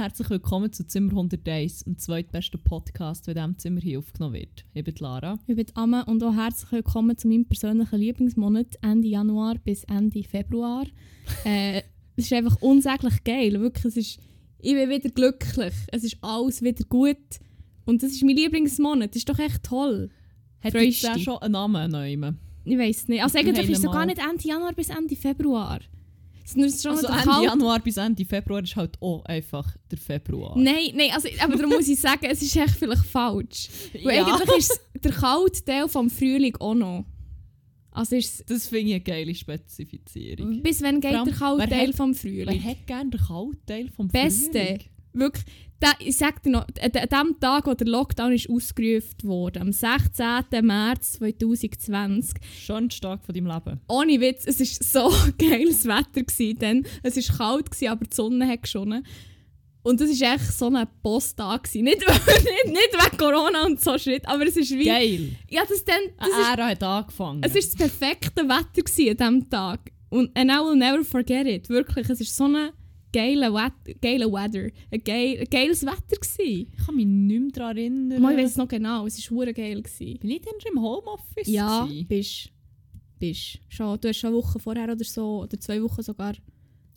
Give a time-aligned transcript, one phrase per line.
[0.00, 4.64] Herzlich willkommen zu Zimmer 101, dem zweitbesten Podcast, der in diesem Zimmer hier aufgenommen wird.
[4.72, 5.38] Ich bin Lara.
[5.46, 10.22] Ich bin Amme und auch herzlich willkommen zu meinem persönlichen Lieblingsmonat, Ende Januar bis Ende
[10.22, 10.86] Februar.
[11.44, 11.82] äh,
[12.16, 13.84] es ist einfach unsäglich geil, wirklich.
[13.84, 14.20] Es ist,
[14.60, 17.18] ich bin wieder glücklich, es ist alles wieder gut
[17.84, 20.08] und das ist mein Lieblingsmonat, das ist doch echt toll.
[20.62, 21.06] Hat auch dich?
[21.22, 22.38] schon einen Namen nehmen?
[22.64, 25.80] Ich weiß nicht, also eigentlich ist es sogar nicht Ende Januar bis Ende Februar.
[26.56, 30.56] Also Ende Kalt- Januar bis Ende Februar ist halt auch einfach der Februar.
[30.58, 33.68] Nein, nein, also, aber darum muss ich sagen, es ist echt vielleicht falsch.
[34.04, 34.26] Weil Ja.
[34.26, 37.04] eigentlich ist der kalte Teil vom Frühling auch noch.
[37.92, 40.62] Also ist Das finde ich eine geile Spezifizierung.
[40.62, 42.64] bis wann geht allem, der kalte wer Teil hat- vom Wer Frühling?
[42.64, 44.50] hat gerne den kalten Teil vom Beste.
[44.58, 44.78] Frühling?
[45.12, 45.44] Wirklich,
[45.80, 49.72] da, ich sag dir noch, an dem Tag, wo der Lockdown ist ausgerufen wurde, am
[49.72, 50.26] 16.
[50.62, 53.80] März 2020, Schönster Tag von deinem Leben.
[53.88, 56.22] ohne Witz, es war so geiles Wetter.
[56.22, 56.86] Gewesen, dann.
[57.02, 59.06] Es war kalt, gewesen, aber die Sonne hat geschonnen.
[59.82, 61.64] Und das war echt so ein Posttag.
[61.64, 61.84] gewesen.
[61.84, 64.84] Nicht, nicht, nicht wegen Corona und so Shit, aber es ist wie...
[64.84, 65.30] Geil.
[65.48, 67.40] Ja, das, dann, das ist, Ära hat angefangen.
[67.42, 69.80] es ist das perfekte Wetter gewesen an diesem Tag.
[70.10, 71.70] Und and I will never forget it.
[71.70, 72.70] Wirklich, es ist so ein
[73.12, 74.70] geiler, Wet geiler Weather.
[74.90, 76.68] Ein, geil, ein geiles Wetter gewesen.
[76.72, 78.22] ich kann mich nicht mehr daran erinnern.
[78.22, 79.82] Mal, ich weiß es noch genau, es war hure geil.
[79.82, 80.18] Gewesen.
[80.18, 81.46] Bin ich denn schon im Homeoffice?
[81.46, 82.06] Ja, gewesen?
[82.06, 82.50] bist
[83.20, 84.00] bist schon.
[84.00, 86.34] Du hast schon eine Woche vorher oder so, oder zwei Wochen sogar.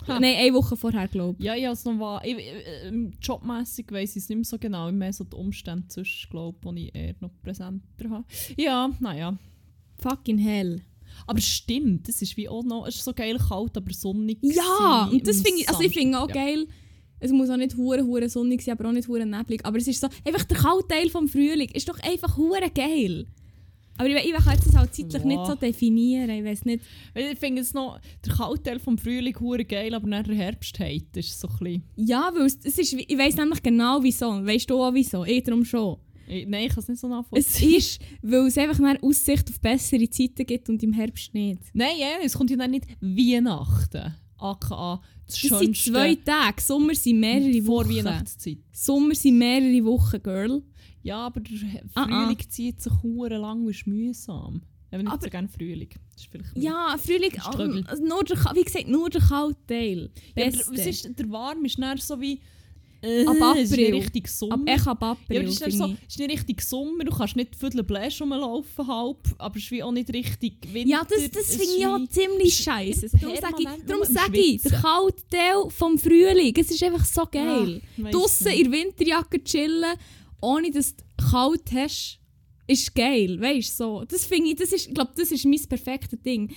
[0.07, 0.19] Ha.
[0.19, 1.45] Nein, eine Woche vorher, glaube ich.
[1.45, 2.25] Ja, ja, es noch war.
[2.25, 2.45] Ich, ich,
[2.85, 4.89] ähm, jobmässig weiss ich es nicht mehr so genau.
[4.89, 8.25] Ich mehr so die Umstände zwischen, glaube wo ich eher noch präsenter habe.
[8.57, 9.37] Ja, naja.
[9.97, 10.81] Fucking hell.
[11.27, 14.37] Aber es stimmt, es ist wie auch noch, es ist so geil kalt, aber sonnig.
[14.41, 16.45] Ja, und das finde ich, also ich finde auch Samstag.
[16.45, 16.67] geil.
[17.19, 19.63] Es muss auch nicht hure hure sonnig sein, aber auch nicht hure neblig.
[19.65, 23.27] Aber es ist so, einfach der kalte Teil vom Frühling ist doch einfach hure geil.
[23.97, 25.27] Aber ich, ich kann jetzt das halt zeitlich Ja.
[25.27, 26.29] nicht so definieren.
[26.31, 26.83] Ich weiß nicht.
[27.13, 30.77] Ich finde es noch, der kalte Teil vom Frühling hure geil, aber dann der Herbst
[30.79, 31.83] hat, ist so ein bisschen...
[31.95, 34.45] Ja, weil es, es ist, ich weiß nämlich genau wieso.
[34.45, 35.23] Weißt du auch wieso?
[35.25, 35.97] Ich darum schon.
[36.27, 37.77] Ich, nein, ich kann es nicht so nachvollziehen.
[37.77, 41.59] Es ist, weil es einfach mehr Aussicht auf bessere Zeiten gibt und im Herbst nicht.
[41.73, 44.15] Nein, ja, es kommt ja dann nicht Weihnachten.
[44.37, 46.61] AKA das Das sind zwei Tage.
[46.61, 47.95] Sommer sind mehrere vor Wochen.
[47.95, 48.57] Weihnachtszeit.
[48.71, 50.61] Sommer sind mehrere Wochen, Girl.
[51.01, 51.57] Ja, aber der
[51.95, 52.25] Ah, ah.
[52.27, 54.61] Frühling zieht sich hure lang und ist mühsam.
[54.91, 55.89] Ich nicht Aber- so gerne Frühling.
[56.55, 57.83] Ja, Frühling, Struggle.
[57.87, 60.11] also nur der, wie gesagt, nur der kalte Teil.
[60.35, 60.71] Ja, Beste.
[60.71, 62.39] was ist, der Warm ist so wie...
[63.03, 64.53] Äh, Ab Es ist nicht richtig Sommer.
[64.53, 67.11] Ab, ich ab April, ja, aber es ist, finde so, ist nicht richtig Sommer, du
[67.11, 70.89] kannst nicht Viertel Bläsch rumlaufen halb, aber es ist wie auch nicht richtig Winter.
[70.89, 73.09] Ja, das, das finde ich auch ziemlich scheiße.
[73.19, 76.81] Darum sage ich, darum nur am sag ich, der kalte Teil vom Frühling, es ist
[76.83, 77.81] einfach so geil.
[78.03, 78.61] Ah, Draussen nicht.
[78.61, 79.97] in Winterjacke chillen,
[80.41, 82.19] ohne dass du kalt hast,
[82.67, 84.05] ist geil, weißt du, so.
[84.05, 86.49] Das finde ich, das ist, ich glaube, das ist mein perfektes Ding.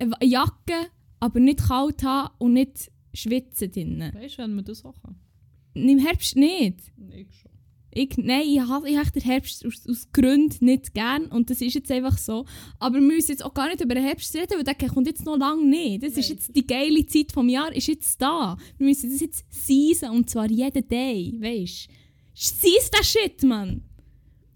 [0.00, 0.88] Eine Jacke,
[1.20, 4.12] aber nicht kalt haben und nicht schwitzen drinnen.
[4.14, 5.14] Weißt du, wenn man das auch kann?
[5.74, 6.78] Im Herbst nicht.
[7.14, 7.52] Ich schon.
[7.94, 11.60] Ich, nein, ich habe ich hab den Herbst aus, aus Gründen nicht gern und das
[11.60, 12.46] ist jetzt einfach so.
[12.78, 15.26] Aber wir müssen jetzt auch gar nicht über den Herbst reden, weil der kommt jetzt
[15.26, 16.02] noch lange nicht.
[16.02, 16.38] Das ist Nein.
[16.38, 18.56] jetzt die geile Zeit vom Jahr, ist jetzt da.
[18.78, 21.92] Wir müssen das jetzt season und zwar jeden Day, weißt du?
[22.34, 23.82] Seize den Shit, Mann!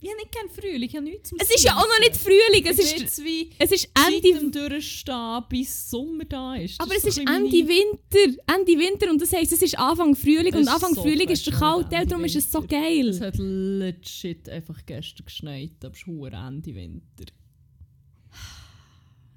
[0.07, 2.17] Ich habe nicht gerne Frühling, ich habe nichts zum Es ist ja auch noch nicht
[2.17, 6.79] Frühling, es Es ist ist, jetzt wie es ist Ende durchstehen, bis Sommer da ist.
[6.79, 10.15] Das Aber es so ist Ende Winter, Ende Winter und das heisst, es ist Anfang
[10.15, 13.09] Frühling Es und ist Anfang so Frühling ist der Teil, darum ist es so geil.
[13.09, 17.25] Es hat legit einfach gestern geschneit, aber es ist Ende Winter.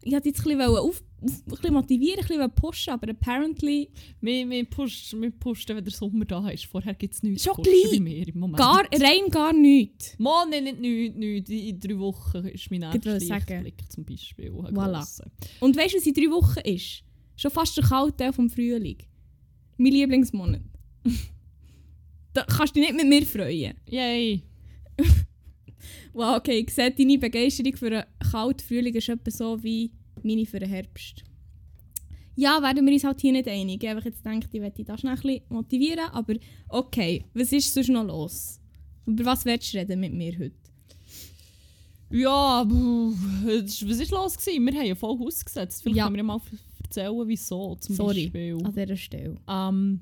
[0.03, 3.89] Ich wollte jetzt ein bisschen, auf, ein bisschen motivieren, ein bisschen pushen, aber apparently
[4.21, 6.66] Wir, wir pushen, wir pushen, wenn der Sommer da ist.
[6.66, 8.00] Vorher gibt es nichts Schon gleich.
[8.00, 8.57] mir im Moment.
[8.57, 10.16] gar, rein gar nichts.
[10.18, 11.50] Mann, nein, nicht nichts, nichts.
[11.50, 13.18] In drei Wochen ist mein Ich nächster.
[13.19, 14.51] Lichtblick zum Beispiel.
[14.51, 15.06] Voilà.
[15.60, 17.04] Und weißt du, was in drei Wochen ist?
[17.36, 18.98] Schon fast der kalte Teil vom Frühling.
[19.77, 20.62] Mein Lieblingsmonat.
[22.33, 23.75] da kannst du dich nicht mit mir freuen.
[23.88, 24.44] Yay!
[26.12, 29.92] Wow, okay, ich sehe, deine Begeisterung für einen kalten Frühling ist etwa so wie
[30.25, 31.24] meine für den Herbst.
[32.36, 33.83] Ja, werden wir uns halt hier nicht einig.
[33.83, 36.36] Ich habe jetzt gedacht, ich werde das schnell ein bisschen motivieren, aber
[36.69, 38.60] okay, was ist sonst noch los?
[39.06, 40.56] Über was willst du reden mit mir heute?
[42.12, 43.81] Ja, was
[44.12, 44.38] war los?
[44.38, 44.66] Gewesen?
[44.66, 45.83] Wir haben ja voll ausgesetzt.
[45.83, 46.06] Vielleicht Ja.
[46.06, 46.42] können wir mal
[46.83, 48.57] erzählen, wieso zum Sorry, Beispiel.
[48.63, 49.36] an dieser Stelle.
[49.48, 50.00] Ähm,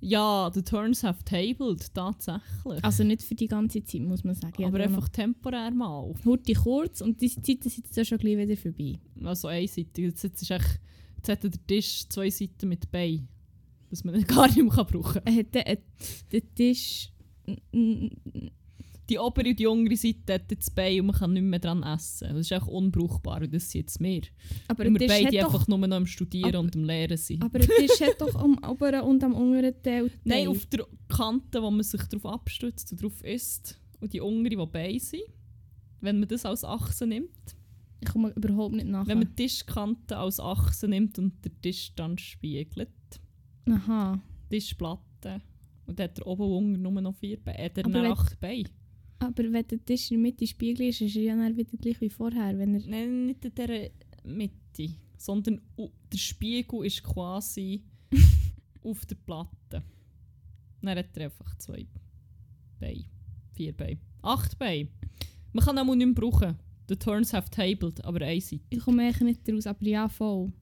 [0.00, 2.84] ja, the turns have tabled, tatsächlich.
[2.84, 4.64] Also nicht für die ganze Zeit, muss man sagen.
[4.64, 6.14] Aber habe einfach temporär mal.
[6.24, 8.98] Hurti kurz und diese Zeiten sind jetzt schon gleich wieder vorbei.
[9.24, 10.04] Also einseitig.
[10.04, 10.80] Jetzt, jetzt, ist echt,
[11.16, 13.28] jetzt hat der Tisch zwei Seiten mit Bein.
[13.90, 15.22] Dass man gar nicht mehr brauchen kann.
[15.24, 15.76] Er hat den, äh,
[16.32, 17.12] den Tisch...
[19.08, 21.82] die obere und die untere Seite hat jetzt Bein und man kann nicht mehr dran
[21.82, 22.28] essen.
[22.28, 24.22] Das ist einfach unbrauchbar und das sind jetzt wir.
[24.68, 27.16] Aber Weil wir hat beide doch, einfach nur noch am Studieren Aber- und am Lehren
[27.16, 27.42] sind.
[27.42, 30.10] aber ein Tisch hat doch am oberen und am unteren Teil.
[30.24, 33.78] Nein, auf der Kante, wo man sich darauf abstützt und drauf isst.
[34.00, 35.22] Und die untere, die Beine sind.
[36.00, 37.30] Wenn man das als Achse nimmt.
[38.00, 39.06] Ich komme überhaupt nicht nach.
[39.06, 42.90] Wenn man die Tischkante als Achse nimmt und den Tisch dann spiegelt.
[43.68, 44.20] Aha.
[44.50, 45.40] Tischplatte.
[45.86, 47.64] Und dann hat er oben und unten nur noch vier Beine.
[47.64, 48.64] Hat er wenn- acht Beine.
[49.18, 52.00] Aber wenn der Tisch in der Mitte Spiegel ist, ist er ja dann wieder gleich
[52.00, 52.56] wie vorher.
[52.58, 53.88] Wenn er Nein, nicht in dieser
[54.24, 54.94] Mitte.
[55.16, 57.82] Sondern der Spiegel ist quasi
[58.82, 59.82] auf der Platte.
[60.82, 61.86] Dann hat er einfach zwei
[62.78, 63.04] Beine.
[63.54, 63.98] Vier Beine.
[64.22, 64.88] Acht Beine.
[65.52, 66.56] Man kann auch nicht mehr brauchen.
[66.88, 68.60] The turns have tabled, aber einseitig.
[68.68, 70.52] ich komme eigentlich nicht raus, aber ja, voll.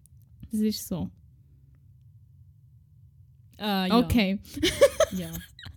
[0.50, 1.10] Das ist so.
[3.58, 3.98] Ah, ja.
[3.98, 4.38] Okay.
[5.12, 5.30] Ja.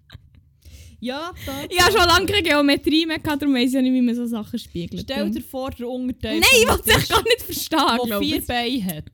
[1.00, 1.64] ja, da.
[1.70, 4.16] Ich habe schon lange keine Geometrie mehr gehabt, darum weiss ich ja nicht, wie man
[4.16, 5.02] so Sachen spiegelt.
[5.02, 6.40] Stell dir vor, der Unterteil.
[6.40, 8.46] Nein, ich es Tisch, gar nicht verstehen, der vier.
[8.46, 9.06] Beine hat.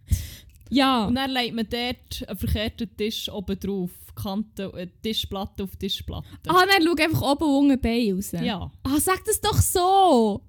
[0.69, 1.05] Ja.
[1.05, 3.91] Und dann legt man dort einen verkehrten Tisch oben drauf.
[4.15, 6.27] Kante, äh, Tischplatte auf Tischplatte.
[6.47, 8.31] Ah, dann schau einfach oben und unten Bein raus.
[8.31, 8.71] Ja.
[8.83, 10.41] Ah, sag das doch so!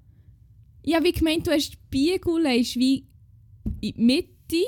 [0.85, 3.07] Ja, wie gemeint, du hast Spiegel, wie
[3.81, 4.65] in die Mitte,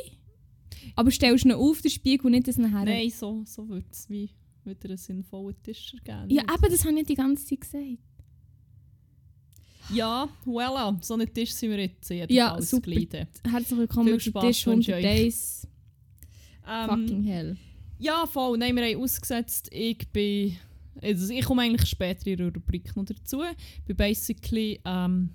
[0.94, 2.86] aber stellst ihn auf den Spiegel und nicht das nachher.
[2.86, 4.30] Nein, so, so würde es wie
[4.66, 6.30] wieder einen sinnvollen Tisch ergeben.
[6.30, 7.84] Ja, eben, das habe ich die ganze Zeit gesagt.
[9.90, 11.02] Ja, voilà.
[11.04, 12.90] So einen Tisch sind wir jetzt jedenfalls Ja, super.
[12.90, 13.28] gleiten.
[13.48, 15.22] Herzlich willkommen Viel Spaß Tisch wünsche 100 ich euch.
[15.22, 15.68] Days.
[16.68, 17.56] Ähm, Fucking hell.
[17.98, 18.58] Ja, voll.
[18.58, 19.68] Nein, wir haben ausgesetzt.
[19.72, 20.56] Ich bin...
[21.00, 23.42] Also ich komme eigentlich später in der Rubrik noch dazu.
[23.78, 25.30] Ich bin basically ähm,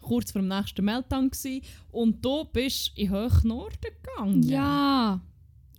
[0.00, 1.62] kurz vor dem nächsten Meltdown gewesen.
[1.90, 4.42] Und du bist in Hoch Norden gegangen.
[4.44, 5.20] Ja.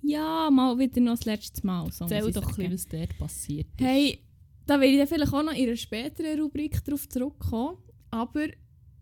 [0.03, 1.91] Ja, mal wieder noch das letzte Mal.
[1.91, 2.69] So Erzähl doch ein sagen.
[2.69, 3.85] bisschen, was dort passiert ist.
[3.85, 4.19] Hey,
[4.65, 7.77] da werde ich dann vielleicht auch noch in einer späteren Rubrik darauf zurückkommen.
[8.11, 8.47] Aber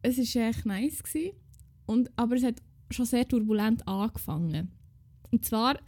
[0.03, 1.03] es war echt nice.
[1.03, 1.31] Gewesen.
[1.85, 2.61] Und, aber es hat
[2.91, 4.71] schon sehr turbulent angefangen.
[5.31, 5.79] Und zwar,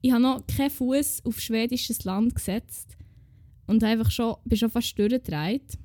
[0.00, 2.96] ich habe noch keinen Fuß auf schwedisches Land gesetzt.
[3.66, 5.78] Und einfach schon, bin schon fast durchgedreht.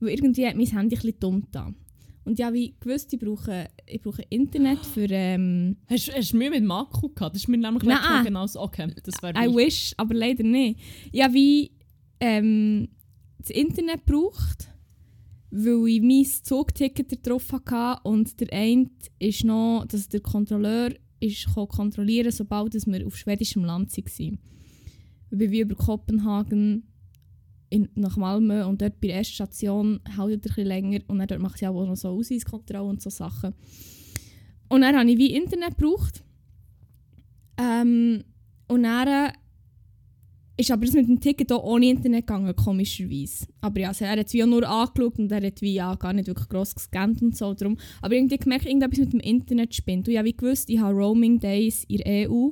[0.00, 1.72] Weil irgendwie hat mein Handy ein bisschen dumm da.
[2.24, 5.06] Und ja, wie gewusst, ich brauche, ich brauche Internet für...
[5.10, 7.34] Ähm, Hast, hast du Mühe mit dem Akku gehabt?
[7.34, 7.96] Das ist mir nämlich Nein.
[7.96, 8.60] letztes Mal genauso.
[8.60, 10.78] Okay, das wäre I wish, aber leider nicht.
[11.12, 11.70] Ja, wie
[12.20, 12.88] ähm,
[13.38, 14.68] das Internet braucht,
[15.50, 21.48] weil ich mein Zugticket drauf hatte und der eine ist noch, dass der Kontrolleur ist
[21.52, 24.38] kontrollieren sobald wir auf schwedischem Land waren.
[25.30, 26.87] Wir sind wie über Kopenhagen
[27.70, 31.28] in, nach Malmö und dort bei der ersten Station hält er bisschen länger und dann
[31.28, 33.54] dort macht sie auch noch so Ausweiskontrolle und so Sachen.
[34.68, 36.22] Und dann habe ich wie Internet gebraucht.
[37.58, 38.24] Ähm,
[38.68, 39.32] und dann äh,
[40.56, 43.46] ist aber das mit dem Ticket auch ohne Internet gegangen, komischerweise.
[43.60, 46.12] Aber ja, also er hat wie auch nur angeschaut und er hat wie ja gar
[46.12, 47.54] nicht wirklich gross gescannt und so.
[47.54, 47.78] Darum.
[48.02, 50.08] Aber irgendwie gemerkt, irgendetwas mit dem Internet spinnt.
[50.08, 52.50] Und ja, wie gewusst, ich habe Roaming Days in der EU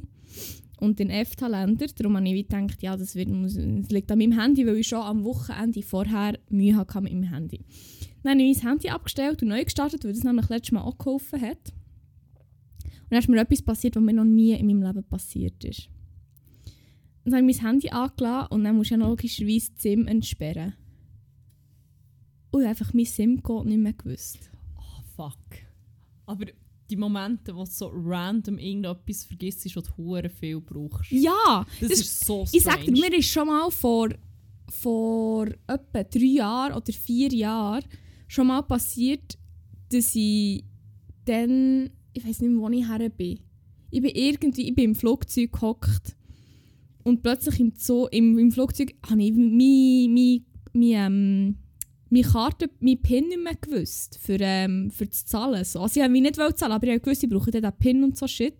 [0.78, 1.90] und in EFTA-Ländern.
[1.96, 5.00] Darum habe ich gedacht, ja, das, wird, das liegt an meinem Handy, weil ich schon
[5.00, 7.64] am Wochenende vorher Mühe hatte mit meinem Handy.
[8.22, 10.98] Dann habe ich mein Handy abgestellt und neu gestartet, weil das nämlich letztes Mal auch
[10.98, 11.72] geholfen hat.
[12.82, 15.88] Und dann ist mir etwas passiert, was mir noch nie in meinem Leben passiert ist.
[17.24, 20.74] Dann habe ich mein Handy angelassen und dann musst du ja logischerweise die SIM entsperren.
[22.50, 24.50] Und ich habe einfach mein SIM-Code nicht mehr gewusst.
[24.76, 25.38] Oh, fuck.
[26.26, 26.46] Aber
[26.90, 31.10] die Momente, wo du so random irgendetwas vergisst und du hure viel brauchst.
[31.10, 31.66] Ja!
[31.80, 32.50] Das, das- ist so strange.
[32.52, 34.08] Ich sag dir, mir ist schon mal vor,
[34.68, 37.84] vor etwa drei Jahren oder vier Jahren
[38.28, 39.38] schon mal passiert,
[39.90, 40.64] dass ich
[41.24, 43.40] dann, ich weiß nicht mehr, wo ich her bin.
[43.90, 46.16] Ich bin irgendwie, ich bin im Flugzeug gehockt
[47.04, 50.40] und plötzlich im, Zoo, im, im Flugzeug habe ich meine, meine,
[50.72, 51.56] meine, ähm,
[52.16, 55.64] meine Karte, meine PIN nicht mehr gewusst für, ähm, für das Zahlen.
[55.64, 55.80] So.
[55.80, 58.54] Also ich wollte nicht zahlen, aber ich gewusst, ich brauche den PIN und so Shit.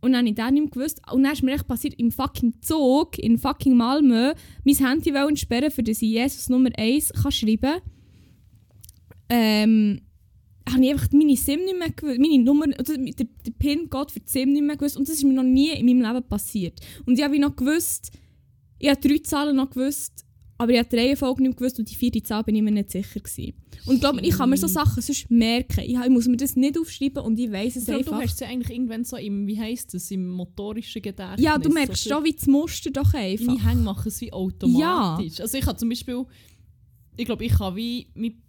[0.00, 1.00] Und dann habe ich das nicht mehr gewusst.
[1.12, 5.36] Und dann ist mir echt passiert, im fucking Zug, in fucking Malmö, mein Handy wollen
[5.36, 7.80] sperren, für das ich Jesus Nummer 1 kann schreiben kann.
[9.30, 10.00] Ähm,
[10.68, 14.20] habe ich einfach meine SIM nicht mehr gewusst, meine Nummer, oder der, der PIN-Code für
[14.20, 14.96] die SIM nicht mehr gewusst.
[14.96, 16.80] Und das ist mir noch nie in meinem Leben passiert.
[17.06, 18.12] Und ich habe noch gewusst,
[18.78, 20.24] ich habe drei Zahlen noch gewusst,
[20.64, 22.90] aber ich habe die Reihenfolge nicht gewusst und die vierte Zahl bin ich mir nicht
[22.90, 23.54] sicher gewesen.
[23.86, 25.80] Und ich glaube, ich kann mir so Sachen sonst merken.
[25.80, 28.22] Ich, ich muss mir das nicht aufschreiben und ich weiß es Ich glaube, du einfach.
[28.28, 31.44] hast sie eigentlich irgendwann so im, wie heisst das, im motorischen Gedächtnis.
[31.44, 33.46] Ja, du merkst schon, wie das Muster doch einfach.
[33.46, 35.40] Deine Hänge machen es wie automatisch.
[35.40, 36.24] Also ich habe zum Beispiel,
[37.16, 38.40] ich glaube, ich habe wie mein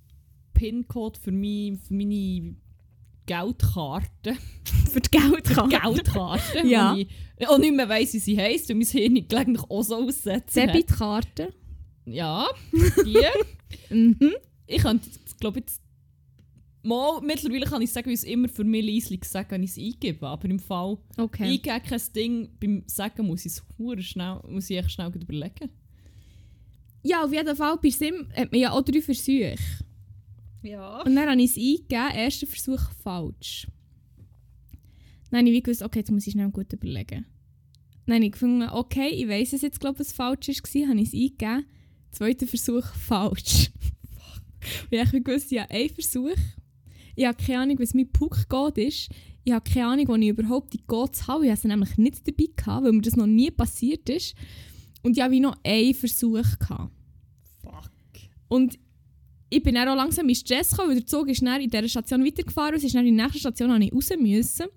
[0.53, 2.55] PIN-Code für, mein, für meine
[3.25, 4.36] Geldkarte,
[4.91, 5.77] Für die Geldkarte.
[5.81, 6.95] Geldkarte, Ja.
[6.95, 10.67] ich auch nicht mehr weiss, wie sie heisst, weil mein Hirn gelegentlich auch so aussetzen.
[10.67, 11.53] Debitkarte.
[12.06, 13.20] Ja, die.
[13.90, 14.32] Mhm.
[14.68, 15.10] ich könnte,
[15.40, 15.82] glaube jetzt.
[16.84, 19.78] Mal, mittlerweile kann ich sagen, wie es immer für mich leislich sagen, wenn ich es
[19.78, 20.28] eingebe.
[20.28, 21.52] Aber im Fall Okay.
[21.54, 23.64] eingeben kein Ding, beim Sagen muss ich es
[24.04, 25.70] schnell, muss ich echt schnell überlegen.
[27.04, 29.56] Ja, auf jeden Fall, bei Sim hat man ja auch drei Versuche.
[30.62, 31.02] Ja.
[31.02, 33.68] Und dann habe ich es eingegeben, erster Versuch falsch.
[35.32, 37.26] Dann habe ich wie gewusst, okay, jetzt muss ich schnell gut überlegen.
[38.06, 41.00] Dann habe ich gefunden, okay, ich weiss es jetzt, glaube ich, was falsch war, habe
[41.00, 41.66] ich es eingegeben.
[42.15, 43.72] Zweiter Versuch falsch.
[44.89, 46.38] Und ich habe gewusst, ich habe einen Versuch.
[47.13, 49.10] Ich habe keine Ahnung, was mein Puck-Code ist.
[49.43, 51.43] Ich habe keine Ahnung, wo ich überhaupt die Codes habe.
[51.43, 54.34] Ich habe sie nämlich nicht dabei gehabt, weil mir das noch nie passiert ist.
[55.03, 56.91] Und ich habe noch einen Versuch gehabt.
[57.62, 57.91] Fuck.
[58.48, 58.79] Und
[59.50, 61.89] ich bin dann auch langsam in Stress gekommen, weil der Zug ist dann in dieser
[61.89, 64.67] Station weitergefahren und es ist dann in der nächsten Station habe ich raus müssen.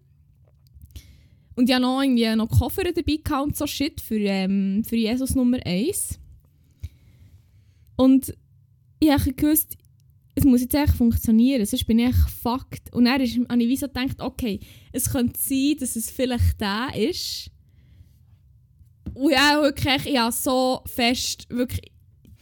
[1.55, 4.97] Und ich hatte noch, irgendwie noch Koffer dabei gehabt und so Shit für, ähm, für
[4.97, 6.19] Jesus Nummer 1.
[7.99, 8.33] Und
[9.01, 9.77] ich gewusst,
[10.37, 12.95] es muss jetzt echt funktionieren, sonst bin ich echt fucked.
[12.95, 14.61] Und dann ist, habe ich wie so gedacht, okay,
[14.93, 17.51] es könnte sein, dass es vielleicht der ist.
[19.15, 21.91] Und ja, wirklich, ich habe so fest, wirklich,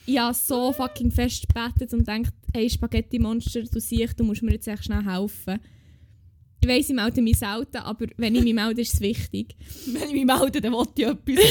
[0.05, 4.43] ich habe so fucking fest gebetet und gedacht, hey Spaghetti Monster, du siehst, du musst
[4.43, 5.59] mir jetzt echt schnell helfen.
[6.61, 9.55] Ich weiss, ich melde mich selten, aber wenn ich mich melde, ist es wichtig.
[9.87, 11.45] Wenn ich mich melde, dann wollte ich etwas.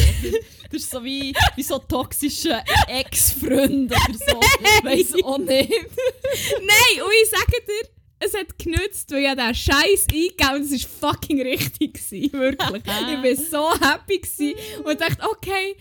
[0.71, 4.39] Das ist so wie, wie so toxische Ex-Freund oder so.
[4.83, 5.71] Weiss auch nicht.
[5.71, 11.01] Nein, und ich sage dir, es hat genützt, weil ich diesen Scheiß eingegeben und es
[11.01, 11.93] war fucking richtig.
[11.93, 12.83] Gewesen, wirklich.
[12.85, 15.75] ich war so happy gewesen und dachte, okay,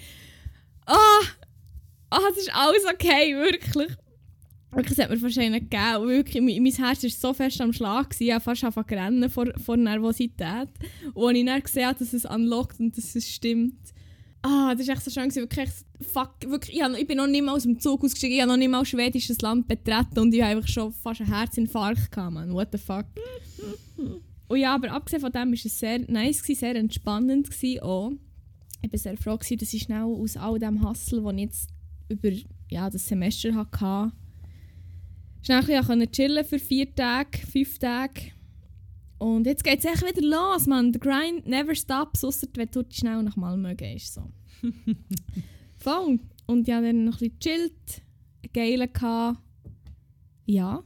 [0.86, 1.20] ah,
[2.10, 3.96] ah, es ist alles okay, wirklich.
[4.76, 6.08] Wirklich, es hat mir wahrscheinlich gegeben.
[6.08, 8.14] Wirklich, mein, mein Herz war so fest am Schlag.
[8.18, 10.68] Ich habe fast angefangen zu rennen vor, vor Nervosität.
[11.14, 13.78] Und als ich dann gesehen habe, dass es unlockt und dass es stimmt.
[14.42, 15.34] Ah, das war echt so schön.
[15.34, 18.36] Wirklich, fuck, wirklich, ich, habe, ich bin noch nicht mal aus dem Zug ausgestiegen.
[18.36, 20.18] Ich habe noch nicht mal schwedisches Land betreten.
[20.18, 22.52] Und ich habe einfach schon fast einen Herzinfarkt gehabt, man.
[22.52, 23.06] What the fuck.
[24.48, 28.12] und ja, aber abgesehen von dem war es sehr nice, gewesen, sehr entspannend gewesen auch.
[28.82, 31.70] Ich war sehr froh, gewesen, dass ich schnell aus all dem Hustle, den ich jetzt
[32.08, 32.30] über
[32.70, 34.12] ja, das Semester hatte,
[35.44, 38.32] schnell ein bisschen chillen für vier Tage, fünf Tage.
[39.18, 40.92] Und jetzt geht es echt wieder los, man.
[40.92, 44.14] Der Grind never stops, ausser wenn du schnell nach Malmö gehst.
[44.14, 44.30] So.
[45.78, 46.18] Voll.
[46.46, 48.02] Und habe dann noch ein bisschen gechillt,
[48.52, 49.38] geile gehabt.
[50.46, 50.82] Ja.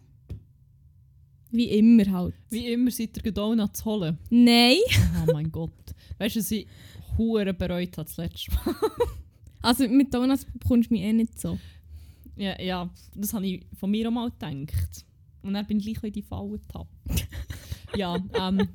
[1.50, 2.34] Wie immer halt.
[2.50, 4.18] Wie immer seid ihr Donuts holen.
[4.30, 4.76] Nein.
[5.26, 5.72] Oh mein Gott.
[6.18, 6.66] Weißt du, ich
[7.16, 8.74] hure bereut habe das letzte Mal?
[9.60, 11.58] Also mit Donuts bekommst du mich eh nicht so.
[12.38, 15.04] Ja, ja, das habe ich von mir auch mal gedacht.
[15.42, 17.26] Und dann bin ich gleich in die Falle getappt.
[17.96, 18.68] ja, ähm,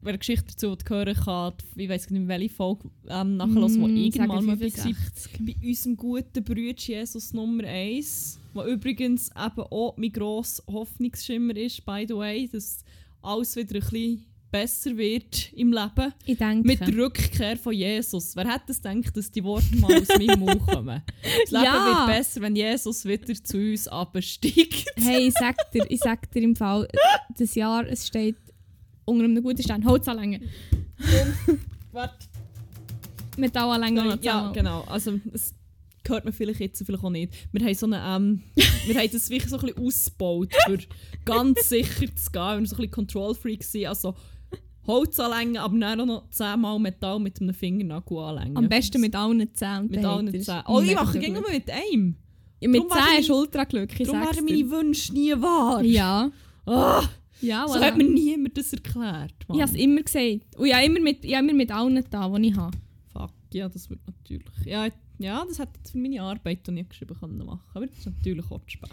[0.00, 3.86] wer eine Geschichte dazu hören kann, ich weiß nicht, welche Folge ähm, nachher los, wo
[3.86, 4.56] Mm, irgendwann mal war.
[4.56, 5.32] 65.
[5.40, 11.84] Bei unserem guten Brüder Jesus Nummer 1, der übrigens eben auch mein grosser Hoffnungsschimmer ist,
[11.84, 12.84] by the way, dass
[13.22, 16.12] alles wieder ein bisschen besser wird im Leben.
[16.26, 16.66] Ich denke.
[16.66, 18.34] Mit der Rückkehr von Jesus.
[18.36, 21.02] Wer hätte es gedacht, dass die Worte mal aus meinem Mund kommen?
[21.42, 21.86] Das Leben Ja.
[21.86, 24.86] wird besser, wenn Jesus wieder zu uns absteigt.
[24.96, 26.88] Hey, ich sag dir, ich sag dir im Fall,
[27.38, 28.36] das Jahr, es steht
[29.04, 29.84] unter einem guten Stern.
[29.84, 30.40] Holzanlänge.
[31.92, 32.26] Warte.
[33.36, 34.52] Metallanlänge noch Ja, zusammen.
[34.52, 34.80] genau.
[34.82, 35.54] Also, es
[36.06, 37.32] hört man vielleicht jetzt, vielleicht auch nicht.
[37.52, 38.42] Wir haben so eine, ähm,
[38.86, 40.78] wir haben das wirklich so ein bisschen ausgebaut, für
[41.24, 42.32] ganz sicher zu gehen.
[42.32, 43.64] Wir waren so ein bisschen Control-Freak.
[43.86, 44.14] Also,
[44.90, 48.56] Holz anlängen, aber dann auch noch zehnmal Metall mit einem Fingernagel anlängen.
[48.56, 49.88] Am besten mit allen Zähnen.
[49.90, 50.62] mit allen Zähnen.
[50.66, 52.16] Oh, ich mache nur mit einem.
[52.60, 54.42] Ja, mit Darum werden Zähnen meine- ist ultra glücklich, ich Darum dir.
[54.42, 55.82] meine Wünsche nie wahr.
[55.82, 56.30] Ja,
[56.66, 57.02] Ah,
[57.40, 57.84] ja, so voilà.
[57.86, 59.32] hat mir niemand das erklärt.
[59.48, 59.56] Mann.
[59.56, 60.56] Ich habe es immer gesagt.
[60.58, 62.76] Und ich habe immer mit, ich habe immer mit allen da, die ich habe.
[63.12, 64.66] Fuck, ja, das wird natürlich.
[64.66, 67.60] Ja, ja das hätte ich für meine Arbeit die ich geschrieben können machen.
[67.74, 68.90] Aber das ist natürlich auch zu spät.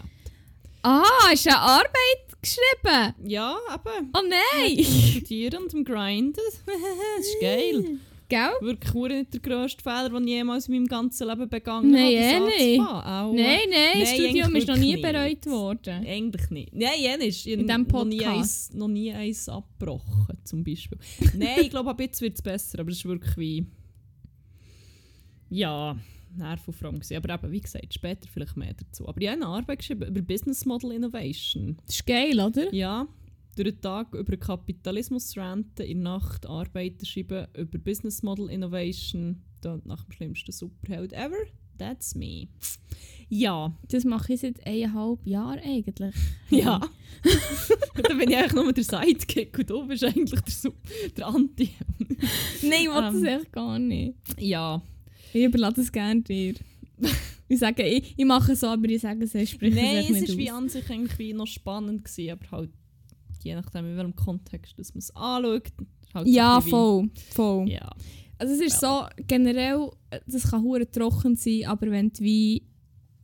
[0.90, 3.28] Ah, hast du eine Arbeit geschrieben?
[3.28, 4.10] Ja, eben.
[4.16, 4.82] Oh nein!
[4.84, 6.32] Studieren und am Grinden.
[6.66, 7.98] das ist geil.
[8.30, 8.50] Gell?
[8.60, 12.50] Wirklich nicht der grösste Fehler, den ich jemals in meinem ganzen Leben begangen Nein, habe.
[12.52, 12.80] eh nicht.
[12.80, 15.46] Nein, nein, das Studium ist noch nie wirklich bereut nicht.
[15.46, 16.06] worden.
[16.06, 16.74] Eigentlich nicht.
[16.74, 17.46] Nein, ehrlich.
[17.46, 18.38] Ich In habe diesem noch nie, Podcast.
[18.38, 20.98] eins, noch nie eins abgebrochen, zum Beispiel.
[21.36, 23.66] Nein, ich glaube, ab jetzt wird es besser, aber es ist wirklich wie...
[25.50, 25.96] Ja,
[26.38, 27.16] nervenfromm gewesen.
[27.16, 29.08] Aber eben, wie gesagt, später vielleicht mehr dazu.
[29.08, 31.76] Aber ich habe eine Arbeit geschrieben über Business Model Innovation.
[31.86, 32.72] Das ist geil, oder?
[32.74, 33.06] Ja,
[33.56, 39.42] durch den Tag über Kapitalismus ranten, in der Nacht Arbeiten schreiben über Business Model Innovation.
[39.60, 41.34] Dann nach dem schlimmsten Superheld ever.
[41.76, 42.48] That's me.
[43.28, 46.14] Ja, Das mache ich seit eineinhalb Jahren eigentlich.
[46.50, 46.80] ja.
[48.02, 50.72] dann bin ich eigentlich nur der Sidekick und du bist eigentlich der, Su-
[51.16, 51.70] der Anti.
[52.62, 53.24] Nein, ich will das Ähm.
[53.26, 54.14] echt gar nicht.
[54.38, 54.82] Ja,
[55.32, 56.54] Ich überlasse es gerne dir.
[57.50, 60.28] Ich sage, ich, ich mache so, aber ich sage es, ich spreche Nein, es es
[60.28, 62.70] ist wie an sich eigentlich wie noch spannend gewesen, aber halt
[63.42, 65.72] je nachdem in welchem Kontext dass man es anschaut.
[66.12, 67.68] Halt so ja, bisschen voll, voll.
[67.70, 67.90] Ja.
[68.36, 69.88] Also es ist so, generell,
[70.26, 72.64] das kann hure trocken sein, aber wenn du wie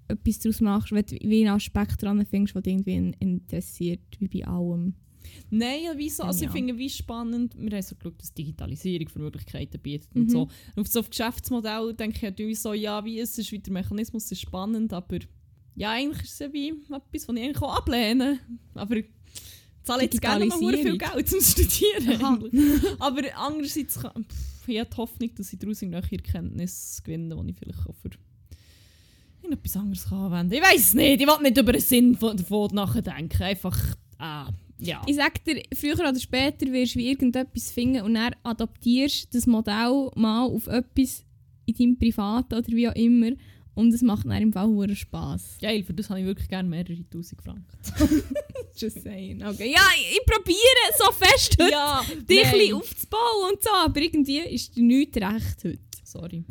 [0.08, 4.00] etwas daraus machst, wenn du wie einen Aspekt dran findest, der dich irgendwie in- interessiert,
[4.18, 4.94] wie bei allem.
[5.50, 6.23] Nein, ja, wieso?
[6.25, 6.69] Also ich Genial.
[6.69, 10.29] finde wie spannend, wir haben so geschaut, dass Digitalisierung für Möglichkeiten bietet und Mhm.
[10.31, 10.43] so.
[10.76, 13.73] Und auf so auf Geschäftsmodell denke ich halt so, ja, wie es ist, wie der
[13.73, 15.19] Mechanismus ist spannend, aber
[15.76, 18.38] ja, eigentlich ist es ja wie etwas, was ich eigentlich auch ablehne.
[18.75, 19.07] Aber ich
[19.83, 20.97] zahle jetzt gerne hure viel.
[20.99, 22.97] Geld zum Studieren.
[23.00, 27.50] Aber andererseits, kann, pff, ich habe die Hoffnung, dass ich daraus irgendwelche Erkenntnisse gewinne, die
[27.50, 28.11] ich vielleicht auch für
[29.43, 30.59] irgendetwas anderes kann anwenden kann.
[30.59, 33.43] Ich weiß es nicht, ich will nicht über den Sinn von, davon nachdenken.
[33.43, 33.79] Einfach,
[34.19, 34.50] ah,
[34.87, 35.03] ja.
[35.07, 40.11] Ich sag dir, früher oder später wirst du irgendetwas finden und dann adaptierst das Modell
[40.14, 41.25] mal auf etwas
[41.67, 43.33] in deinem Privaten oder wie auch immer
[43.75, 45.59] und es macht dann im Fall hure Spass.
[45.61, 47.67] Geil, für das habe ich wirklich gerne mehrere tausend Franken.
[48.76, 49.45] Just saying.
[49.45, 49.73] Okay.
[49.73, 50.59] Ja, ich, ich probiere
[50.97, 55.79] so fest heute, ja, dich aufzubauen und so, aber irgendwie ist dir nichts recht heute.
[56.05, 56.45] Sorry.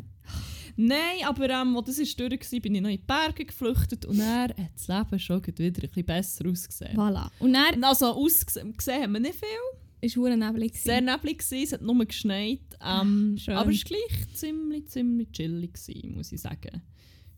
[0.76, 4.04] Nein, aber ähm, als das ist durch war, bin ich noch in die Berge geflüchtet
[4.06, 6.96] und dann hat das Leben schon wieder ein bisschen besser ausgesehen.
[6.96, 7.30] Voilà.
[7.38, 10.10] Und dann Und Also ausgesehen gesehen haben wir nicht viel.
[10.16, 10.74] war hure neblig.
[10.76, 12.60] Sehr neblig es hat nur geschneit.
[12.84, 13.54] Ähm, Schön.
[13.54, 16.82] aber es war gleich ziemlich, ziemlich chillig, gewesen, muss ich sagen.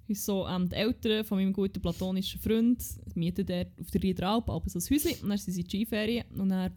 [0.09, 2.83] So, ähm, die Eltern von meinem guten platonischen Freund
[3.14, 5.76] mieten dort auf der Riederalp aber so ein Häuschen und dann sind sie in die
[5.78, 6.73] Skiferien und dann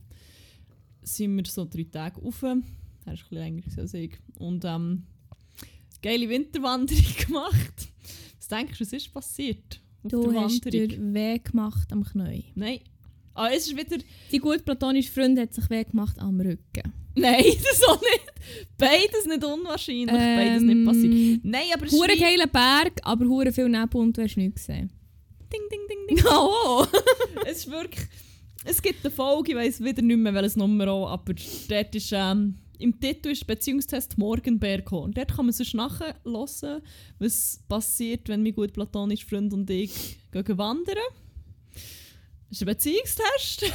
[1.04, 2.42] sind wir so drei Tage rauf.
[2.44, 2.62] Er ist
[3.06, 4.18] ein bisschen länger als ich.
[4.40, 5.04] Und ähm,
[6.02, 7.90] geile Winterwanderung gemacht.
[8.38, 10.88] Was denkst du, was ist passiert auf Du der hast Wanderung?
[10.90, 12.46] dir weh gemacht am Knie.
[12.56, 12.80] Nein.
[13.34, 13.98] Ah, es ist wieder...
[14.32, 16.94] Die gut platonische Freund hat sich weh gemacht am Rücken.
[17.16, 18.26] Nein, das auch nicht.
[18.78, 21.40] Beides nicht unwahrscheinlich, beides nicht passiert.
[21.44, 24.92] Nein, aber es ist geiler Berg, aber hure viel Nebel und du hast nichts gesehen.
[25.52, 26.26] Ding, ding, ding, ding.
[26.30, 26.86] Oh!
[27.46, 28.08] es ist wirklich...
[28.66, 31.34] Es gibt eine Folge, ich weiss wieder nicht mehr welches Nummer auch, aber
[31.70, 32.12] dort ist...
[32.14, 34.90] Ähm, Im Titel ist Beziehungstest Morgenberg.
[34.94, 36.82] Und dort kann man sonst nachher hören,
[37.20, 40.96] was passiert, wenn mein gut platonischer Freund und ich gehen wandern.
[41.74, 43.66] Das ist ein Beziehungstest.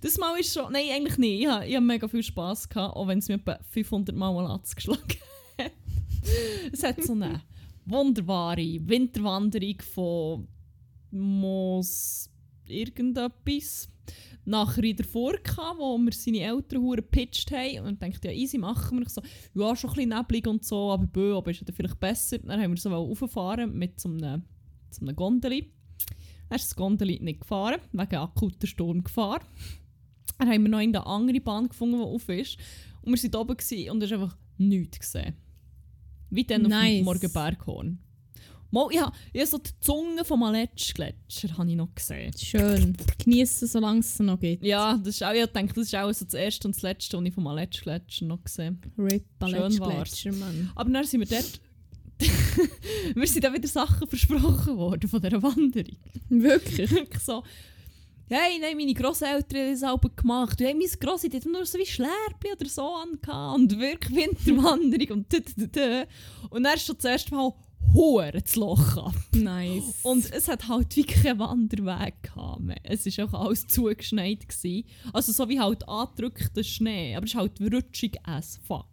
[0.00, 0.70] Das Mal ist schon...
[0.70, 1.40] Nein, eigentlich nicht.
[1.40, 4.60] Ich habe, ich mega viel Spass gehabt, auch wenn es mir etwa 500 Mal mal
[4.76, 5.02] geschlagen
[5.58, 5.72] hat.
[6.72, 7.42] es hat so eine
[7.84, 10.46] wunderbare Winterwanderung von
[11.10, 12.30] Moos
[12.68, 13.88] irgendetwas
[14.44, 17.86] nach Riederfurt gehabt, wo wir seine Eltern hure gepitcht haben.
[17.86, 19.06] Und dachte ja easy machen wir.
[19.06, 19.22] Ich so
[19.54, 22.38] ja schon ein bisschen neblig und so aber bö aber ist ja vielleicht besser.
[22.38, 24.42] Dann haben wir so raufgefahren mit so einem,
[24.90, 25.70] so einem Gondeli.
[26.48, 29.40] Dann ist das Gondeli nicht gefahren wegen akuter Sturmgefahr.
[30.38, 32.58] Dann haben wir noch eine andere Bahn gefunden die auf ist.
[33.02, 33.56] Und wir waren oben
[33.90, 35.34] und es ist einfach nichts gesehen.
[36.30, 36.96] Wie dann auf Nice.
[36.98, 37.98] dem Morgenberghorn
[38.72, 42.32] Mal, ich habe hab so die Zunge vom Aletsch-Gletscher habe ich noch gesehen.
[42.38, 42.96] Schön.
[43.22, 44.64] Genießen, solange es noch geht.
[44.64, 47.18] Ja, das ist auch, ich denke, das ist auch so das erste und das letzte,
[47.18, 49.78] was ich vom Aletsch-Gletscher noch gesehen Rip, Schön war's.
[49.78, 50.72] Gletscher, Mann.
[50.74, 51.60] Aber dann sind wir dort...
[53.14, 55.96] wir sind dann wieder Sachen versprochen worden von dieser Wanderung.
[56.30, 56.90] Wirklich?
[57.20, 57.42] So...
[58.30, 60.58] Hey, nein, meine Grosseltern haben das auch gemacht.
[60.58, 65.18] Hey, meine Grossi die hat nur so wie Schlärbli oder so angehabt und wirklich Winterwanderung
[65.18, 65.34] und.
[66.48, 67.52] Und dann ist schon das erste Mal
[67.94, 69.14] Huren das Loch ab.
[69.34, 70.00] Nice.
[70.02, 72.60] Und es hat halt wie keinen Wanderweg gehabt.
[72.60, 72.78] mehr.
[72.84, 74.48] Es war auch alles zugeschneit.
[74.48, 74.84] Gewesen.
[75.12, 77.14] Also so wie halt angedrückter Schnee.
[77.14, 78.86] Aber es ist halt rutschig as fuck.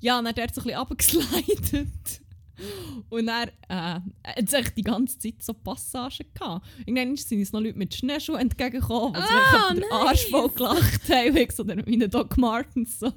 [0.00, 2.20] Ja, und dann hat er so ein bisschen runtergeslidet.
[3.10, 6.66] Und dann äh, hat es echt die ganze Zeit so Passagen gehabt.
[6.86, 11.08] Irgendwann sind uns noch Leute mit Schneeschuhen entgegengekommen, die Ah, sich den Arsch voll gelacht
[11.10, 11.36] haben.
[11.36, 13.12] Ich so der Doc Martens so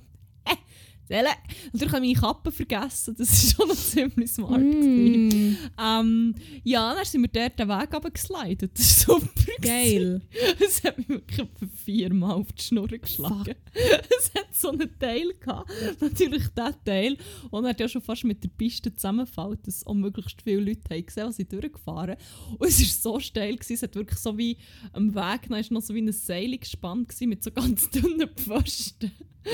[1.10, 1.30] «Äh, Selle!»
[1.74, 3.16] Natürlich habe ich meine Kappe vergessen.
[3.18, 4.62] Das war schon noch ziemlich smart.
[4.62, 8.78] Mm, Ähm, ja, dann sind wir dort den Weg runtergeslidet.
[8.78, 9.52] Das war super.
[9.62, 10.22] geil.
[10.60, 11.48] Es hat mich wirklich
[11.84, 13.56] viermal auf die Schnur geschlagen.
[14.20, 15.72] Es hat so einen Teil gehabt.
[16.00, 17.18] Natürlich der Teil.
[17.50, 20.82] Und er hat ja schon fast mit der Piste zusammenfällt, dass auch möglichst viele Leute
[20.90, 22.16] haben gesehen, was ich durchgefahren
[22.58, 24.58] Und es war so steil, gewesen, es hat wirklich so wie
[24.94, 28.30] am Weg, dann ist noch so wie ein Seil gespannt gewesen, mit so ganz dünnen
[28.36, 29.12] Pfosten.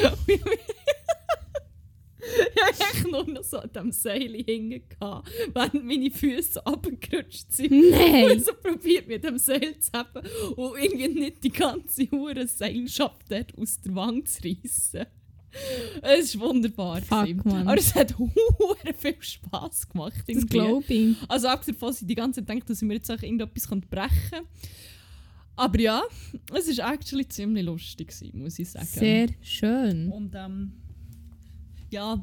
[2.25, 4.43] Und ich nur noch so an diesem Seil
[4.89, 7.91] gehabt, während meine Füße so runtergerutscht sind.
[7.91, 8.31] Nein.
[8.31, 13.25] Und so probiert mit dem Seil zu haben und irgendwie nicht die ganze hure Seilschaft
[13.29, 15.05] dort aus der Wand zu reissen.
[16.01, 17.01] Es war wunderbar.
[17.01, 17.45] Fuck.
[17.45, 20.23] Aber es hat hure viel Spass gemacht.
[20.27, 21.15] Das glaube ich.
[21.29, 23.67] Also abgesehen davon, dass ich die ganze Zeit denke, dass ich mir jetzt auch irgendetwas
[23.67, 24.47] brechen könnte.
[25.57, 26.03] Aber ja,
[26.53, 28.85] es war actually ziemlich lustig, muss ich sagen.
[28.85, 30.11] Sehr schön.
[30.11, 30.73] Und ähm,
[31.95, 32.21] ja,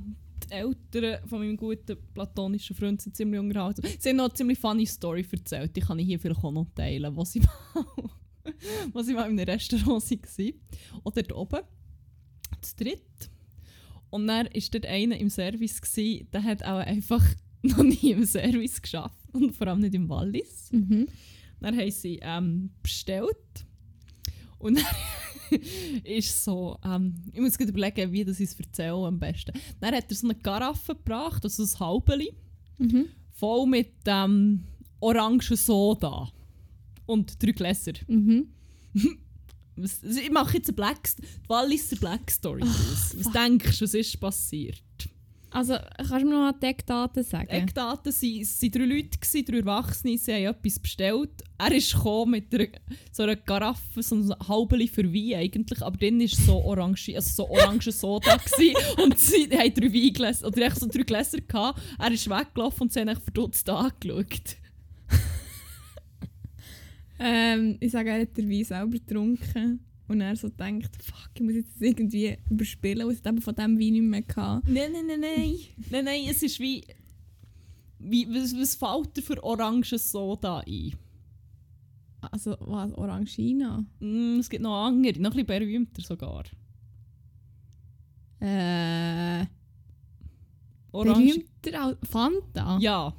[0.51, 3.83] Eltern von meinem guten platonischen Freund sind ziemlich unterhalten.
[3.99, 6.67] Sie haben noch eine ziemlich funny Story erzählt, die kann ich hier vielleicht auch noch
[6.75, 7.41] teilen, wo sie
[7.75, 7.85] mal,
[8.93, 10.53] wo sie mal in einem Restaurant waren.
[11.05, 11.61] Oder dort oben,
[12.61, 13.31] zu dritt.
[14.11, 17.25] Und dann war dort einer im Service, gewesen, der hat auch einfach
[17.63, 20.71] noch nie im Service geschafft und vor allem nicht im Wallis.
[20.71, 21.09] Mhm.
[21.61, 23.67] Dann haben sie ähm, bestellt.
[24.59, 24.85] Und dann
[26.05, 29.53] ist so, ähm, ich muss gerade überlegen, wie das ich es erzähle am besten.
[29.81, 32.33] Dann hat er so eine Karaffe gebracht, also ein Halbeli,
[32.79, 33.07] Mhm.
[33.33, 34.65] voll mit ähm,
[35.01, 36.31] orangen Soda.
[37.07, 37.93] Und drei Gläser.
[38.09, 38.49] Mhm.
[39.75, 43.17] Ich mache jetzt eine Black, die Walliser Black Story draus.
[43.19, 44.83] Was denkst du, was ist passiert?
[45.53, 47.49] Also, kannst du mir noch die Eckdaten sagen?
[47.49, 51.43] Eckdaten waren, es waren drei Leute, gewesen, drei Erwachsene, sie haben etwas bestellt.
[51.59, 52.69] Er ist gekommen mit einer,
[53.13, 57.31] so einer Karaffe, so einem halbeli für Wein eigentlich, aber dann war so orange, also
[57.45, 58.35] so orange Soda
[59.03, 61.81] und sie haben drei Weingläser, oder echt so drei Gläser gehabt.
[61.99, 64.57] Er ist weggelaufen und sie haben verdutzt angeschaut.
[67.25, 69.81] Ähm, ich sage, er hat den Wein selber getrunken.
[70.13, 73.81] Und er so denkt, fuck, ich muss jetzt irgendwie überspielen, weil es eben von diesem
[73.81, 74.71] Wein nicht mehr hatte.
[74.71, 75.59] Nein, nein, nein, nein.
[75.91, 76.85] nein, nein, es ist wie...
[77.99, 80.93] wie was, was fällt dir für orange Soda ein?
[82.31, 83.87] Also, was, Orangina?
[84.01, 86.45] Mm, es gibt noch andere, noch ein bisschen berühmter sogar.
[88.39, 89.47] Äh,
[90.93, 91.47] Orange...
[91.63, 92.79] berühmter als Fanta?
[92.83, 93.15] Ja.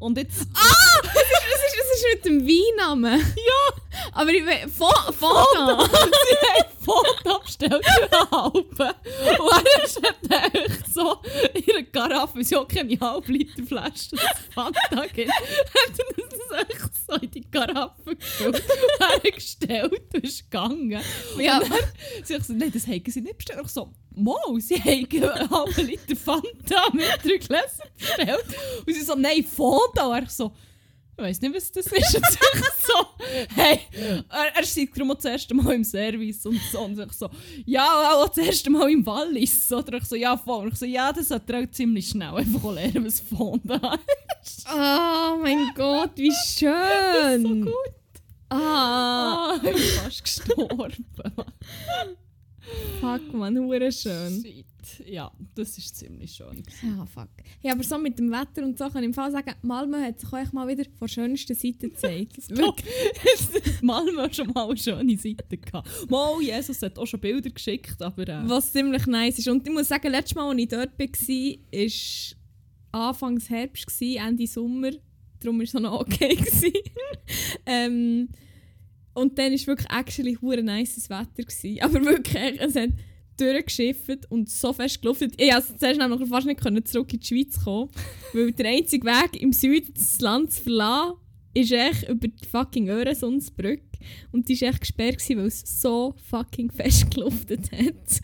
[0.00, 0.40] Und jetzt...
[0.40, 1.67] Das
[1.98, 3.18] ist, mit dem Weinnamen.
[3.20, 4.08] Ja!
[4.12, 4.68] Aber ich will...
[4.68, 5.88] Fa- Fanta!
[5.88, 8.94] Sie haben Foto bestellt für halbe.
[9.38, 11.18] Und er ist hat echt so
[11.52, 14.22] in einer Karaffe, auch keine halbe Liter Flasche das
[14.54, 18.62] Fanta gibt, hat er das echt so in die Karaffe gefüllt,
[19.00, 21.02] hergestellt und ist gegangen.
[21.38, 21.58] Ja.
[21.58, 21.78] Und dann,
[22.24, 23.60] sie hat gesagt, nein, das haben sie nicht bestellt.
[23.64, 28.44] Ich so, Mo, sie haben einen halben Liter Fanta mit drei Gläsern bestellt.
[28.86, 30.06] Und sie so, nein, Fanta.
[30.06, 30.52] Und er so,
[31.18, 32.14] ich weiß nicht, was das ist.
[32.16, 33.06] Und ich so,
[33.56, 33.80] hey,
[34.30, 36.80] er, er darum auch das erste Mal im Service und so.
[36.80, 37.28] Und ich so,
[37.66, 39.72] ja, auch das erste Mal im Wallis.
[39.72, 40.66] Oder ich so, ja, voll.
[40.66, 43.98] Und ich so, ja, das hat er auch ziemlich schnell einfach lernen, was Fanta
[44.42, 44.64] ist.
[44.72, 47.42] Oh mein Gott, wie schön!
[47.42, 47.74] so gut.
[48.50, 51.04] Ah, Ah, ich bin fast gestorben.
[53.00, 54.42] fuck man, hure schön.
[54.42, 54.66] Shit.
[55.06, 56.62] Ja, das ist ziemlich schön.
[56.82, 57.28] Ja, fuck.
[57.62, 60.20] Ja, aber so mit dem Wetter und so kann ich im Fall sagen, Malmö hat
[60.20, 62.36] sich euch mal wieder von der schönsten Seite gezeigt.
[63.82, 66.10] Malmö hat schon mal eine schöne Seite gehabt.
[66.10, 69.48] Mal, Jesus hat auch schon Bilder geschickt, aber äh, Was ziemlich nice ist.
[69.48, 74.46] Und ich muss sagen, letztes Mal, als ich dort war, war Anfangs Herbst, gewesen, Ende
[74.46, 74.90] Sommer.
[75.40, 76.36] Darum war es auch noch okay.
[77.66, 78.28] ähm,
[79.14, 81.42] und dann war wirklich actually hure nices Wetter.
[81.42, 81.82] Gewesen.
[81.82, 82.90] Aber wirklich, es hat
[83.40, 85.34] durchgeschifft und so fest geluftet.
[85.36, 87.90] Ich konnte zuerst nämlich fast nicht können zurück in die Schweiz kommen,
[88.32, 91.14] weil der einzige Weg im Süden das Land zu verlassen
[91.54, 93.82] ist echt über die fucking Öresundsbrücke.
[94.32, 98.20] Und die war echt gesperrt, gewesen, weil es so fucking fest geluftet hat.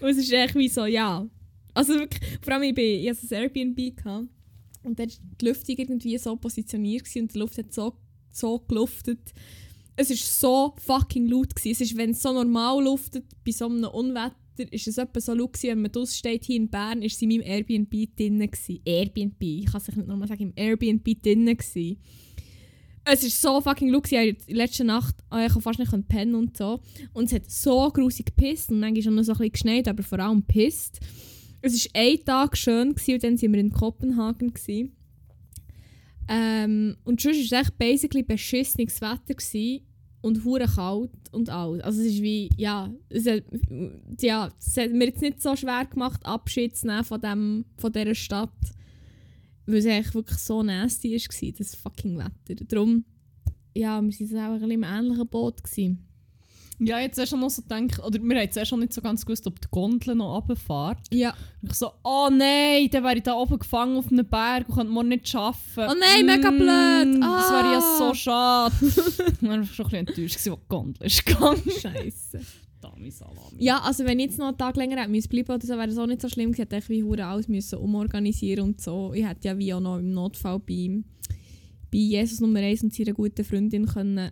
[0.00, 1.28] Und es ist echt wie so, ja.
[1.74, 4.28] Also wirklich, vor allem ich, bin, ich hatte ein Airbnb gehabt,
[4.82, 7.94] und dann war die Lüftung irgendwie so positioniert gewesen, und die Luft hat so,
[8.30, 9.32] so geluftet.
[10.00, 11.56] Es war so fucking laut.
[11.56, 11.72] Gewesen.
[11.72, 14.36] Es ist, wenn es so normal luftet, bei so einem Unwetter,
[14.70, 17.24] ist es etwa so laut gewesen, wenn man draussen steht, hier in Bern, ist sie
[17.24, 18.80] in meinem Airbnb drinnen gewesen.
[18.84, 21.98] Airbnb, ich kann es nicht nochmal sagen, im Airbnb drinnen gewesen.
[23.04, 24.36] Es ist so fucking laut gewesen.
[24.46, 26.78] Ich letzte Nacht, oh, ich fast nicht pennen und so.
[27.12, 30.04] Und es hat so grusig gepisst und ist auch noch so ein bisschen geschneit, aber
[30.04, 31.00] vor allem gepisst.
[31.60, 34.54] Es war ein Tag schön gewesen, und dann waren wir in Kopenhagen.
[34.54, 34.92] Gewesen.
[36.28, 39.86] Ähm, und sonst war es echt basically beschissenes Wetter gewesen
[40.20, 41.82] und hure kalt und alles.
[41.82, 43.44] Also es ist wie, ja, es hat,
[44.20, 47.92] ja, es hat mir jetzt nicht so schwer gemacht, Abschied zu nehmen von, dem, von
[47.92, 48.50] dieser Stadt,
[49.66, 52.64] weil es eigentlich wirklich so nasty war, das fucking Wetter.
[52.64, 53.04] Darum,
[53.74, 55.62] ja, wir waren auch ein bisschen im ähnlichen Boot.
[55.62, 56.07] Gewesen.
[56.80, 59.24] Ja, jetzt hast du noch so gedacht, oder wir haben zuerst schon nicht so ganz
[59.26, 60.98] gewusst, ob die Gondel noch runterfährt.
[61.12, 61.34] Ja.
[61.62, 64.74] Und ich so, oh nein, dann wäre ich da oben gefangen auf einem Berg und
[64.74, 65.58] könnte morgen nicht arbeiten.
[65.76, 67.22] Oh nein, mega blöd.
[67.22, 67.98] Das wäre ja Ah.
[67.98, 68.74] so schade.
[68.82, 71.62] ich war schon ein bisschen enttäuscht, als die Gondel ist gegangen.
[71.80, 72.40] Scheiße.
[73.58, 75.88] Ja, also wenn ich jetzt noch einen Tag länger hätte müssen bleiben oder so, wäre
[75.88, 76.52] das auch nicht so schlimm.
[76.52, 79.12] Ich hätte wie hure alles müssen umorganisieren und so.
[79.14, 81.02] Ich hätte ja wie auch noch im Notfall bei,
[81.90, 84.30] bei Jesus Nummer 1 und seiner guten Freundin können...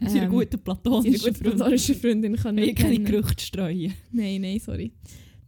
[0.00, 1.56] Seine ähm, gute seine platonische gute Freundin.
[1.58, 3.04] platonische Freundin können Ich keine kennen.
[3.04, 3.94] Gerüchte streuen.
[4.12, 4.92] Nein, nein, sorry.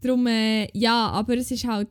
[0.01, 1.89] Darum, äh, ja, aber es ist halt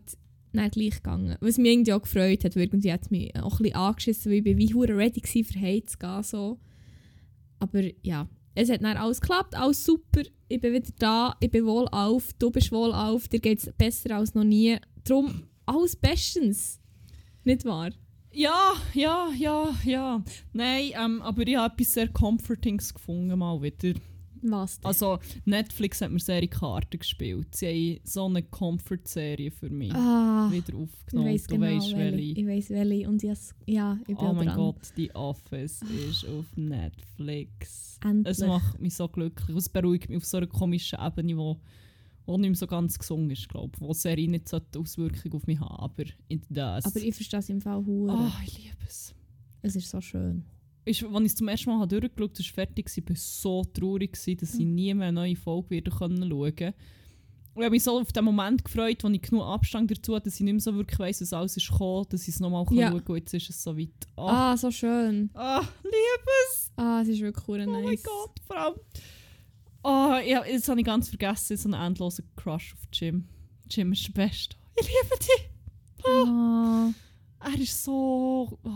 [0.53, 1.35] nicht gleich gegangen.
[1.41, 4.31] Was mich irgendwie auch gefreut hat, weil irgendwie hat es mich auch ein bisschen angeschissen,
[4.31, 6.23] weil ich bin wie hure ready war, für Hate zu gehen.
[6.23, 6.59] So.
[7.59, 11.65] Aber ja, es hat dann alles geklappt, alles super, ich bin wieder da, ich bin
[11.65, 14.77] wohl auf, du bist wohl auf, dir geht es besser als noch nie.
[15.03, 16.79] Darum alles bestens.
[17.43, 17.91] Nicht wahr?
[18.35, 20.23] Ja, ja, ja, ja.
[20.51, 23.97] Nein, ähm, aber ich habe etwas sehr Comfortings gefunden mal wieder.
[24.41, 24.87] Was denn?
[24.87, 27.55] Also Netflix hat mir die Karten gespielt.
[27.55, 31.29] Sie haben so eine Comfort-Serie für mich ah, wieder ich aufgenommen.
[31.29, 32.39] weiss du genau weißt welche.
[32.39, 33.09] Ich weiss welche.
[33.09, 34.57] Und yes, ja, ich bin Oh mein dran.
[34.57, 37.99] Gott, die Office ist auf Netflix.
[38.03, 38.37] Endlich.
[38.37, 39.55] Es macht mich so glücklich.
[39.55, 41.57] Es beruhigt mich auf so einer komischen Ebene, wo,
[42.25, 43.81] wo nicht mehr so ganz gesungen ist, glaube ich.
[43.81, 46.85] Wo die Serie nicht so die Auswirkung auf mich haben, aber in das.
[46.85, 48.13] Aber ich verstehe es im Fall hure.
[48.13, 49.13] oh, ich liebe es.
[49.61, 50.43] Es ist so schön.
[50.85, 53.63] Ist, als ich es zum ersten Mal habe durchgeschaut habe, war fertig, ich war so
[53.63, 56.73] traurig, gewesen, dass ich nie mehr eine neue Folge wieder schauen konnte.
[57.55, 60.25] Und ich habe mich so auf den Moment gefreut, wo ich genug Abstand dazu hatte,
[60.25, 62.65] dass ich nicht mehr so wirklich weiss, was alles ist gekommen, dass ich es nochmal
[62.71, 62.91] Ja.
[62.91, 63.15] schauen kann.
[63.15, 63.89] Jetzt ist es so weit.
[64.17, 65.29] Oh, Ah, so schön.
[65.33, 66.71] ah, liebe es!
[66.75, 68.03] Ah, es ist wirklich hure Oh mein nice.
[68.03, 68.75] Gott, vor allem.
[69.87, 73.27] Oh, ja, jetzt habe ich ganz vergessen, so einen endlosen Crush auf Jim.
[73.69, 74.55] Jim ist der Beste.
[74.79, 75.49] Ich liebe dich!
[76.05, 76.89] Ah.
[77.43, 78.57] Er ist so.
[78.63, 78.69] oh.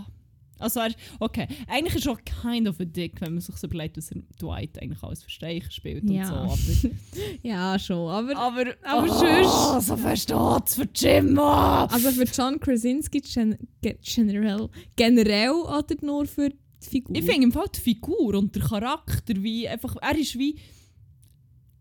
[0.62, 0.92] Also, er,
[1.22, 4.12] okay, eigentlich ist er auch kind of a dick, wenn man sich so überlegt, dass
[4.12, 6.26] er Dwight eigentlich alles Versteichen spielt und Ja.
[6.28, 6.34] so.
[6.36, 6.58] Aber,
[7.44, 8.10] Ja, schon.
[8.10, 11.38] Aber, aber, aber oh, sonst- so versteht's für Jim.
[11.40, 11.44] Oh.
[11.44, 16.58] also für John Krasinski gen ge- generell, generell oder nur für die
[16.90, 17.16] Figur?
[17.16, 20.58] Ich finde im Fall die Figur und der Charakter, wie einfach, er ist wie,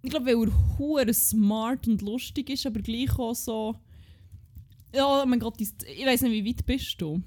[0.03, 3.75] ich glaube, weil er hure smart und lustig ist, aber gleich auch so,
[4.95, 7.21] ja, oh mein Gott, ich weiß nicht, wie weit bist du?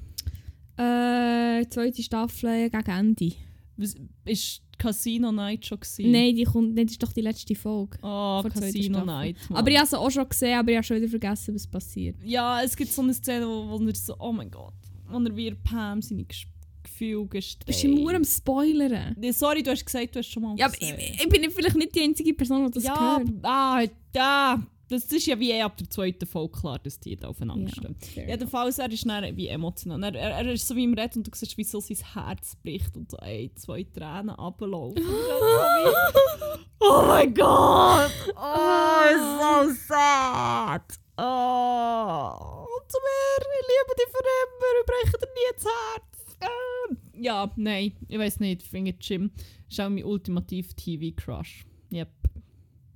[0.77, 3.34] Äh, zweite Staffel gegen Ende.
[3.77, 6.12] Was, ist Casino Night schon gewesen?
[6.12, 7.97] Nein, die kommt, das ist doch die letzte Folge.
[8.01, 9.05] Oh, Casino.
[9.05, 9.38] Night.
[9.49, 9.60] Mann.
[9.60, 12.15] Aber ich habe sie auch schon gesehen, aber ich habe schon wieder vergessen, was passiert.
[12.23, 14.73] Ja, es gibt so eine Szene, wo, wo er so, oh mein Gott,
[15.07, 16.47] wo er wie Pam seine Ges-
[16.84, 17.65] Gefühle gestreift.
[17.65, 19.15] Bist du nur am Spoilern?
[19.32, 20.98] Sorry, du hast gesagt, du hast schon mal Ja, gesehen.
[21.00, 23.28] ich, ich bin vielleicht nicht die einzige Person, die das ja, hört.
[23.44, 27.30] ah, ja, das ist ja wie eh ab der zweiten Folge klar, dass die da
[27.30, 27.96] aufeinander stehen.
[28.13, 30.04] fair Jedenfalls, er ist dann wie emotional.
[30.04, 32.58] Er, er, er ist so wie im Red und du siehst, wie so sein Herz
[32.58, 35.02] bricht und so ey, zwei Tränen runterlaufen.
[36.82, 38.12] oh mein Gott!
[38.36, 40.82] Oh, it's so sad!
[41.17, 46.11] Oh, zu mir, ich liebe dich für immer, ich breche dir nie das Herz.
[46.41, 49.32] Ähm, ja, nein, ich weiß nicht, ich finde Jim
[49.69, 51.65] ist auch mein ultimativ TV-Crush.
[51.93, 52.10] Yep.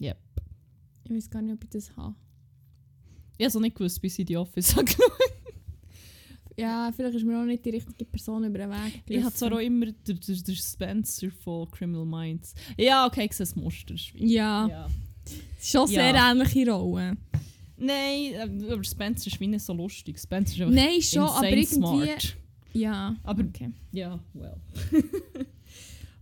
[0.01, 0.17] Yep.
[1.05, 2.15] Ich weiß gar nicht, ob ich das habe.
[3.38, 4.86] Ich habe es nicht gewusst, bis ich die Office habe
[6.58, 9.53] Ja, vielleicht ist mir auch nicht die richtige Person über den Weg Ich habe zwar
[9.53, 12.53] auch immer den, den, den Spencer von Criminal Minds.
[12.77, 13.95] Ja, okay, ich sehe das Muster.
[14.15, 14.88] Ja, ja.
[15.62, 16.31] schon sehr Ja.
[16.31, 17.17] ähnliche Rollen.
[17.77, 20.17] Nein, äh, aber Spencer ist wie nicht so lustig.
[20.17, 21.65] Spencer ist einfach Nein, schon, aber irgendwie...
[21.65, 22.38] smart.
[22.75, 23.71] Ja, Aber okay.
[23.93, 24.57] ja, well.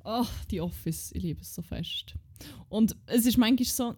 [0.04, 2.14] oh, die Office, ich liebe es so fest.
[2.70, 3.96] Und es ist manchmal so,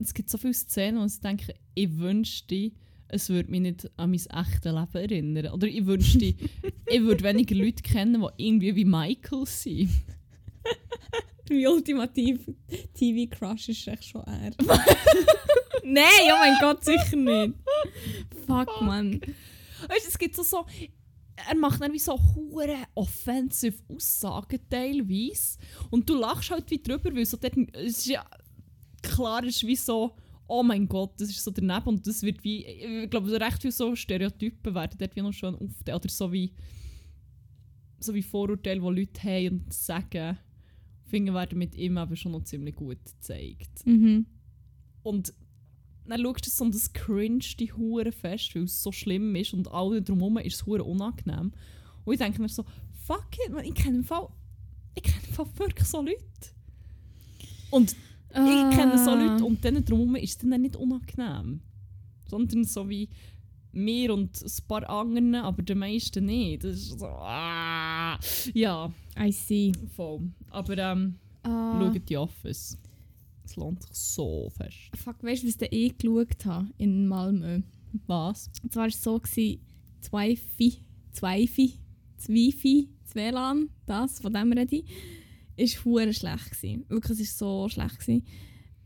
[0.00, 2.72] es gibt so viele Szenen, wo ich denke, ich wünschte,
[3.06, 5.52] es würde mich nicht an mein echtes Leben erinnern.
[5.52, 6.24] Oder ich wünschte,
[6.86, 9.90] ich würde weniger Leute kennen, die irgendwie wie Michael sind.
[11.48, 12.40] Mein ultimativ
[12.94, 14.52] TV-Crush ist echt schon er.
[15.84, 17.54] Nein, oh mein Gott, sicher nicht.
[18.46, 19.20] Fuck, man.
[19.88, 20.64] Weißt du, es gibt so, so
[21.36, 25.58] er macht dann wie so hure offensive Aussagen teilweise
[25.90, 28.24] und du lachst halt wie drüber, weil so dort, es ist ja
[29.02, 30.14] klar, ist wie so,
[30.46, 33.72] oh mein Gott, das ist so daneben und das wird wie, ich glaube, recht viele
[33.72, 36.52] so Stereotypen werden dort wie noch schon auf oder so wie
[37.98, 40.36] so wie Vorurteile, die Leute haben und sagen,
[41.06, 43.86] finde werden mit ihm aber schon noch ziemlich gut gezeigt.
[43.86, 44.26] Mhm.
[45.02, 45.32] Und
[46.06, 49.54] dann schaust du es und es cringe die Hure fest, weil es so schlimm ist
[49.54, 51.52] und alle drumherum ist es hure unangenehm.
[52.04, 52.64] Und ich denke mir so,
[53.06, 54.28] fuck it, man, ich kenne im Fall,
[54.94, 56.18] ich kenne im Fall wirklich so Leute.
[57.70, 57.92] Und
[58.30, 59.14] ich kenne so Ah.
[59.14, 61.60] Leute und denen drumherum ist es dann nicht unangenehm.
[62.28, 63.08] Sondern so wie
[63.72, 66.64] mir und ein paar anderen, aber den meisten nicht.
[66.64, 68.18] Das ist so, ah.
[68.54, 69.72] Ja, I see.
[69.94, 70.30] voll.
[70.50, 71.78] Aber ähm, Ah.
[71.92, 72.78] schaut die Office.
[73.44, 74.90] Es lohnt sich so fest.
[74.96, 77.62] Fuck, weißt du, was ich geschaut habe in Malmö?
[78.06, 78.50] Was?
[78.62, 81.78] Und zwar war es so, das Wi-Fi,
[83.04, 84.84] das WLAN, das, von dem rede ich,
[85.56, 86.84] ist hure schlecht gewesen.
[86.88, 88.24] Wirklich, es war so schlecht gewesen.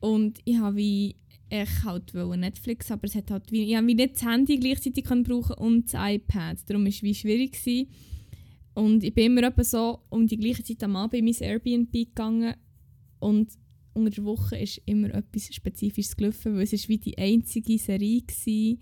[0.01, 1.17] Und ich habe wie,
[1.49, 4.59] ich halt wollte Netflix, aber es hat halt wie, ich habe wie nicht das Handy
[4.59, 6.59] gleichzeitig brauchen und das iPad.
[6.69, 7.89] Darum war es wie schwierig gewesen.
[8.75, 12.55] Und ich bin immer so um die gleiche Zeit am Abend in mein Airbnb gegangen
[13.21, 13.53] und
[13.97, 18.23] unter der Woche ist immer etwas Spezifisches gelaufen, weil es ist wie die einzige Serie
[18.23, 18.77] war,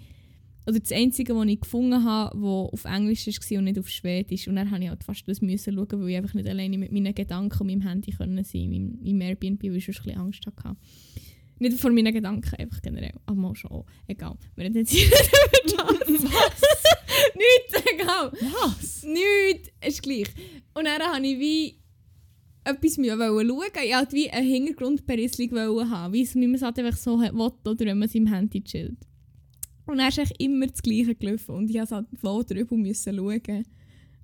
[0.67, 4.49] oder das einzige, was ich gefunden habe, das auf Englisch war und nicht auf Schwedisch.
[4.49, 6.91] Und dann musste ich halt fast das müssen schauen, weil ich einfach nicht alleine mit
[6.91, 10.21] meinen Gedanken und meinem Handy können sein konnte, im Airbnb, weil ich schon ein bisschen
[10.21, 10.77] Angst hatte.
[11.59, 13.15] Nicht vor meinen Gedanken, einfach generell.
[13.27, 13.85] Aber mal schon.
[14.07, 14.37] Egal.
[14.57, 16.25] Wir reden jetzt hier nicht über das.
[16.25, 16.63] Was?
[17.35, 18.33] Nichts, egal.
[18.33, 19.03] Was?
[19.05, 20.29] Nichts, ist gleich.
[20.73, 21.84] Und dann habe ich wie
[22.65, 23.07] etwas schauen.
[23.07, 27.99] Ich wollte wie einen Hintergrundberisslung haben, wie man es halt einfach so will, oder wenn
[27.99, 28.99] man seinem Handy chillt.
[29.87, 33.17] Und dann ist eigentlich immer das Gleiche gelaufen und ich musste halt voll drüber müssen
[33.17, 33.65] schauen.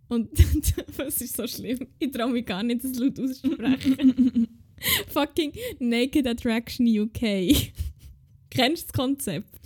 [0.08, 0.30] Und
[0.96, 1.86] das ist so schlimm.
[1.98, 4.48] Ich traue mich gar nicht, das laut auszusprechen.
[5.08, 7.20] Fucking Naked Attraction UK.
[8.50, 9.60] Kennst du das Konzept?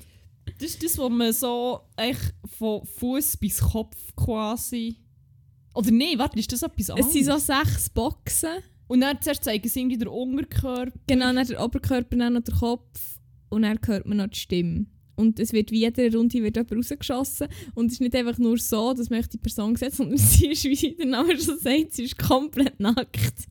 [0.58, 4.96] Das ist das, wo man so echt von Fuß bis Kopf quasi.
[5.74, 7.08] Oder nein, warte, ist das etwas anderes?
[7.08, 8.62] Es sind so sechs Boxen.
[8.87, 10.92] Und dann zuerst zeigen sie irgendwie den Unterkörper.
[11.06, 13.18] Genau, dann der Oberkörper, dann noch der Kopf.
[13.48, 14.87] Und dann hört man noch die Stimme.
[15.16, 17.48] Und es wird wie jede Runde wird jemand rausgeschossen.
[17.74, 20.64] Und es ist nicht einfach nur so, dass man die Person sieht, sondern sie ist,
[20.64, 23.48] wie der Name schon sagt, sie ist komplett nackt.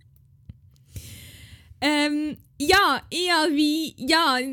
[1.82, 4.44] Ähm, ja, habe wie, ja, habe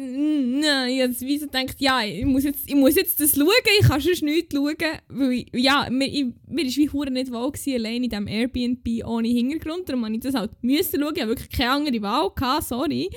[1.21, 3.49] wie so gedacht, ja, ich muss jetzt, ich muss jetzt das schauen,
[3.81, 4.77] ich kann schon nichts schauen,
[5.09, 8.27] weil, ich, ja, mir, ich, mir ist wie hure nicht wohl gewesen, allein in diesem
[8.27, 12.03] Airbnb ohne Hintergrund, darum musste ich das halt müssen schauen, ich hatte wirklich keine andere
[12.03, 13.11] Wahl, gehabt, sorry.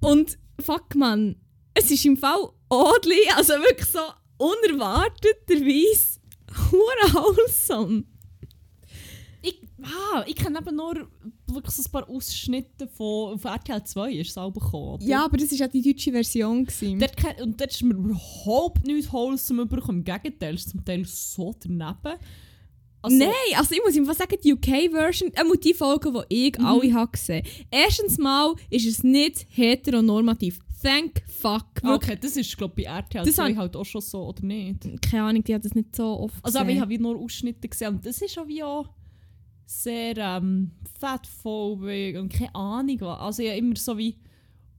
[0.00, 1.36] Und, fuck man,
[1.74, 4.00] es ist im Fall Odli, also wirklich so
[4.38, 6.20] unerwarteterweise
[6.70, 8.04] hure wholesome.
[9.42, 11.08] Ich, ah, ich kenne eben nur
[11.46, 14.98] wirklich so ein paar Ausschnitte von auf RTL 2 ist es auch bekommen.
[15.02, 16.64] Ja, aber das war ja die deutsche Version.
[16.64, 16.98] Gewesen.
[16.98, 19.98] Dort, und dort ist mir überhaupt nichts wholesome bekommen.
[19.98, 22.18] Im Gegenteil, es ist zum Teil so daneben.
[23.02, 26.66] Also, Nein, also ich muss ihm sagen, die UK-Version, äh, die Folgen, die ich mhm.
[26.66, 30.58] alle habe gesehen Erstens mal ist es nicht heteronormativ.
[30.82, 31.66] Thank fuck.
[31.84, 34.84] Okay, das ist glaube ich bei RTL das 2 halt auch schon so, oder nicht?
[35.02, 37.94] Keine Ahnung, die hat das nicht so oft Also aber ich habe nur Ausschnitte gesehen
[37.94, 38.88] und das ist auch wie auch
[39.66, 43.20] sehr ähm, fettphobisch und keine Ahnung was.
[43.20, 44.16] Also ich immer so wie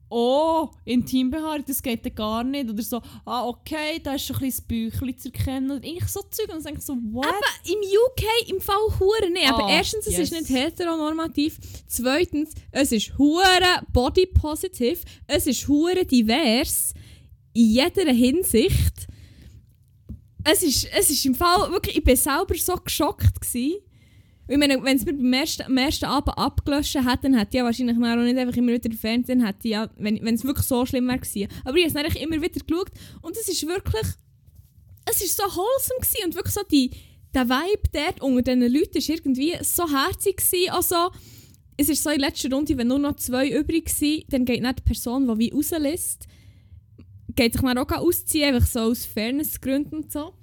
[0.10, 2.70] oh, Intimbehaarung, das geht ja gar nicht.
[2.70, 5.72] Oder so, ah, okay, da ist schon ein bisschen das Büchlein zu erkennen.
[5.72, 7.26] Oder ich so Zeug und denke so, what?
[7.26, 9.50] Aber im UK im Fall hure nicht.
[9.50, 10.32] Aber ah, erstens, es yes.
[10.32, 11.58] ist nicht heteronormativ.
[11.88, 15.00] Zweitens, es ist hure body positive.
[15.28, 16.94] Es ist hure divers.
[17.54, 19.08] In jeder Hinsicht.
[20.44, 23.82] Es ist, es ist im Fall wirklich, ich bin selber so geschockt gewesen.
[24.50, 27.58] Ich meine, wenn es mir beim ersten, am ersten Abend abgelöscht hätte, dann hätte ich
[27.58, 31.08] ja wahrscheinlich auch nicht einfach immer wieder Fernsehen, hätte ja, wenn, es wirklich so schlimm
[31.08, 31.50] wäre gewesen.
[31.66, 34.08] Aber ich habe es immer wieder geschaut und es ist wirklich,
[35.06, 36.92] es ist so wholesome gewesen und wirklich so die,
[37.34, 40.72] der Vibe dort unter diesen Leuten ist irgendwie so herzig gewesen.
[40.72, 41.12] Also,
[41.76, 44.80] es ist so in letzter Runde, wenn nur noch zwei übrig sind, dann geht nicht
[44.80, 46.26] die Person, die wie rauslässt,
[47.36, 50.34] geht sich dann auch ausziehen, einfach so aus Fairnessgründen und so.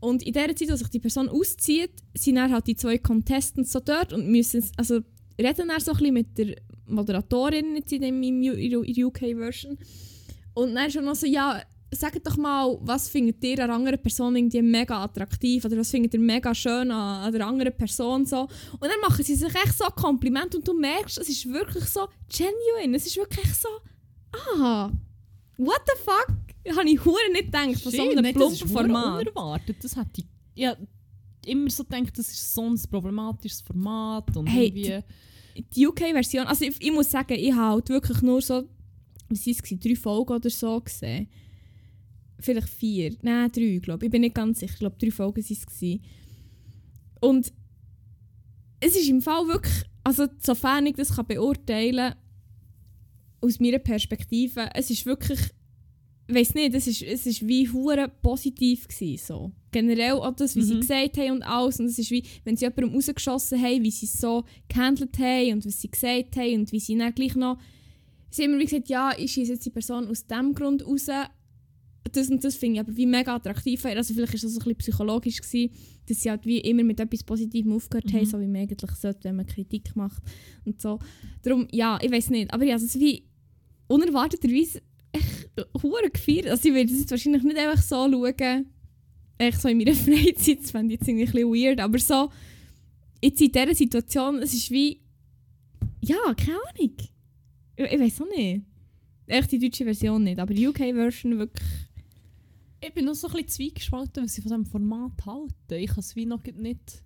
[0.00, 3.72] Und in der Zeit, wo sich die Person auszieht, sind dann halt die zwei Contestants
[3.72, 5.00] so dort und müssen, also
[5.38, 9.78] reden dann so ein bisschen mit der Moderatorin jetzt in, dem, in der UK-Version.
[10.54, 14.36] Und dann schon noch so, ja, sagt doch mal, was findet ihr an anderen Person
[14.36, 18.42] irgendwie mega attraktiv oder was findet ihr mega schön an, an der anderen Person so.
[18.42, 21.84] Und dann machen sie sich echt so ein Kompliment und du merkst, es ist wirklich
[21.84, 23.68] so genuine, es ist wirklich so,
[24.32, 24.90] ah,
[25.58, 26.49] what the fuck?
[26.68, 29.20] Habe ich hure nicht gedacht, von so einem plumpen Format.
[29.20, 29.76] unerwartet.
[29.82, 30.76] Das hat ich ja,
[31.46, 35.04] immer so gedacht, das ist so ein problematisches Format und hey, irgendwie...
[35.56, 38.64] Die, die UK-Version, also ich, ich, muss sagen, ich habe halt wirklich nur so,
[39.28, 41.28] was war es, drei Folgen oder so gesehen.
[42.38, 44.08] Vielleicht vier, nein, drei, glaube ich.
[44.08, 46.00] Ich bin nicht ganz sicher, ich glaube, drei Folgen waren es.
[47.20, 47.52] Und
[48.80, 52.18] es ist im Fall wirklich, also sofern ich das kann beurteilen kann,
[53.42, 55.40] aus meiner Perspektive, es ist wirklich
[56.34, 59.52] weiß nicht, es ist, es ist wie hure positiv gewesen, so.
[59.72, 60.64] Generell auch das, wie mhm.
[60.64, 61.78] sie gesagt haben und alles.
[61.80, 65.52] Und es ist wie, wenn sie jemandem rausgeschossen haben, wie sie es so gehandelt haben
[65.54, 67.58] und was sie gesagt haben und wie sie dann gleich noch...
[68.30, 71.06] Sie haben immer gesagt, ja, ich schieße jetzt die Person aus dem Grund raus.
[72.12, 73.84] Das und das finde ich aber wie mega attraktiv.
[73.84, 75.70] Also vielleicht war das ein bisschen psychologisch, gewesen,
[76.06, 78.16] dass sie halt wie immer mit etwas Positivem aufgehört mhm.
[78.18, 80.22] haben, so wie man eigentlich sollte, wenn man Kritik macht
[80.64, 80.98] und so.
[81.42, 82.52] Darum, ja, ich weiß nicht.
[82.52, 83.24] Aber ja, es ist wie
[83.86, 84.82] unerwarteterweise
[85.12, 86.46] echt gefeiert.
[86.46, 88.66] Also ich werde es jetzt wahrscheinlich nicht einfach so schauen,
[89.38, 92.30] echt so in meiner Freizeit, das fände ich jetzt irgendwie ein bisschen weird, aber so,
[93.22, 95.00] jetzt in dieser Situation, es ist wie,
[96.00, 96.96] ja, keine Ahnung.
[97.76, 98.64] Ich, ich weiß auch nicht.
[99.26, 101.66] Echt die deutsche Version nicht, aber die UK-Version wirklich...
[102.82, 105.76] Ich bin noch so ein bisschen zweigespalten, was ich von diesem Format halte.
[105.76, 107.02] Ich kann es wie noch nicht...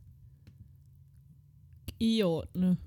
[2.01, 2.79] einordnen.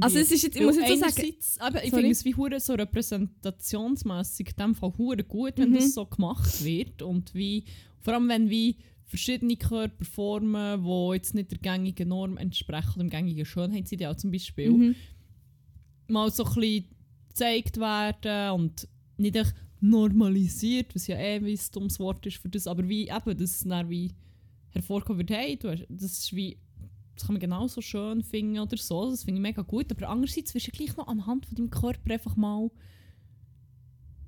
[0.00, 1.34] Also es ist jetzt, ich muss jetzt so sagen...
[1.58, 5.74] Aber ich finde es wie hure so repräsentationsmässig in dem Fall hure gut, wenn mhm.
[5.74, 7.64] das so gemacht wird und wie,
[8.00, 13.04] vor allem wenn wie verschiedene Körper formen, die jetzt nicht der gängigen Norm entsprechen, oder
[13.04, 14.94] dem gängigen Schönheitsideal zum Beispiel, mhm.
[16.08, 16.84] mal so ein bisschen
[17.28, 22.48] gezeigt werden und nicht echt normalisiert, was ja eh wie ein dummes Wort ist für
[22.48, 24.12] das, aber wie eben, dass es dann wie
[24.70, 26.58] hervorkommen wird, hey, du hast, das ist wie,
[27.18, 30.54] das kann man genauso schön finden oder so, das finde ich mega gut, aber andererseits
[30.54, 32.70] wirst du gleich noch anhand von deinem Körper einfach mal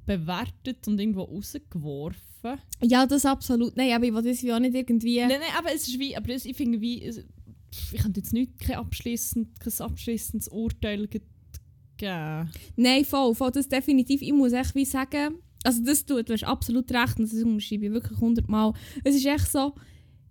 [0.07, 2.59] bewertet und irgendwo rausgeworfen.
[2.83, 3.77] Ja, das absolut.
[3.77, 5.21] Nein, aber ich will das wie auch nicht irgendwie...
[5.21, 8.77] Nein, nein, aber es ist wie, aber ich finde wie, ich könnte jetzt nicht kein
[8.77, 12.51] abschließend, kein abschließendes Urteil geben.
[12.77, 14.23] Nein, voll, voll, das definitiv.
[14.23, 17.87] Ich muss echt wie sagen, also das tut, du hast absolut recht und das unterschreibe
[17.87, 18.73] ich wirklich hundertmal.
[19.05, 19.75] Es ist echt so,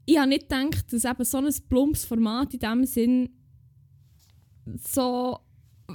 [0.10, 3.30] ich habe nicht gedacht, dass eben so ein plumpes Format in dem Sinn
[4.82, 5.39] so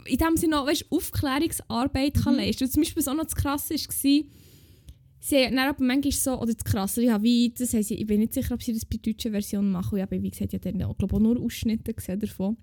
[0.06, 2.20] in dem Sinne auch weißt, Aufklärungsarbeit mhm.
[2.20, 2.68] kann leisten.
[2.68, 3.80] Zum Beispiel, was auch noch das Krasse war,
[5.20, 8.20] sie haben dann aber manchmal so, oder das Krasse, ich, wie, das sie, ich bin
[8.20, 10.60] nicht sicher, ob sie das bei der deutschen Version machen, ich habe, wie gesagt, ich
[10.60, 12.56] habe auch, glaube, auch nur Ausschnitte gesehen davon,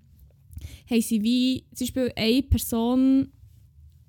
[0.88, 3.32] haben sie wie, zum Beispiel eine Person,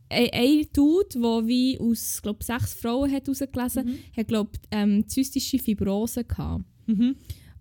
[0.10, 3.98] ein, ein Dude, der wie aus, glaube sechs Frauen hat herausgelesen mhm.
[4.18, 6.66] hat, glaube ähm, zystische Fibrose gehabt.
[6.86, 7.16] Mhm.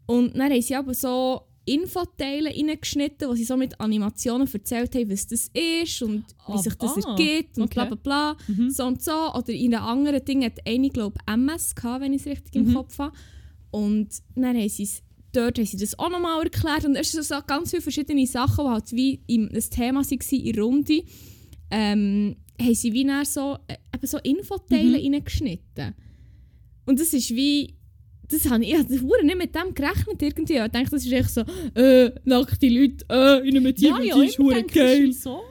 [0.06, 5.10] Und dann haben sie aber so Infoteile reingeschnitten, wo sie so mit Animationen erzählt haben,
[5.10, 7.74] was das ist und wie sich das ah, ergibt und okay.
[7.74, 8.36] bla bla bla.
[8.48, 8.70] Mhm.
[8.70, 9.32] So und so.
[9.34, 12.54] Oder in einem anderen Ding hat eine, glaube ich, MS gehabt, wenn ich es richtig
[12.54, 12.68] mhm.
[12.68, 13.16] im Kopf habe.
[13.70, 15.02] Und dann haben sie es
[15.32, 18.64] dort haben sie das auch nochmal erklärt und es sind so ganz viele verschiedene Sachen,
[18.64, 21.02] die halt wie im, das Thema waren in der Runde,
[21.70, 25.14] ähm, haben sie wie so, äh, eben so Infoteile mhm.
[25.14, 25.94] reingeschnitten.
[26.84, 27.74] Und das ist wie
[28.32, 30.54] das habe ich, ich habe nicht mit dem gerechnet irgendwie.
[30.54, 31.42] Ich dachte, das ist echt so,
[31.74, 35.12] äh, nackte Leute, äh, in einem Team, ja, ja, das ist hure geil.
[35.12, 35.42] So.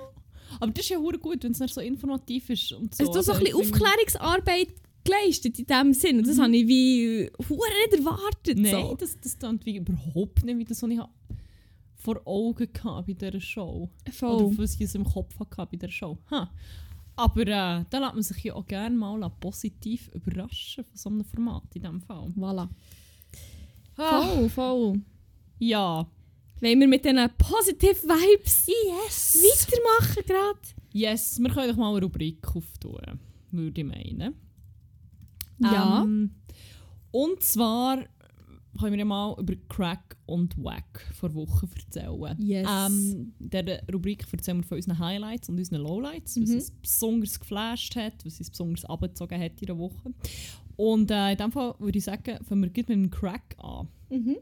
[0.60, 3.04] Aber das ist ja hure gut, wenn es nicht so informativ ist und so.
[3.04, 4.70] Also du so ein bisschen Aufklärungsarbeit
[5.04, 6.18] geleistet in dem Sinn.
[6.20, 6.42] Und das mhm.
[6.42, 8.58] habe ich wie hure nicht erwartet.
[8.58, 8.96] Nein, so.
[9.00, 11.00] das, das klingt wie überhaupt nicht wie das, was ich
[11.96, 13.90] vor Augen hatte bei dieser Show.
[14.12, 14.30] Voll.
[14.30, 16.18] Oder was ich im Kopf hatte bei dieser Show.
[16.30, 16.52] Ha.
[17.16, 17.46] Aber äh,
[17.90, 21.82] da lässt man sich ja auch gerne mal positiv überraschen von so einem Format in
[21.82, 22.30] diesem Fall.
[22.38, 22.70] Voilà.
[23.98, 24.22] Ah.
[24.22, 25.02] Voll, voll.
[25.60, 26.08] Ja.
[26.60, 29.44] Wollen wir mit diesen Positive Vibes yes.
[29.44, 30.60] weitermachen gerade?
[30.94, 33.20] Yes, wir können doch mal eine Rubrik auftun,
[33.52, 34.36] würde ich meinen.
[35.60, 36.04] Ja.
[36.04, 36.36] Ähm,
[37.12, 38.04] und zwar
[38.80, 42.36] können wir mal über Crack und Wack vor Wochen erzählen.
[42.40, 42.68] Yes.
[42.70, 46.44] Ähm, in dieser Rubrik erzählen wir von unseren Highlights und unseren Lowlights, mhm.
[46.44, 50.14] was uns besonders geflasht hat, was uns besonders abgezogen hat in der Woche.
[50.78, 53.88] Und äh, in diesem Fall würde ich sagen, fangen wir mit dem Crack an.
[54.10, 54.38] Mhm.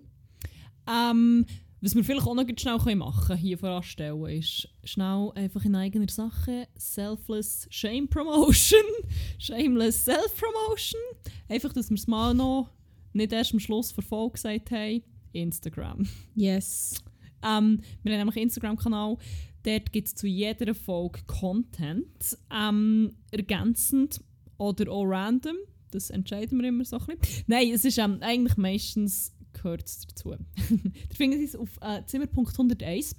[0.87, 1.45] Ähm,
[1.81, 6.09] was wir vielleicht auch noch schnell machen können, hier voranstellen, ist schnell einfach in eigener
[6.09, 8.81] Sache Selfless Shame Promotion.
[9.39, 11.01] Shameless Self-Promotion.
[11.47, 12.69] Einfach, dass wir es mal noch
[13.13, 16.07] nicht erst am Schluss der Folge gesagt haben, Instagram.
[16.35, 17.03] Yes.
[17.43, 19.17] Ähm, wir haben nämlich einen Instagram-Kanal.
[19.63, 22.37] Dort gibt es zu jeder Folge Content.
[22.51, 24.21] Ähm, ergänzend
[24.57, 25.55] oder auch random.
[25.91, 27.43] Das entscheiden wir immer so ein bisschen.
[27.47, 30.31] Nein, es ist ähm, eigentlich meistens gehört es dazu.
[30.55, 33.15] da finden Sie es auf äh, Zimmer.101.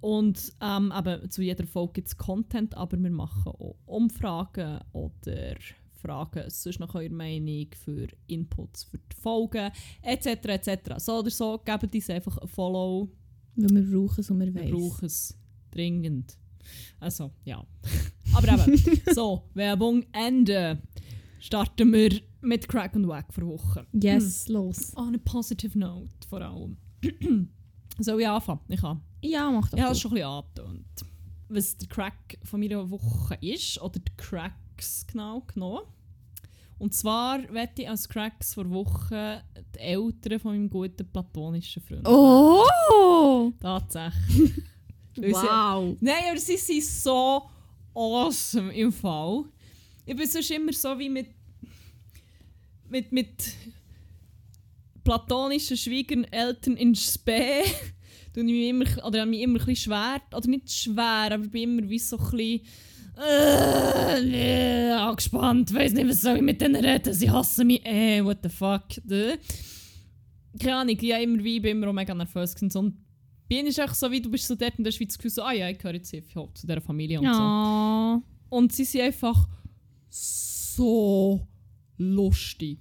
[0.00, 5.54] Und ähm, eben, zu jeder Folge gibt es Content, aber wir machen auch Umfragen oder
[6.00, 9.70] Fragen sonst noch eure Meinung, für Inputs, für die Folgen
[10.02, 10.26] etc.
[10.26, 10.94] etc.
[10.98, 13.08] So oder so, gebt uns einfach ein Follow.
[13.56, 15.36] Weil wir brauchen es und wir, wir brauchen es
[15.70, 16.36] dringend.
[16.98, 17.64] Also, ja.
[18.34, 20.82] Aber eben, so, Werbung Ende.
[21.40, 23.86] Starten wir mit Crack und Wack für Woche.
[23.92, 24.54] Yes, hm.
[24.54, 24.96] los.
[24.96, 26.76] On a positive note vor allem.
[27.98, 28.60] Soll ich anfangen?
[28.68, 29.00] Ich kann.
[29.22, 29.78] Ja, mach das.
[29.78, 31.04] Ich habe es schon ein bisschen angetönt.
[31.48, 35.82] Was der Crack von meiner Woche ist, oder der Crack Cracks genau genommen.
[36.78, 39.40] Und zwar wette ich als Cracks vor Wochen
[39.74, 42.08] die Eltern von meinem guten platonischen Freund.
[42.08, 43.52] Oh!
[43.60, 44.52] Tatsächlich.
[45.16, 45.94] wow!
[45.98, 47.42] Sie, nein, aber sie sind so
[47.94, 49.44] awesome im Fall.
[50.06, 51.28] Ich bin sonst immer so wie mit.
[52.88, 53.12] mit.
[53.12, 53.54] mit
[55.04, 57.64] platonischen Schwiegereltern in Spee.
[58.34, 61.78] ich mich immer, oder mich immer ein bisschen schwer, oder nicht schwer, aber ich bin
[61.78, 62.60] immer wie so ein bisschen
[63.20, 68.24] äh, nee, angespannt, weiß nicht, was soll ich mit denen reden, sie hassen mich, eh,
[68.24, 68.84] what the fuck.
[69.10, 69.36] Äh.
[70.58, 72.76] Keine Ahnung, ich immer wie, bin immer auch mega nervös gewesen.
[72.78, 72.96] Und
[73.48, 75.52] bin ich echt so wie, du bist so dort in der Schweiz Gefühl so, ah
[75.52, 78.22] ja, ich gehöre jetzt hier zu dieser Familie und so.
[78.56, 79.48] Und sie sind einfach
[80.08, 81.40] so
[81.98, 82.78] lustig.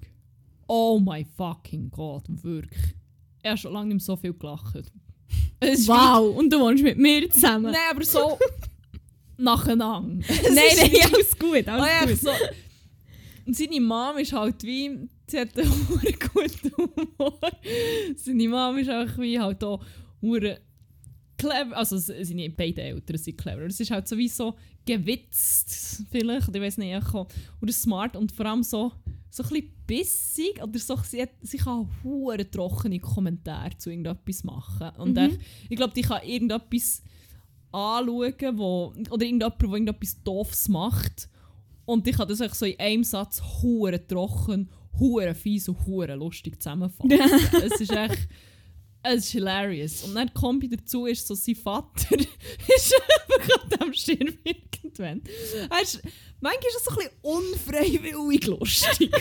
[0.67, 2.95] Oh my fucking God, wirklich.
[3.41, 4.75] Er hat schon lange nicht mehr so viel gelacht.
[5.61, 7.65] Es ist Wow, und du wohnst mit mir wie- zusammen.
[7.71, 8.39] Nein, aber so
[9.39, 10.25] nacheinander.
[10.43, 12.19] Nein, nein, alles gut, Ah, alles ja, gut.
[12.39, 12.45] so.
[13.45, 15.71] Und seine Mom ist halt wie, sie hat einen
[16.33, 17.39] guten Humor.
[18.15, 19.81] Seine Mom ist auch wie halt auch
[21.37, 23.61] clever, also seine beiden Eltern sind clever.
[23.65, 28.31] Es ist halt so wie so gewitzt vielleicht, oder ich weiß nicht, oder smart und
[28.31, 28.91] vor allem so,
[29.31, 34.43] so ein bisschen bissig oder so, sie, hat, sie kann hure trockene Kommentare zu irgendetwas
[34.43, 34.89] machen.
[34.97, 35.17] Und Mhm.
[35.17, 37.01] echt, ich glaube, die kann irgendetwas
[37.71, 41.29] anschauen, wo, oder irgendjemand, der irgendetwas Doofes macht
[41.89, 46.61] und ich kann das so in einem Satz hure trocken, hure fies und hure lustig
[46.61, 47.11] zusammenfassen.
[47.63, 48.27] es ist echt,
[49.01, 50.03] es ist hilarious.
[50.03, 55.23] Und dann Kombi dazu ist so, sein Vater ist einfach an diesem Schirm irgendwann.
[55.67, 55.99] Er ist,
[56.39, 59.11] manchmal ist es so ein bisschen unfreiwillig lustig.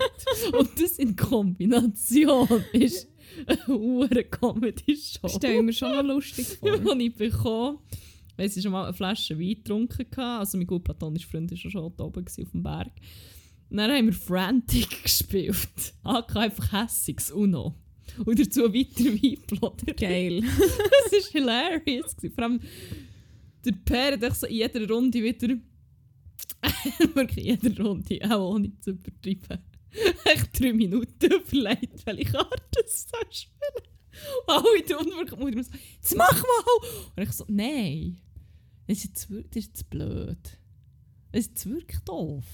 [0.58, 3.06] und das in Kombination ist
[3.46, 5.28] eine hure Comedy-Show.
[5.28, 6.96] Stell mir schon noch lustig vor.
[6.96, 7.78] die ich bekommen
[8.36, 10.22] weil sie schon mal eine Flasche Wein getrunken hatte.
[10.22, 12.92] Also mein gut platonischer Freund war schon da oben auf dem Berg.
[13.70, 15.94] Und dann haben wir Frantic gespielt.
[16.02, 17.74] AK einfach hässiges Uno.
[18.24, 19.94] Und dazu weiter Weinplotter.
[19.94, 20.42] Geil.
[20.42, 22.16] Das war hilarious.
[22.34, 22.60] Vor allem
[23.64, 25.56] der Per hat so in jeder Runde wieder...
[27.14, 29.64] Wirklich in jeder Runde, auch ohne zu übertreiben.
[30.24, 33.88] Echt drei Minuten überlegt, welche Karte es soll spielen.
[34.46, 36.88] Und alle der Unwirkung Mutter so, jetzt mach mal!
[37.16, 38.18] Und ich so, nein,
[38.86, 40.38] das ist jetzt, das ist jetzt blöd.
[41.32, 42.44] Das ist jetzt wirklich doof.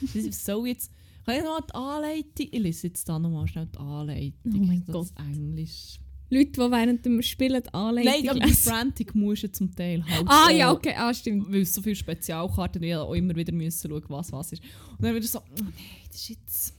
[0.00, 0.90] Das ist so jetzt...
[1.24, 2.48] Kann ich noch mal die Anleitung...
[2.50, 4.54] Ich lese jetzt da nochmal schnell die Anleitung.
[4.54, 5.12] Oh mein das Gott.
[5.18, 6.00] Englisch.
[6.30, 8.48] Leute, die während dem Spielen die Anleitung Nein, aber bei.
[8.52, 11.50] Frantic musst du zum Teil halt Ah, so- ja, okay, ah, stimmt.
[11.50, 14.62] Weil so viele Spezialkarten ich auch immer wieder müssen schauen, was was ist.
[14.90, 15.72] Und dann wieder so, oh nein,
[16.08, 16.74] das ist jetzt...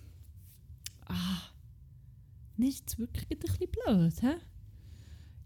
[1.06, 1.41] Ah...
[2.58, 4.36] Das ist jetzt wirklich ein bisschen blöd, hä?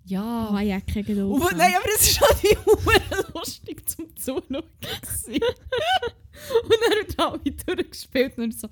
[0.05, 0.49] Ja...
[0.49, 1.31] Ah, ja, keine Geduld.
[1.31, 1.57] Und, haben.
[1.57, 4.41] nein, aber es ist halt wie hure lustig zum Zuschauen.
[4.53, 4.63] und
[6.71, 8.67] dann er alle durchgespielt und er so...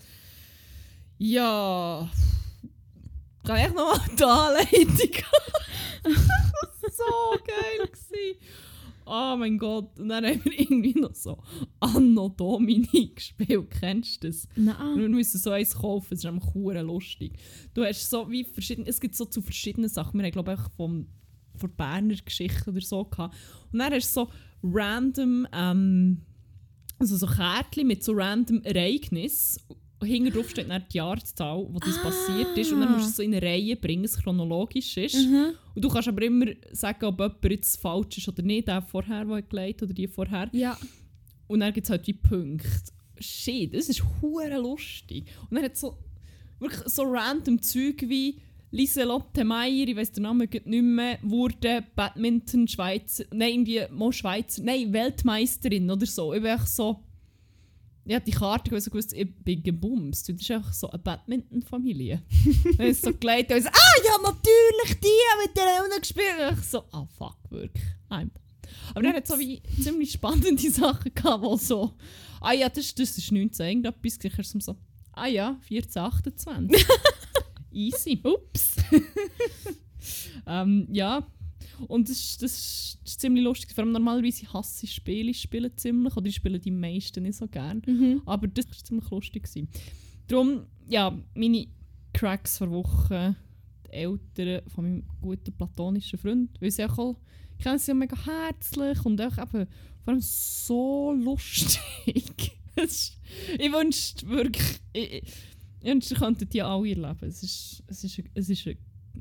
[1.19, 2.09] Ja...
[3.43, 5.23] Kann ich noch mal die Anleitung
[6.91, 8.39] so geil gewesen.
[9.05, 9.99] Oh mein Gott.
[9.99, 11.37] Und dann haben wir irgendwie noch so
[11.79, 13.69] Anno Domini gespielt.
[13.71, 14.47] Kennst du das?
[14.55, 14.99] Nein.
[14.99, 17.33] Wir müssen so eins kaufen, es ist einfach hure lustig.
[17.73, 20.19] Du hast so wie verschiedene, es gibt so zu verschiedenen Sachen.
[20.19, 21.07] Wir haben glaube ich vom
[21.57, 23.35] von der Berner Geschichte oder so gehabt.
[23.71, 24.31] Und dann hast du so
[24.63, 26.21] random, ähm,
[26.99, 29.61] also so Kärtchen mit so random Ereignissen.
[30.03, 32.03] Hinten drauf steht dann die Jahreszahl, wo das Ah.
[32.03, 32.71] passiert ist.
[32.71, 35.15] Und dann musst du es so in eine Reihe bringen, es chronologisch ist.
[35.15, 35.53] Mhm.
[35.75, 39.25] Und du kannst aber immer sagen, ob jemand jetzt falsch ist oder nicht, der vorher,
[39.25, 40.49] der gelegt oder die vorher.
[40.53, 40.77] Ja.
[41.47, 42.69] Und dann gibt es halt wie Punkte.
[43.19, 45.25] Shit, das ist hure lustig.
[45.49, 45.97] Und dann hat so
[46.59, 48.39] wirklich so random Zeug wie
[48.73, 54.63] Lieselotte Meyer, ich weiß den Namen nicht mehr, wurde Badminton Schweizer, nein, irgendwie mal Schweizer,
[54.63, 56.33] nein, Weltmeisterin oder so.
[56.33, 57.03] Ich so,
[58.05, 60.27] ich hab die Karte gewusst, gewusst, ich bin gebumst.
[60.27, 62.23] Das ist einfach so eine Badminton-Familie.
[62.77, 66.49] Dann ist so gelegt und so, ah ja, natürlich, die mit der auch noch gespielt.
[66.49, 67.85] Und ich so, ah fuck, wirklich.
[68.09, 68.31] I'm
[68.89, 71.93] aber dann hat es so wie ziemlich spannende Sachen gehabt, wo so,
[72.39, 74.75] ah ja, das, das ist 19 irgendetwas, du so,
[75.13, 76.85] ah ja, 14, 28.
[77.71, 78.21] Easy.
[78.23, 78.75] Ups.
[80.45, 81.25] ähm, ja,
[81.87, 83.71] und das, ist- das, ist- ziemlich lustig.
[83.73, 87.35] Vor allem normalerweise hasse ich Spiele, ich spiele ziemlich, oder ich spiele die meisten nicht
[87.37, 87.81] so gern.
[87.85, 88.21] Mhm.
[88.25, 89.43] Aber das war ziemlich lustig.
[89.43, 89.67] gewesen.
[90.27, 91.67] Darum, ja, meine
[92.13, 93.35] Cracks vor Woche,
[93.87, 97.15] die Eltern von meinem guten platonischen Freund, weil sie auch all,
[97.57, 99.67] ich kenne sie ja mega herzlich und auch eben
[100.03, 101.81] vor allem so lustig.
[102.75, 103.17] Ist-
[103.59, 105.23] ich wünschte wirklich, ich, ich,
[105.81, 107.17] ich wünschte, ihr könntet die alle erleben.
[107.27, 108.77] Es ist, es ist, es ist eine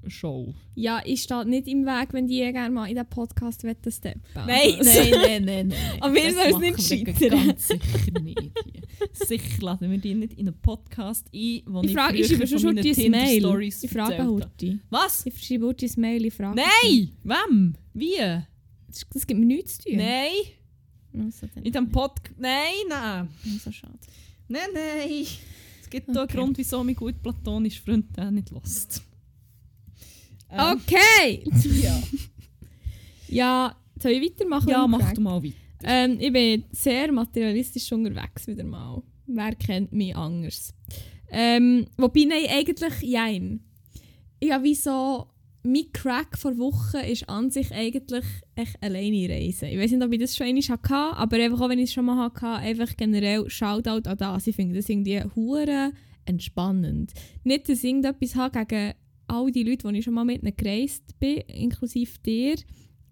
[0.09, 0.55] Show.
[0.74, 4.22] Ja, ich stehe nicht im Weg, wenn die gerne mal in den Podcast wetten steppen.
[4.34, 5.78] Nein, Also, nein, nein, nein, nein.
[6.01, 7.46] Aber wir sollen es nicht scheitern.
[7.46, 8.53] Ganz sicher nicht.
[9.12, 12.46] Sicher laden wir die nicht in einen Podcast ein, wo Ich frage, ich früher schreibe
[12.48, 13.62] schon schon dein Mail.
[13.62, 14.26] Ich frage.
[14.26, 14.78] Hurti.
[14.90, 15.26] Was?
[15.26, 16.57] Ich schreibe Hurti ein Mail, ich frage.
[16.61, 17.11] Nein!
[17.22, 17.74] Wem?
[17.94, 18.16] Wie?
[18.88, 19.96] Das, das gibt mir nichts zu tun.
[19.98, 20.30] Nein!
[21.26, 22.38] Also, In diesem Podcast.
[22.38, 23.28] Nein, nein!
[23.62, 23.98] So schade.
[24.48, 25.26] Nein, nein!
[25.82, 26.36] Es gibt da einen Okay.
[26.38, 29.03] Grund, wieso mein gut platonischer Freund den nicht lässt.
[30.53, 31.44] Ähm, Okay!
[31.82, 32.03] Ja,
[33.28, 34.68] Ja, soll ich weitermachen?
[34.68, 35.55] ja mach du mal weiter.
[35.84, 39.03] Ähm, ich bin sehr materialistisch unterwegs wieder mal.
[39.26, 40.74] Wer kennt mich anders?
[41.30, 43.61] Ähm, wobei, nein, eigentlich jein.
[44.40, 45.26] Ich habe wie so...
[45.62, 48.24] Mein Crack vor Wochen ist an sich eigentlich
[48.55, 49.68] echt alleine reisen.
[49.68, 51.92] Ich weiß nicht, ob ich das schon einmal hatte, aber einfach auch wenn ich es
[51.92, 54.46] schon mal hatte, einfach generell Shoutout an das.
[54.46, 55.92] Ich finde das irgendwie hure
[56.24, 57.12] entspannend.
[57.44, 58.94] Nicht, dass ich irgendetwas habe gegen
[59.30, 62.56] all die Leute, die ich schon mal mit ihnen gereist bin, inklusive dir,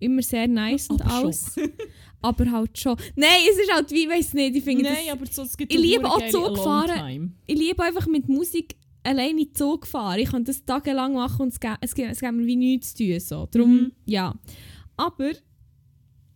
[0.01, 1.25] immer sehr nice und Aber schon.
[1.25, 1.57] alles.
[2.23, 2.97] aber halt schon.
[3.17, 5.73] Nein, es ist halt wie, weiß nicht, ich finde Nein, das, aber so, es gibt
[5.73, 6.91] Ich liebe auch geile Zug fahren.
[6.91, 7.33] Alone-Time.
[7.47, 10.19] ich liebe einfach mit Musik alleine Zug fahren.
[10.21, 12.95] Ich kann das tagelang machen und es gibt, es gibt, es gibt mir wie nichts
[12.95, 13.21] zu tun.
[13.21, 13.49] So.
[13.51, 13.93] Darum, Mhm.
[14.07, 14.35] ja.
[14.97, 15.31] Aber,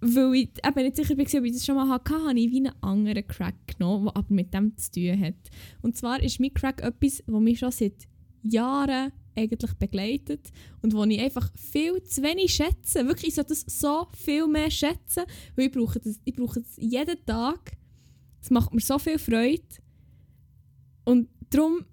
[0.00, 2.56] weil ich eben nicht sicher war, ob ich das schon mal hatte, habe ich wie
[2.58, 5.34] einen anderen Crack genommen, der aber mit dem zu tun hat.
[5.82, 7.94] Und zwar ist mein Crack etwas, das mich schon seit
[8.42, 10.50] Jahren eigentlich begleitet
[10.82, 13.06] und wo ich einfach viel zu wenig schätze.
[13.06, 15.24] Wirklich, ich sollte das so viel mehr schätzen,
[15.56, 17.72] weil ich brauche das, ich brauche das jeden Tag.
[18.40, 19.62] Es macht mir so viel Freude.
[21.04, 21.84] Und darum,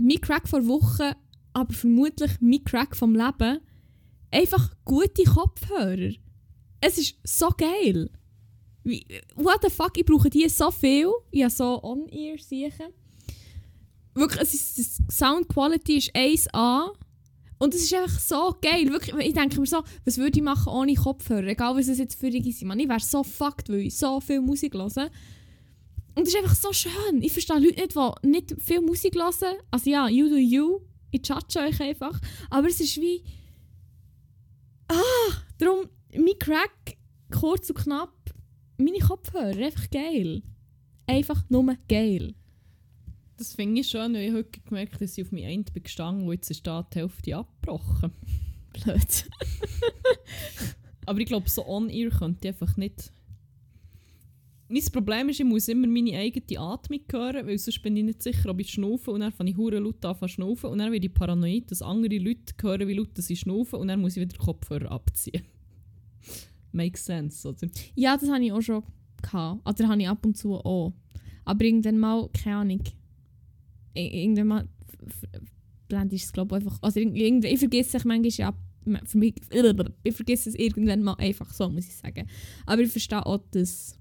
[0.00, 1.14] mein Crack vor Wochen,
[1.52, 3.60] aber vermutlich mein Crack vom Leben,
[4.30, 6.12] einfach gute Kopfhörer.
[6.80, 8.10] Es ist so geil.
[9.34, 11.10] What the fuck, ich brauche die so viel.
[11.30, 12.88] Ich habe so On-Ear sicher.
[14.20, 16.90] Wirklich, es ist, das Sound ist 1A.
[17.58, 18.88] Und es ist einfach so geil.
[18.88, 21.46] Wirklich, ich denke mir so, was würde ich machen ohne Kopfhörer?
[21.46, 22.64] Egal, was es jetzt für sind.
[22.64, 25.10] Man, ich wäre so fucked, weil ich so viel Musik höre.
[26.14, 27.22] Und es ist einfach so schön.
[27.22, 29.56] Ich verstehe Leute nicht, die nicht viel Musik hören.
[29.70, 30.80] Also ja, you do you.
[31.10, 32.18] Ich judge euch einfach.
[32.50, 33.22] Aber es ist wie...
[34.88, 36.96] Ah, darum, mein Crack,
[37.30, 38.14] kurz und knapp,
[38.76, 40.42] meine Kopfhörer, einfach geil.
[41.06, 42.34] Einfach nur geil.
[43.40, 45.82] Das finde ich schön, weil ich heute gemerkt habe, dass ich auf mein Ende bin
[45.82, 48.12] gestanden und jetzt ist da die Hälfte abgebrochen.
[48.74, 49.30] Blöd.
[51.06, 53.10] Aber ich glaube, so on-ear könnte ich einfach nicht...
[54.68, 58.22] Mein Problem ist, ich muss immer meine eigene Atmung hören, weil sonst bin ich nicht
[58.22, 61.06] sicher, ob ich schnaufe und dann fange ich hure laut an schnaufen und dann werde
[61.06, 64.36] ich paranoid, dass andere Leute hören, wie laut sie schnaufen und dann muss ich wieder
[64.36, 65.46] den Kopfhörer abziehen.
[66.72, 67.68] Makes sense, oder?
[67.94, 68.82] Ja, das hatte ich auch schon.
[69.22, 69.66] Gehabt.
[69.66, 70.92] Oder habe ich ab und zu auch.
[71.46, 72.84] Aber irgendwann mal, keine Ahnung.
[73.94, 74.68] Irgendwann mal
[75.88, 76.78] blende ich es, glaube einfach.
[76.82, 78.54] Also irg- irgend- ich vergesse es manchmal ja.
[79.04, 79.34] Für mich,
[80.04, 82.26] ich vergesse es irgendwann mal einfach so, muss ich sagen.
[82.66, 83.98] Aber ich verstehe auch, dass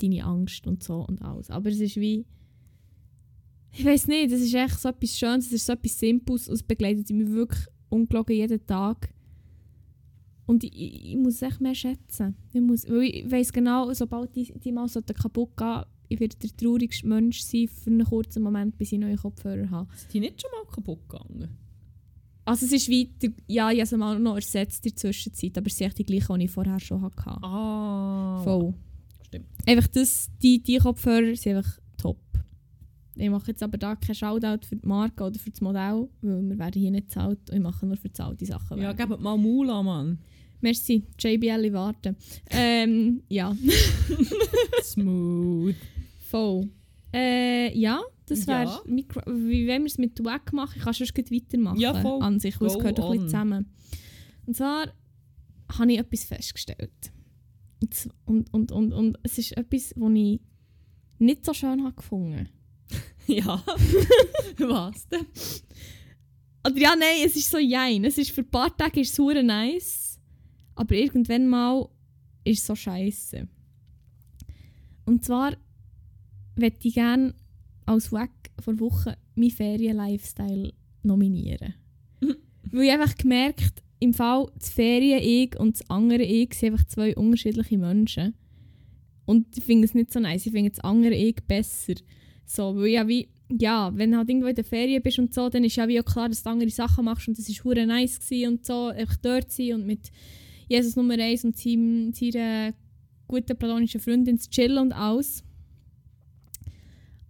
[0.00, 1.50] deine Angst und so und alles.
[1.50, 2.26] Aber es ist wie.
[3.76, 6.54] Ich weiß nicht, es ist echt so etwas Schönes, es ist so etwas Simples und
[6.54, 9.12] es begleitet mich wirklich ungelogen jeden Tag.
[10.46, 12.36] Und ich, ich, ich muss es echt mehr schätzen.
[12.52, 16.56] Ich, weil ich weiss genau, sobald die, die mal sollten kaputt gehen, ich werde der
[16.56, 19.88] traurigste Mensch sein für einen kurzen Moment, bis ich neue Kopfhörer habe.
[19.96, 21.48] Sind die nicht schon mal kaputt gegangen?
[22.46, 25.66] Also es ist weiter, ja, ich habe sie mal noch ersetzt in der Zwischenzeit, aber
[25.66, 27.42] es sind die gleichen, die ich vorher schon hatte.
[27.42, 28.42] Ah.
[28.44, 28.74] Voll.
[29.26, 29.46] Stimmt.
[29.66, 32.18] Einfach das, die, die Kopfhörer sind einfach top.
[33.16, 36.48] Ich mache jetzt aber da keinen Shoutout für die Marke oder für das Modell, weil
[36.50, 38.78] wir werden hier nicht zahlt und ich mache nur für zahlte Sachen.
[38.78, 40.18] Ja, gebt mal Maul an, Mann.
[40.60, 42.16] Merci, JBL warten.
[42.50, 43.54] Ähm, ja.
[44.82, 45.76] Smooth.
[46.34, 46.68] Voll.
[47.12, 48.64] Äh, ja, das wäre.
[48.64, 48.82] Ja.
[49.26, 51.78] Wie wenn wir es mit Wack machen, kannst du sonst weitermachen.
[51.78, 52.20] Ja, voll.
[52.20, 53.28] An sich, weil es gehört doch ein bisschen on.
[53.28, 53.72] zusammen.
[54.44, 54.92] Und zwar
[55.78, 57.12] habe ich etwas festgestellt.
[58.24, 60.40] Und, und, und, und, es ist etwas, das ich
[61.20, 62.48] nicht so schön habe gefunden
[63.28, 63.62] Ja.
[64.58, 65.26] Was denn?
[66.66, 68.04] Oder ja, nein, es ist so jein.
[68.04, 70.18] Es ist für ein paar Tage ist es super nice,
[70.74, 71.88] aber irgendwann mal
[72.42, 73.46] ist es so scheiße.
[75.04, 75.56] Und zwar
[76.56, 77.34] möchte ich gerne
[77.86, 81.74] als Wack vor Wochen meinen Ferien-Lifestyle nominieren.
[82.70, 87.16] Weil ich einfach gemerkt im Fall das Ferien-Ich und das andere Ich sind einfach zwei
[87.16, 88.34] unterschiedliche Menschen.
[89.26, 90.46] Und ich finde es nicht so nice.
[90.46, 91.94] Ich finde das andere Ich besser.
[92.46, 95.48] So, weil ja wie, ja, wenn du halt irgendwo in der Ferien bist und so,
[95.48, 97.86] dann ist ja wie auch klar, dass du andere Sachen machst und das war hure
[97.86, 100.10] nice gewesen und so, einfach dort sein und mit
[100.68, 102.74] Jesus Nummer 1 und seinem, seiner
[103.26, 105.42] guten platonischen Freundin zu chillen und alles.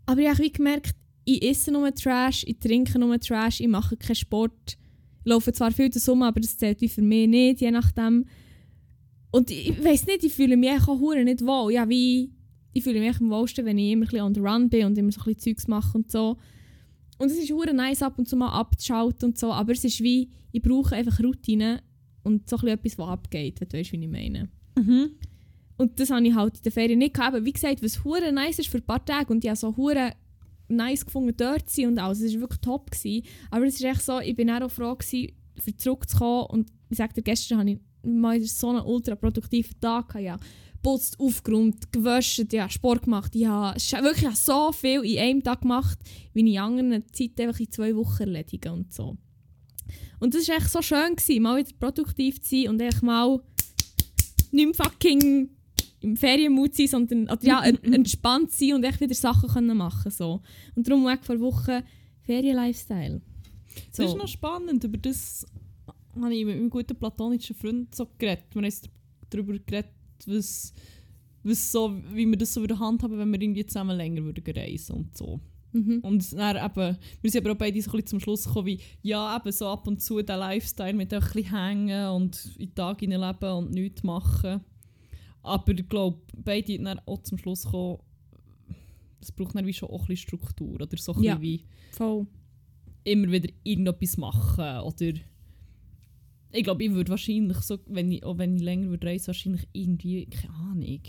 [0.07, 0.95] Aber ich habe gemerkt,
[1.25, 4.77] ich esse nur Trash, ich trinke nur Trash, ich mache keinen Sport.
[5.25, 8.27] Ich laufe zwar viel zusammen, aber das zählt wie für mich nicht, je nachdem.
[9.31, 11.73] Und ich, weiß nicht, ich fühle mich auch nicht wohl.
[11.73, 12.31] Ja, wie,
[12.73, 15.13] ich fühle mich am wohlsten, wenn ich immer ein on the run bin und immer
[15.13, 16.37] so ein bisschen Zeugs mache und so.
[17.19, 20.03] Und es ist hure nice ab und zu mal abzuschalten und so, aber es ist
[20.03, 21.83] wie, ich brauche einfach Routine
[22.23, 24.49] und so ein bisschen etwas, was abgeht, wenn du weißt, wie ich meine.
[24.77, 25.11] Mhm.
[25.77, 27.35] Und das habe ich halt in der Ferien nicht gehabt.
[27.35, 29.77] Aber wie gesagt, was hure nice ist für ein paar Tage und ich habe so
[29.77, 30.13] hure
[30.69, 32.21] nice gefunden, dort zu sein und alles.
[32.21, 32.91] Es war wirklich top.
[32.91, 33.25] Gewesen.
[33.51, 37.23] Aber es ist echt so, ich bin auch froh gewesen, für zurückzukommen und ich dir,
[37.23, 40.25] gestern habe ich mal so einen ultra produktiven Tag gehabt.
[40.25, 40.39] Ja.
[40.83, 43.35] Putzt, aufgeräumt, gewaschen, ja, Sport gemacht.
[43.35, 45.99] Ich habe wirklich so viel in einem Tag gemacht,
[46.35, 49.17] wie in anderen Zeiten einfach in zwei Wochen erledigen und so.
[50.21, 53.41] Und das war echt so schön, gewesen, mal wieder produktiv zu sein und echt mal
[54.53, 55.51] nicht fucking
[56.05, 60.11] im Ferienmut sein, sondern oder ja, en- entspannt sein und echt wieder Sachen können machen
[60.11, 60.43] so.
[60.75, 61.83] Und darum auch vor Wochen
[62.23, 63.21] Ferien-Lifestyle.
[63.97, 65.47] Das ist noch spannend, über das
[66.21, 68.45] habe ich mit meinem guten platonischen Freund so geredet.
[68.53, 68.73] Wir haben
[69.31, 69.91] darüber geredet,
[70.27, 70.73] was,
[71.43, 74.23] was so, wie wir das so in der Hand haben, wenn wir irgendwie zusammen länger
[74.23, 75.41] würden reisen und so.
[75.73, 75.99] Mhm.
[76.03, 78.79] Und dann eben, wir sind aber auch beide so ein bisschen zum Schluss gekommen, wie,
[79.03, 82.75] ja, eben so ab und zu der Lifestyle mit ein bisschen hängen und in den
[82.77, 84.61] Tag leben und nichts machen.
[85.45, 87.99] Aber ich glaube, beide sind auch zum Schluss gekommen,
[89.21, 91.41] es braucht dann wie schon auch ein bisschen Struktur oder so ein Ja.
[91.41, 92.27] wie Voll.
[93.05, 95.13] immer wieder irgendetwas machen oder
[96.57, 99.67] ich glaube, ich würde wahrscheinlich so, wenn ich, auch wenn ich länger würde reisen, wahrscheinlich
[99.73, 101.01] irgendwie, keine Ahnung,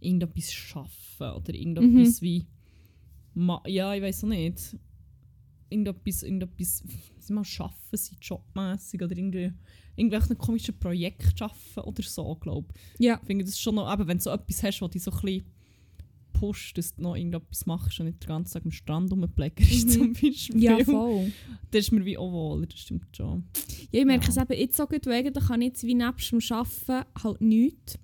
[0.00, 2.46] irgendetwas schaffen oder irgendetwas wie,
[3.34, 4.76] ma ja, ich weiß auch nicht,
[5.70, 6.84] irgendetwas, irgendetwas,
[7.18, 9.52] sie mal schaffen, sie jobmäßig oder irgendwie
[10.00, 13.04] irgendwelche komischen Projekte schaffen oder so, glaube ich.
[13.06, 13.18] Ja.
[13.20, 15.20] Ich finde das schon noch, eben, wenn du so etwas hast, was dich so ein
[15.20, 15.44] bisschen
[16.32, 19.90] pusht, dass du noch irgendetwas machst und nicht den ganzen Tag am Strand rumpflegst Mhm.
[19.90, 20.62] zum Beispiel.
[20.62, 21.32] Ja, voll.
[21.70, 23.44] Das ist mir wie auch wohl, das stimmt schon.
[23.92, 24.30] Ja, ich merke Ja.
[24.30, 27.40] es eben jetzt so gut, weil eigentlich kann ich jetzt wie nebst dem Arbeiten halt
[27.40, 27.98] nichts.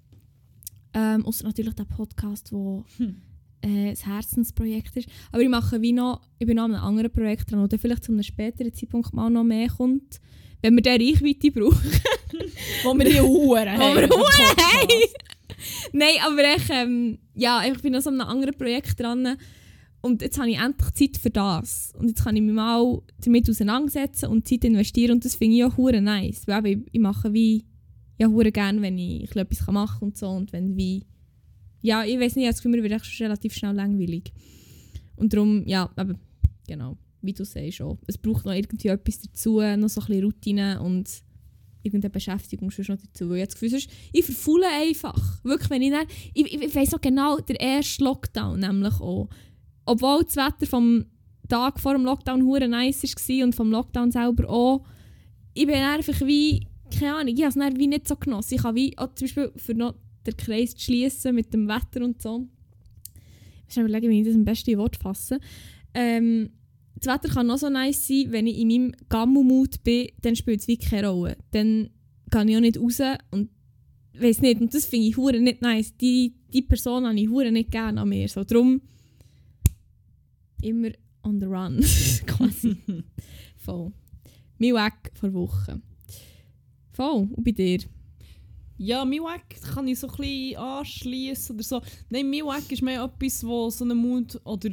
[0.95, 3.17] Ähm, außer natürlich der Podcast, wo Hm.
[3.63, 5.09] äh, das Herzensprojekt ist.
[5.31, 8.05] Aber ich mache wie noch, ich bin noch an einem anderen Projekt dran, oder vielleicht
[8.05, 10.21] zu einem späteren Zeitpunkt mal noch mehr kommt.
[10.67, 11.93] Wenn wir diese Reichweite brauchen.
[12.83, 14.89] Wo wir die Uhren Wo wir Huren haben.
[15.93, 19.37] Nein, aber ich, ähm, ja, ich bin noch so an einem anderen Projekt dran.
[20.01, 21.93] Und jetzt habe ich endlich Zeit für das.
[21.97, 25.13] Und jetzt kann ich mich mal damit auseinandersetzen und Zeit investieren.
[25.13, 26.49] Und das finde ich auch hure nice.
[26.49, 27.65] Weil ich, ich mache wie,
[28.19, 30.29] ja, hure gerne, wenn ich etwas machen kann und so.
[30.31, 31.07] Und wenn wie,
[31.81, 34.33] ja, ich weiß nicht, ich mir wird echt schon relativ schnell langweilig.
[35.15, 36.19] Und darum, ja, eben,
[36.67, 37.99] genau, wie du sagst auch.
[38.07, 41.09] Es braucht noch irgendwie etwas dazu, noch so ein bisschen Routine und
[41.83, 43.31] irgendeine Beschäftigung sonst noch dazu.
[43.31, 45.45] Weil ich das ich verfaule einfach.
[45.45, 49.29] Wirklich, wenn ich dann, ich, ich, ich weiss noch genau, der erste Lockdown nämlich auch.
[49.85, 51.07] Obwohl das Wetter vom
[51.49, 54.85] Tag vor dem Lockdown hure nice war und vom Lockdown selber auch,
[55.55, 58.55] ich bin einfach wie, keine Ahnung, ich habe es wie nicht so genossen.
[58.55, 59.95] Ich habe wie, auch zum Beispiel für noch
[60.27, 62.47] den Kreis zu schließen mit dem Wetter und so.
[63.69, 65.41] Ich muss überlegen, wie ich das am besten in Wort fasse.
[65.95, 66.51] Ähm,
[66.99, 70.61] das Wetter kann noch so nice sein, wenn ich in meinem Gammelmut bin, dann spielt
[70.61, 71.37] es wie keine Rolle.
[71.51, 71.91] Dann
[72.31, 73.51] gehe ich auch nicht raus und
[74.15, 74.61] weiß nicht.
[74.61, 75.97] Und das finde ich hure nicht nice.
[75.97, 78.29] Die, die Person habe ich hure nicht gerne an mir.
[78.29, 78.81] So, darum
[80.63, 80.91] immer
[81.23, 81.81] on the run,
[82.27, 82.77] quasi.
[83.59, 83.93] Voll.
[84.59, 85.83] Mein Weg vor Wochen.
[86.93, 87.29] Voll.
[87.31, 87.81] Und bei dir?
[88.79, 91.83] Ja, mein Wack kann ich so ein bisschen anschließen oder so.
[92.11, 94.71] Nein, mein Wack ist mehr etwas, wo so einen Mut oder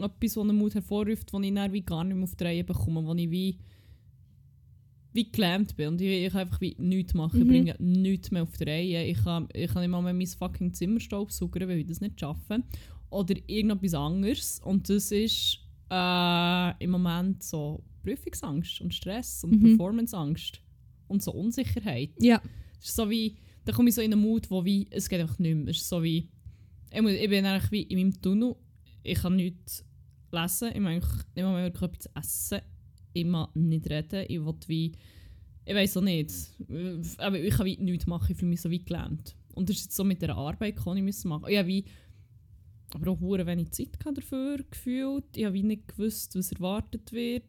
[0.00, 2.64] etwas, wo einen Mut hervorruft, wo ich dann wie gar nicht mehr auf die Reihe
[2.64, 3.58] bekomme, wo ich wie
[5.12, 7.38] wie gelähmt bin und ich, ich kann einfach wie nichts machen.
[7.38, 7.48] Ich Mhm.
[7.48, 9.04] bringe nichts mehr auf die Reihe.
[9.06, 12.18] Ich kann, ich kann nicht mal mehr mein fucking Zimmer staubsaugern, weil ich das nicht
[12.18, 12.64] schaffe.
[13.10, 14.60] Oder irgendetwas anderes.
[14.64, 19.62] Und das ist äh, im Moment so Prüfungsangst und Stress und Mhm.
[19.76, 20.60] Performanceangst
[21.06, 22.10] und so Unsicherheit.
[22.20, 22.42] Ja.
[22.80, 25.20] Es ist so wie, da komme ich so in einen Mut, wo wie, es geht
[25.20, 25.68] einfach nicht mehr.
[25.68, 26.28] Es ist so wie,
[26.92, 28.56] ich, muss, ich bin eigentlich wie in meinem Tunnel,
[29.04, 29.84] ich kann nichts
[30.32, 32.60] lesen, ich eigentlich nicht mehr wirklich etwas essen,
[33.12, 34.92] ich mag nicht reden, ich will wie,
[35.64, 36.32] ich weiß auch nicht,
[37.18, 39.36] aber ich kann wie nichts machen, ich fühle mich so wie gelähmt.
[39.52, 41.84] Und das ist jetzt so mit der Arbeit, die ich müssen machen Ich habe wie,
[42.92, 47.44] aber auch hure wenig Zeit dafür gefühlt, ich habe wie nicht gewusst, was erwartet wird.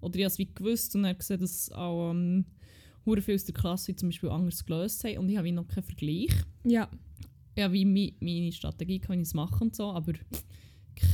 [0.00, 2.44] Oder ich habe es wie gewusst und dann gesehen, dass auch ähm,
[3.06, 5.66] hure viele aus der Klasse zum Beispiel anders gelöst haben und ich habe wie noch
[5.66, 6.34] keinen Vergleich.
[6.64, 6.90] Ja.
[7.56, 7.84] Ja, wie
[8.20, 10.12] meine Strategie kann ich es machen und so, aber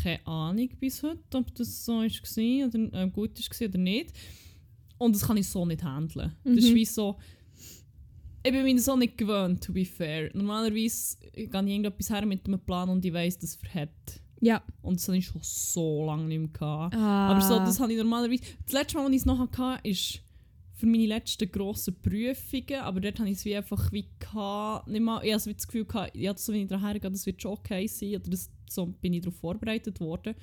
[0.02, 3.78] keine Ahnung bis heute, ob das so ist gewesen oder äh, gut ist gewesen oder
[3.78, 4.12] nicht.
[4.98, 6.32] Und das kann ich so nicht handeln.
[6.44, 6.74] Das ist Mhm.
[6.74, 7.16] wie so...
[8.42, 10.30] Ich bin mir so nicht gewöhnt, to be fair.
[10.32, 14.20] Normalerweise gehe ich irgendetwas her mit einem Plan und ich weiss, das verhebt.
[14.40, 14.62] Ja.
[14.80, 16.94] Und das habe ich schon so lange nicht mehr gehabt.
[16.94, 17.28] Ah.
[17.28, 18.42] Aber so, das habe ich normalerweise...
[18.64, 20.20] Das letzte Mal, als ich es noch hatte, ist
[20.72, 25.02] für meine letzten grossen Prüfungen, aber dort habe ich es wie einfach wie gehabt, nicht
[25.02, 27.52] mal, ich hatte das Gefühl, gehabt, ja, so wenn ich daher gehe, das wird schon
[27.52, 30.34] okay sein, oder das, so bin ich darauf vorbereitet worden.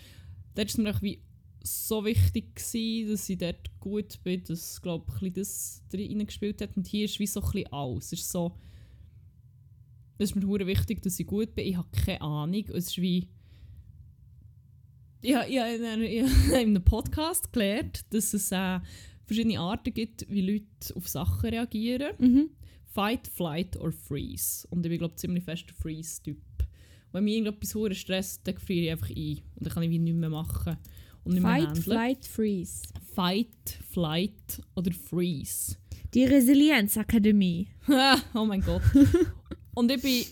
[0.55, 1.21] Dort war es mir wie
[1.63, 6.75] so wichtig, gewesen, dass ich dort gut bin, dass, glaube ich, das reingespielt hat.
[6.77, 8.05] Und hier ist wie so ein bisschen alles.
[8.05, 8.57] Es ist so...
[10.19, 11.67] Es ist mir wichtig, dass ich gut bin.
[11.67, 12.63] Ich habe keine Ahnung.
[12.69, 13.27] Es ist wie...
[15.21, 18.79] Ja, ich habe in, einem Podcast gelernt, dass es äh,
[19.25, 22.13] verschiedene Arten gibt, wie Leute auf Sachen reagieren.
[22.17, 22.49] Mhm.
[22.85, 24.67] Fight, Flight or Freeze.
[24.69, 26.37] Und ich bin glaube ziemlich fest der Freeze-Typ.
[27.11, 29.41] Wenn mich irgendetwas hure stresst, dann friere ich einfach ein.
[29.55, 30.77] Und dann kann ich wie nichts mehr machen.
[31.23, 31.83] Und nicht mehr Fight, handeln.
[31.83, 32.81] Flight, Freeze.
[33.13, 35.77] Fight, Flight oder Freeze.
[36.13, 37.67] Die Resilienzakademie.
[38.33, 38.81] oh mein Gott.
[39.73, 40.25] Und ich bin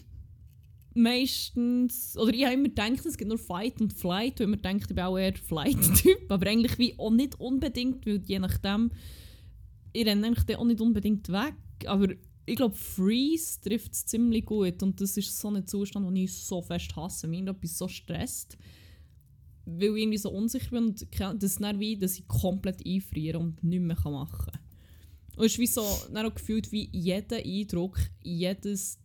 [0.95, 4.85] meistens, oder ich habe immer gedacht, es gibt nur Fight und Flight, weil man denkt,
[4.89, 8.91] ich bin auch eher Flight-Typ, aber eigentlich wie auch nicht unbedingt, weil je nachdem,
[9.91, 11.55] ich renne eigentlich auch nicht unbedingt weg,
[11.85, 12.07] aber
[12.45, 16.33] ich glaube, Freeze trifft es ziemlich gut und das ist so ein Zustand, den ich
[16.33, 18.57] so fest hasse, mich etwas so stresst,
[19.65, 21.07] weil ich irgendwie so unsicher bin und
[21.41, 24.59] das dann wie, dass ich komplett einfriere und nichts mehr machen kann.
[25.37, 25.83] Und es ist wie so,
[26.13, 28.99] dann auch gefühlt wie jeder Eindruck, jedes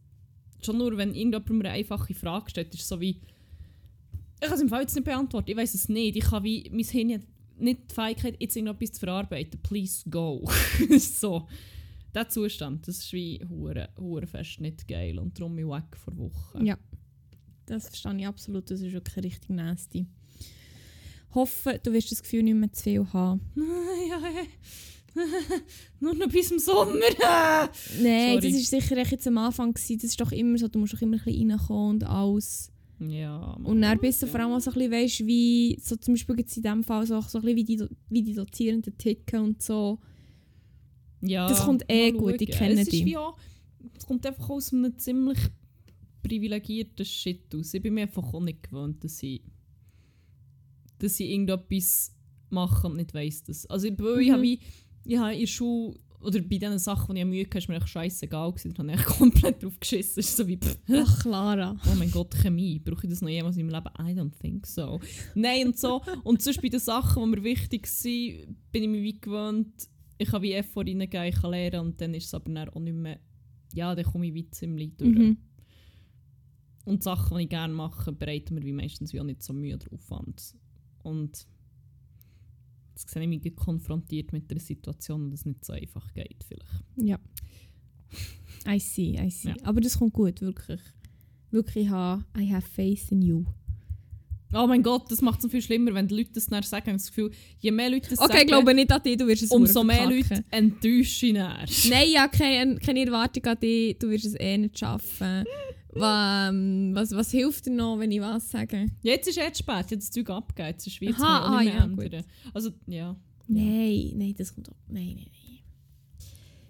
[0.65, 3.21] schon nur, wenn irgendjemand mir eine einfache Frage stellt, ist es so wie,
[4.41, 6.69] ich kann es im Fall jetzt nicht beantworten, ich weiß es nicht, ich kann wie,
[6.73, 7.25] mein Hirn
[7.59, 10.49] nicht die Fähigkeit, jetzt irgendetwas zu verarbeiten, please go.
[10.99, 11.47] so,
[12.15, 16.17] der Zustand, das ist wie hure, hure fest nicht geil und darum ich weg vor
[16.17, 16.65] Wochen.
[16.65, 16.79] Ja,
[17.67, 20.07] das verstehe ich absolut, das ist wirklich richtig nasty.
[21.35, 23.41] Hoffe, du wirst das Gefühl nicht mehr zu viel haben.
[24.09, 24.21] ja,
[26.01, 26.95] Nur noch bis zum Sommer.
[28.01, 28.53] Nein, Sorry.
[28.53, 29.73] das war sicher jetzt am Anfang.
[29.73, 29.99] Gewesen.
[29.99, 32.73] Das ist doch immer so, du musst doch immer ein bisschen reinkommen und alles.
[33.01, 36.15] Ja, und dann bist du vor allem auch so ein bisschen, weißt, wie, so zum
[36.15, 39.41] Beispiel jetzt in dem Fall so, so ein bisschen wie die, wie die Dozierenden ticken
[39.41, 40.01] und so.
[41.23, 43.05] Ja, das kommt eh gut, ich kenne es die.
[43.05, 43.37] Wie auch,
[43.97, 45.39] es kommt einfach aus einem ziemlich
[46.23, 47.75] privilegierten Shit aus.
[47.75, 49.43] Ich bin mir einfach auch nicht gewöhnt, dass ich,
[50.99, 52.15] dass ich irgendetwas
[52.51, 53.67] mache und nicht weiss das.
[53.67, 54.21] Also ich, mhm.
[54.21, 54.59] ich habe
[55.05, 57.77] ich habe in der Schule, oder bei den Sachen, die ich Mühe hatte, ist mir
[57.77, 58.75] echt scheißegal gewesen.
[58.75, 60.21] Da habe ich komplett drauf geschissen.
[60.21, 60.77] ist so wie, pff.
[60.93, 61.77] Ach, Clara.
[61.91, 62.79] Oh mein Gott, Chemie.
[62.79, 64.09] Brauche ich das noch jemals in meinem Leben?
[64.09, 65.01] I don't think so.
[65.35, 66.03] Nein, und so.
[66.23, 69.89] Und sonst bei den Sachen, die mir wichtig sind, bin ich mir wie gewöhnt,
[70.21, 72.81] ich kann wie Effort reingeben, ich kann lernen und dann ist es aber dann auch
[72.81, 73.19] nicht mehr,
[73.73, 75.17] ja, dann komme ich wie ziemlich durch.
[75.17, 75.39] Mhm.
[76.85, 79.53] Und die Sachen, die ich gerne mache, bereiten mir wie meistens wie auch nicht so
[79.53, 80.11] Mühe drauf.
[80.11, 80.55] Und,
[81.03, 81.47] und
[83.01, 86.45] Jetzt sehe ich mich konfrontiert mit einer Situation, dass es nicht so einfach geht.
[86.45, 86.85] Vielleicht.
[86.97, 87.19] Ja.
[88.69, 89.49] I see, I see.
[89.49, 89.55] Ja.
[89.63, 90.81] Aber das kommt gut, wirklich.
[91.51, 93.45] Wirklich, I have faith in you.
[94.53, 96.93] Oh mein Gott, das macht es viel schlimmer, wenn die Leute das dann sagen.
[96.93, 97.31] Das Gefühl,
[97.61, 98.39] je mehr Leute das okay, sagen...
[98.39, 101.35] Okay, glaube nicht an dich, du wirst es Umso mehr Leute enttäuschen.
[101.35, 105.45] Nein, ja, keine, keine Erwartung an dich, du wirst es eh nicht schaffen.
[105.97, 108.87] Ähm, was, was hilft dir noch, wenn ich was sage?
[109.03, 112.25] Jetzt ist jetzt spät, jetzt das Zeug abgegeben, jetzt ist Schweiz Aha, ah, ja, ändern.
[112.55, 113.17] Also, ja.
[113.49, 114.77] Nein, nein, das kommt auch.
[114.89, 115.51] Nein, nein, nein.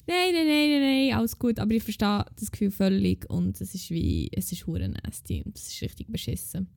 [0.06, 1.58] Nein, nein, nein, nein, nein, alles gut.
[1.58, 5.56] Aber ich verstehe das Gefühl völlig und es ist wie, es ist hure nasty und
[5.56, 6.68] es ist richtig beschissen.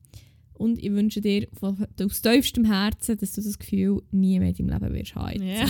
[0.54, 4.68] Und ich wünsche dir von, aus tiefstem Herzen, dass du das Gefühl nie mehr in
[4.68, 5.42] deinem Leben wirst haben.
[5.42, 5.66] Ja.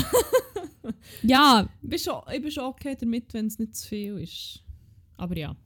[1.23, 1.69] ja.
[1.83, 4.63] Ich bin, schon, ich bin schon okay damit, wenn es nicht zu viel ist.
[5.17, 5.57] Aber ja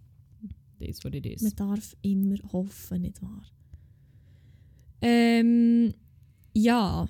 [0.80, 1.42] is what it is.
[1.42, 3.44] Man darf immer hoffen, nicht wahr?
[5.00, 5.94] Ähm,
[6.54, 7.08] ja,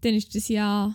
[0.00, 0.94] dann ist das ja.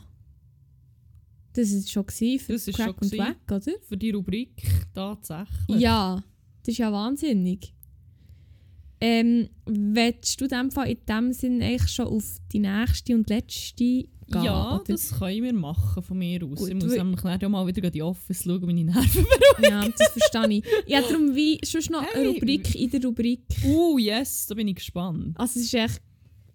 [1.53, 3.79] Das ist schon für das ist Crack schon und Weg, oder?
[3.81, 4.63] Für die Rubrik
[4.93, 5.79] tatsächlich.
[5.79, 6.23] Ja,
[6.61, 7.73] das ist ja wahnsinnig.
[9.01, 14.07] Ähm, willst du in Fall in dem Sinn eigentlich schon auf die nächste und letzte
[14.31, 14.43] gehen.
[14.43, 14.83] Ja, oder?
[14.85, 16.59] das können wir machen von mir aus.
[16.59, 19.25] Gut, ich muss nämlich dann mal wieder in die Office schauen, meine Nerven
[19.57, 19.63] beruhigen.
[19.63, 20.65] Ja, das verstehe ich.
[20.87, 22.21] Ja, darum wie sonst noch hey.
[22.21, 23.41] eine Rubrik in der Rubrik.
[23.65, 25.39] Oh, yes, da bin ich gespannt.
[25.39, 26.01] Also es ist echt...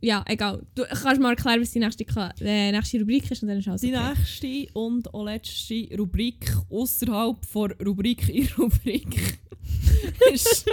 [0.04, 0.66] Ja, egal.
[0.74, 2.04] Du kannst mal erklären, was die nächste,
[2.42, 7.40] äh, nächste Rubrik ist und dann ist alles Die nächste und auch letzte Rubrik außerhalb
[7.40, 9.38] der Rubrik in Rubrik
[10.34, 10.68] ist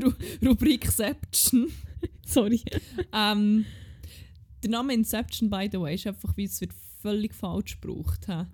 [0.00, 0.12] Ru
[0.46, 1.66] Rubrikception.
[2.24, 2.62] Sorry.
[3.12, 3.64] Ähm,
[4.62, 8.26] der Name Inception, by the way, ist einfach, wie es wird völlig falsch gebraucht.
[8.26, 8.44] He?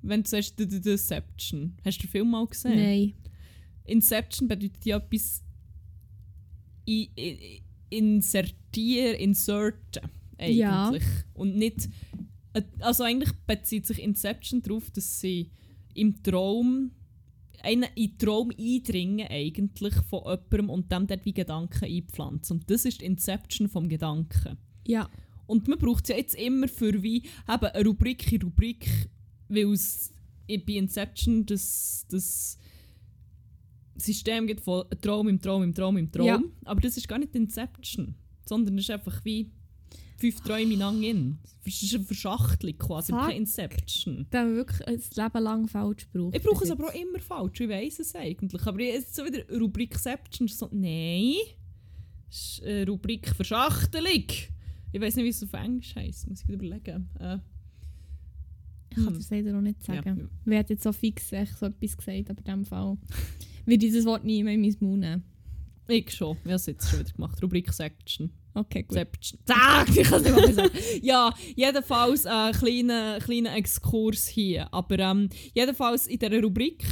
[0.00, 1.76] Wenn du sagst, Deception.
[1.84, 2.82] Hast du den Film mal gesehen?
[2.82, 3.12] Nein.
[3.84, 5.42] Inception bedeutet ja etwas
[7.90, 10.08] insertieren, inserten.
[10.36, 10.58] Eigentlich.
[10.58, 10.92] Ja.
[11.34, 11.88] Und nicht.
[12.80, 15.50] Also eigentlich bezieht sich Inception darauf, dass sie
[15.94, 16.92] im Traum
[17.62, 22.58] einen in den Traum eindringen eigentlich von jemandem und dem dort wie Gedanken einpflanzen.
[22.58, 24.58] Und das ist die Inception vom Gedanken.
[24.86, 25.08] Ja.
[25.46, 29.08] Und man braucht es ja jetzt immer für wie eben eine Rubrik in Rubrik,
[29.48, 30.12] weil es
[30.46, 32.58] bei Inception das, das
[33.98, 36.26] System gibt von Traum im Traum im Traum im Traum.
[36.26, 36.42] Ja.
[36.64, 38.14] Aber das ist gar nicht Inception,
[38.46, 39.50] sondern es ist einfach wie
[40.16, 41.38] fünf Träume lang in.
[41.64, 43.26] Das ist eine Verschachtelung quasi, Fuck.
[43.26, 44.26] kein Inception.
[44.30, 46.36] Dann wirklich ein Leben lang falsch gebraucht.
[46.36, 48.66] Ich brauche es aber auch immer falsch, ich weiß es eigentlich.
[48.66, 51.34] Aber jetzt so wieder Rubrikception, so, nein,
[52.28, 54.24] das ist eine Rubrik Verschachtelung.
[54.92, 57.08] Ich weiß nicht, wie es auf Englisch heisst, muss ich überlegen.
[57.20, 57.38] Äh,
[58.90, 59.14] ich kann hm.
[59.14, 60.18] das leider auch nicht sagen.
[60.18, 60.28] Ja.
[60.44, 62.96] Wer hat jetzt so fix so etwas gesagt, aber in dem Fall
[63.74, 65.24] ich das Wort nie mehr in meinen Mund nehmen.
[65.88, 66.36] Ich schon.
[66.44, 67.42] Wir haben es jetzt schon wieder gemacht.
[67.42, 68.30] Rubrik Section.
[68.54, 68.94] Okay, gut.
[68.94, 69.38] Section.
[69.46, 70.78] Zack, ich kann es nicht mehr sagen.
[71.02, 74.72] ja, jedenfalls ein äh, kleiner, kleiner Exkurs hier.
[74.72, 76.84] Aber ähm, jedenfalls in dieser Rubrik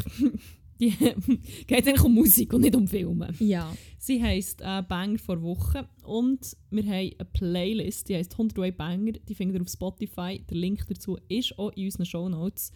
[0.78, 0.90] Die
[1.66, 3.32] geht eigentlich um Musik und nicht um Filme.
[3.38, 3.74] Ja.
[3.98, 9.12] Sie heisst äh, Banger vor Woche und wir haben eine Playlist, die heisst 101 Banger,
[9.12, 10.44] die findet ihr auf Spotify.
[10.48, 12.72] Der Link dazu ist auch in unseren Shownotes.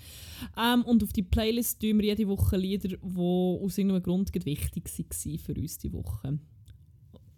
[0.59, 4.85] Ähm, und auf die Playlist tun wir jede Woche Lieder, die aus irgendeinem Grund wichtig
[4.99, 6.39] waren für uns diese Woche.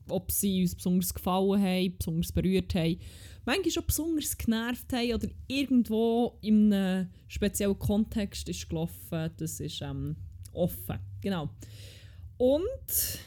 [0.09, 2.99] Ob sie uns besonders gefallen haben, besonders berührt haben,
[3.45, 9.81] manchmal auch besonders genervt haben oder irgendwo in einem speziellen Kontext ist gelaufen, das ist
[9.81, 10.17] ähm,
[10.53, 10.99] offen.
[11.21, 11.51] Genau.
[12.37, 13.19] Und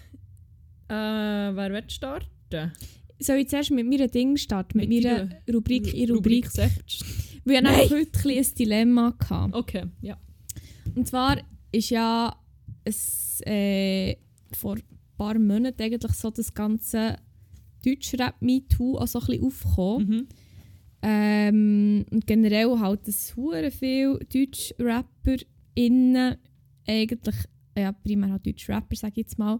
[0.87, 2.71] äh, wer will starten?
[3.19, 4.77] Soll ich zuerst mit meiner Ding starten?
[4.77, 6.47] Mit, Mit meiner Rubrik in Rubrik?
[6.51, 7.05] selbst.
[7.45, 7.79] Weil ich Nein.
[7.89, 9.55] heute ein bisschen ein Dilemma hatte.
[9.55, 10.17] Okay, ja.
[10.95, 11.37] Und zwar
[11.71, 12.35] ist ja
[12.83, 14.15] es, äh,
[14.51, 14.83] vor ein
[15.17, 17.17] paar Monaten eigentlich so das ganze
[17.85, 20.07] Deutschrap MeToo auch so ein bisschen aufgekommen.
[20.07, 20.27] Mhm.
[21.01, 25.37] Ähm, und generell halt es hure viel Deutsch-Rapper
[25.75, 26.37] innen,
[26.87, 27.35] eigentlich,
[27.77, 29.59] ja primär halt Deutsch-Rapper, sage ich jetzt mal,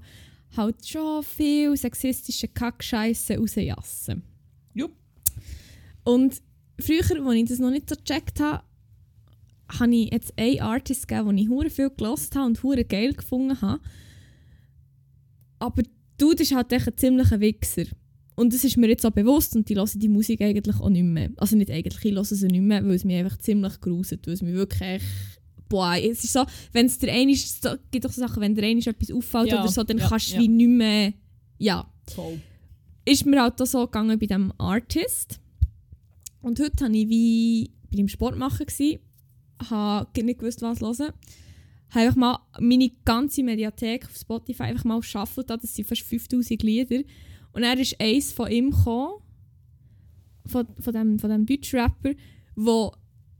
[0.55, 4.23] halt schon viel sexistische Kackscheiße rausjassen.
[4.73, 4.93] Jupp.
[6.03, 6.41] Und
[6.79, 8.63] früher, als ich das noch nicht so gecheckt habe,
[9.79, 13.13] habe ich jetzt einen Artist gegeben, den ich hure viel gelost habe und hure geil
[13.13, 13.81] gefunden habe.
[15.59, 15.83] Aber
[16.17, 17.85] du ist halt echt ein ziemlicher Wichser.
[18.35, 21.03] Und das ist mir jetzt auch bewusst und ich höre die Musik eigentlich auch nicht
[21.03, 21.31] mehr.
[21.37, 24.33] Also nicht eigentlich, ich höre sie nicht mehr, weil es mich einfach ziemlich gruselt, weil
[24.33, 25.05] es mich wirklich echt,
[25.69, 28.55] boah, es ist so, wenn es der eine ist, so, gibt doch so Sachen, wenn
[28.55, 30.41] der eine etwas auffällt Ja, oder so, dann ja, kannst du ja.
[30.41, 31.13] wie nicht mehr,
[31.57, 31.89] ja.
[32.13, 32.39] Voll.
[33.05, 35.39] Ist mir halt auch so gegangen bei diesem Artist.
[36.41, 38.99] Und heute war ich wie bei dem Sport machen, gsi,
[39.69, 41.13] habe nicht gewusst, was hören.
[41.89, 46.61] Habe einfach mal meine ganze Mediathek auf Spotify einfach mal geschaffelt, das sind fast 5000
[46.63, 47.01] Lieder.
[47.53, 49.21] Und er ist eins von ihm gekommen,
[50.45, 52.13] von, von dem, von dem Deutschrapper,
[52.57, 52.91] der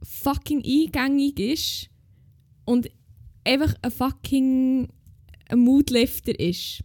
[0.02, 1.90] fucking eingängig ist
[2.66, 2.90] und
[3.44, 4.88] einfach ein fucking
[5.54, 6.82] Moodlifter ist.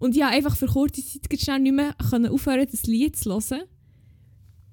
[0.00, 1.94] Und ich einfach für kurze Zeit schnell nicht mehr
[2.32, 3.62] aufhören, das Lied zu hören.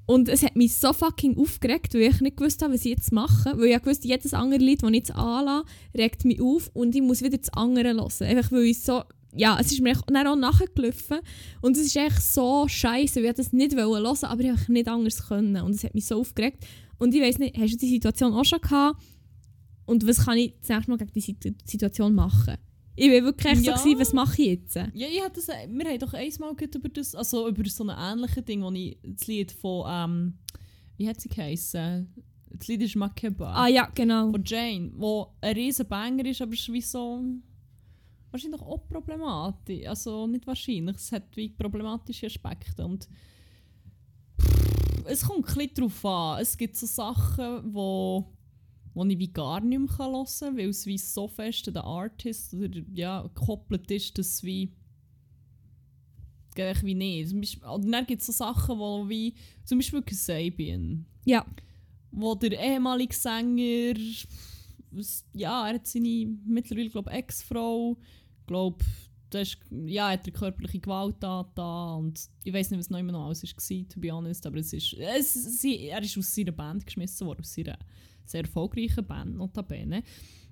[0.05, 3.11] Und es hat mich so fucking aufgeregt, weil ich nicht gewusst habe, was ich jetzt
[3.11, 3.57] mache.
[3.57, 7.01] Weil ich wusste, jedes andere Lied, das ich jetzt anlasse, regt mich auf und ich
[7.01, 8.09] muss wieder das andere hören.
[8.21, 9.03] Einfach weil ich so...
[9.35, 11.19] Ja, es ist mir dann auch nachgelaufen.
[11.61, 14.87] Und es ist echt so scheiße, weil ich das nicht hören wollte, aber ich nicht
[14.87, 15.61] anders können.
[15.61, 16.65] Und es hat mich so aufgeregt.
[16.97, 19.03] Und ich weiss nicht, hast du die Situation auch schon gehabt?
[19.87, 22.55] Und was kann ich das nächste Mal gegen die Situ- Situation machen?
[22.95, 23.77] Ich war wirklich echt Ja.
[23.77, 24.75] so, gewesen, was mache ich jetzt?
[24.75, 28.45] Ja, ich hatte das, wir haben doch einmal über das, also über so ein ähnliches
[28.45, 30.33] Ding, wo ich das Lied von, ähm,
[30.97, 32.13] wie hat sie geheißen?
[32.51, 33.53] Das Lied ist Makeba.
[33.53, 34.31] Ah ja, genau.
[34.31, 37.23] Von Jane, wo ein riesen Banger ist, aber es ist wie so...
[38.31, 39.87] Wahrscheinlich auch problematisch.
[39.87, 43.07] Also nicht wahrscheinlich, es hat wie problematische Aspekte und...
[44.41, 46.41] Pff, Es kommt ein bisschen darauf an.
[46.41, 48.25] Es gibt so Sachen, wo,
[48.97, 51.83] wo ich wie gar nicht mehr hören kann, weil es wie so fest an den
[51.83, 54.73] Artist oder, ja, gekoppelt ist, dass es wie...
[56.55, 57.29] Geht wie nicht.
[57.29, 59.35] Zum Beispiel, oder dann gibt es so Sachen, wo wie...
[59.65, 61.45] Zum Beispiel Kasabian Ja.
[62.09, 63.93] wo der ehemalige Sänger,
[65.33, 67.97] ja, er hat seine mittlerweile, glaube Ex-Frau,
[68.47, 68.83] glaube,
[69.29, 73.11] das ist, ja, hat er körperliche Gewalt da und ich weiß nicht, was noch immer
[73.11, 76.53] noch alles war, to be honest, aber es ist, es, sie, er ist aus seiner
[76.53, 77.77] Band geschmissen worden, aus seiner
[78.29, 80.03] sehr erfolgreichen Band, notabene.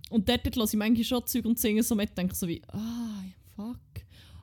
[0.10, 2.62] Und dort, dort höre ich manchmal schon Zeug und singen so mit, denke so wie,
[2.68, 3.24] ah,
[3.56, 3.80] fuck.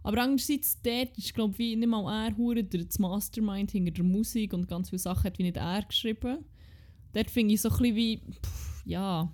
[0.03, 4.05] Aber andererseits, dort ist, glaube ich, nicht mal er, hure der das Mastermind hinter der
[4.05, 6.39] Musik und ganz viele Sachen hat wie nicht er geschrieben
[7.13, 9.31] dort finde ich so ein bisschen wie, pff, ja,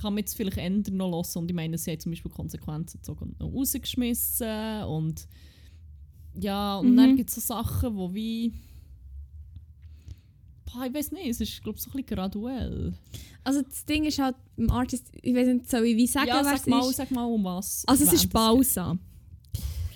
[0.00, 1.42] kann man jetzt vielleicht ändern noch hören.
[1.42, 4.82] Und ich meine, sie haben zum Beispiel Konsequenzen gezogen und rausgeschmissen.
[4.84, 5.28] Und
[6.34, 6.96] ja, und Mhm.
[6.96, 8.52] dann gibt es so Sachen, wo wie.
[10.64, 12.94] Boah, ich weiß nicht, es ist, glaube ich, so ein bisschen graduell.
[13.44, 16.44] Also das Ding ist halt, im Artist, ich weiß nicht, soll ich wie sagen, ja,
[16.44, 16.96] sag mal, ist?
[16.96, 17.84] sag mal, um was.
[17.86, 18.96] Also es ist Balsa.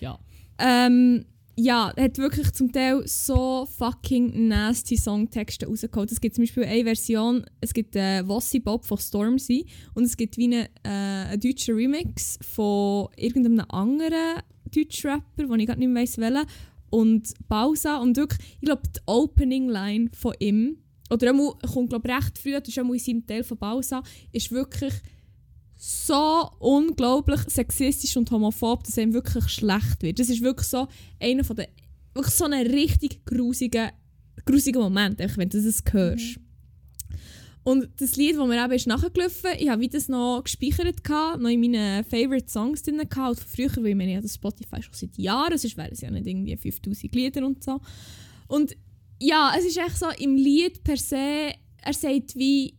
[0.01, 0.19] Ja.
[0.59, 1.25] Ähm,
[1.59, 6.12] ja, er hat wirklich zum Teil so fucking nasty Songtexte rausgeholt.
[6.12, 9.64] Es gibt zum Beispiel eine Version, es gibt äh, Wossi Bob von Stormzy
[9.95, 15.67] und es gibt wie einen äh, einen deutschen Remix von irgendeinem anderen Deutschrapper, den ich
[15.67, 16.47] gerade nicht mehr weiss welchen.
[16.91, 20.78] Und Balsa und wirklich, ich glaube, die Opening-Line von ihm,
[21.11, 24.51] oder er kommt glaube recht früh, das ist auch in seinem Teil von Balsa, ist
[24.51, 24.95] wirklich
[25.76, 30.18] so unglaublich sexistisch und homophob, dass einem wirklich schlecht wird.
[30.18, 30.89] Das ist wirklich so
[31.20, 31.66] einer von den
[32.14, 33.93] wirklich so ein richtig grusiger,
[34.45, 36.41] grusiger Moment, wenn du das hörst.
[37.67, 41.51] Und das Lied, das mir eben ist nachgelaufen ich habe das noch gespeichert, gehabt, noch
[41.51, 44.95] in meinen Favorite Songs drin, gehabt, von früher, weil ich meine, ja, das Spotify schon
[44.95, 47.81] seit Jahren, sonst wären es ja nicht irgendwie 5000 Lieder und so.
[48.47, 48.77] Und
[49.21, 52.77] ja, es ist echt so, im Lied per se, er sagt wie,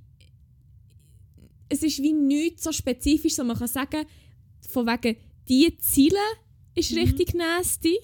[1.68, 4.06] es ist wie nichts so spezifisch, so man kann sagen,
[4.70, 5.18] von wegen,
[5.50, 6.16] die Ziele
[6.76, 7.00] ist Mhm.
[7.00, 7.98] richtig nasty,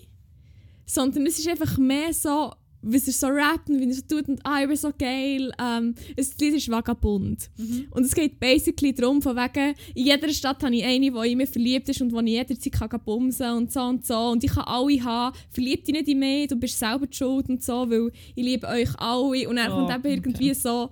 [0.85, 2.51] sondern es ist einfach mehr so,
[2.83, 5.51] wie er so rappt und wie er so tut und ah, ich bin so geil.
[5.59, 7.49] Ähm, das Lied ist vagabund.
[7.57, 7.87] Mhm.
[7.91, 11.37] Und es geht basically darum, von wegen, in jeder Stadt habe ich eine, die in
[11.37, 14.17] mich verliebt ist und die ich jederzeit kann bumsen kann und so und so.
[14.17, 15.35] Und ich kann alle haben.
[15.49, 18.67] Verlieb dich nicht in mich, du bist selber die schuld und so, weil ich liebe
[18.67, 19.49] euch alle.
[19.49, 20.13] Und dann Oh, kommt eben okay.
[20.13, 20.89] irgendwie so...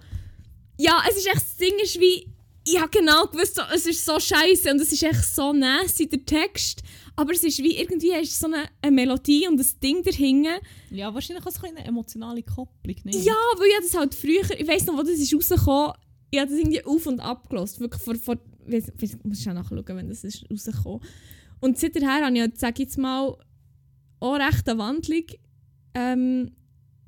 [0.78, 2.28] Ja, es ist echt, das Ding ist wie...
[2.64, 6.08] Ich habe genau gewusst, so, es ist so scheiße und es ist echt so nasty,
[6.08, 6.84] der Text.
[7.16, 10.60] Aber es ist wie irgendwie hast so eine, eine Melodie und ein Ding dahinter.
[10.90, 12.96] Ja, wahrscheinlich auch so eine emotionale Kopplung.
[13.04, 13.26] Nicht?
[13.26, 15.94] Ja, weil ich das halt früher, ich weiss noch, wo das ist rausgekommen,
[16.32, 17.80] ich habe das irgendwie auf und ab gelost.
[17.80, 18.38] Wirklich vor, vor
[18.68, 21.02] ich muss schon nachschauen, wenn das ist rausgekommen.
[21.60, 23.38] Und seither habe ich, sage ich jetzt mal,
[24.20, 25.26] auch recht eine Wandlung
[25.94, 26.52] ähm,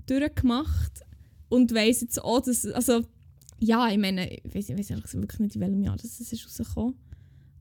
[0.06, 1.02] durchgemacht
[1.50, 3.06] und weiss jetzt auch, dass, also,
[3.60, 6.96] ja, ich meine, ich ehrlich gesagt wirklich nicht, in welchem Jahr das ist rausgekommen.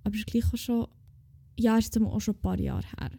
[0.05, 0.89] Aber es ist gleich auch schon,
[1.59, 3.11] ja, ist jetzt auch schon ein paar Jahre her.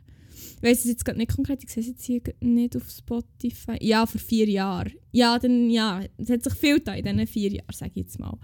[0.57, 3.77] Ich weiss es jetzt gerade nicht konkret, ich sehe es jetzt hier nicht auf Spotify.
[3.81, 4.93] Ja, vor vier Jahren.
[5.11, 8.19] Ja, dann, ja, es hat sich viel getan in diesen vier Jahren, sage ich jetzt
[8.19, 8.37] mal.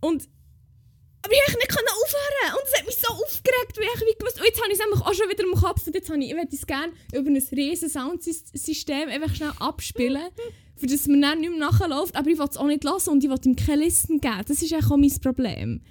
[0.00, 0.28] Und
[1.22, 4.40] aber ich konnte nicht aufhören und es hat mich so aufgeregt, weil ich wie gewusst,
[4.42, 6.34] jetzt habe ich es einfach auch schon wieder im Kopf und jetzt habe ich, ich
[6.34, 10.28] möchte es gerne über ein riesen Soundsystem einfach schnell abspielen,
[10.76, 13.24] für das man dann nicht mehr nachläuft, aber ich will es auch nicht hören und
[13.24, 14.44] ich will ihm keine Listen geben.
[14.46, 15.82] Das ist auch mein Problem.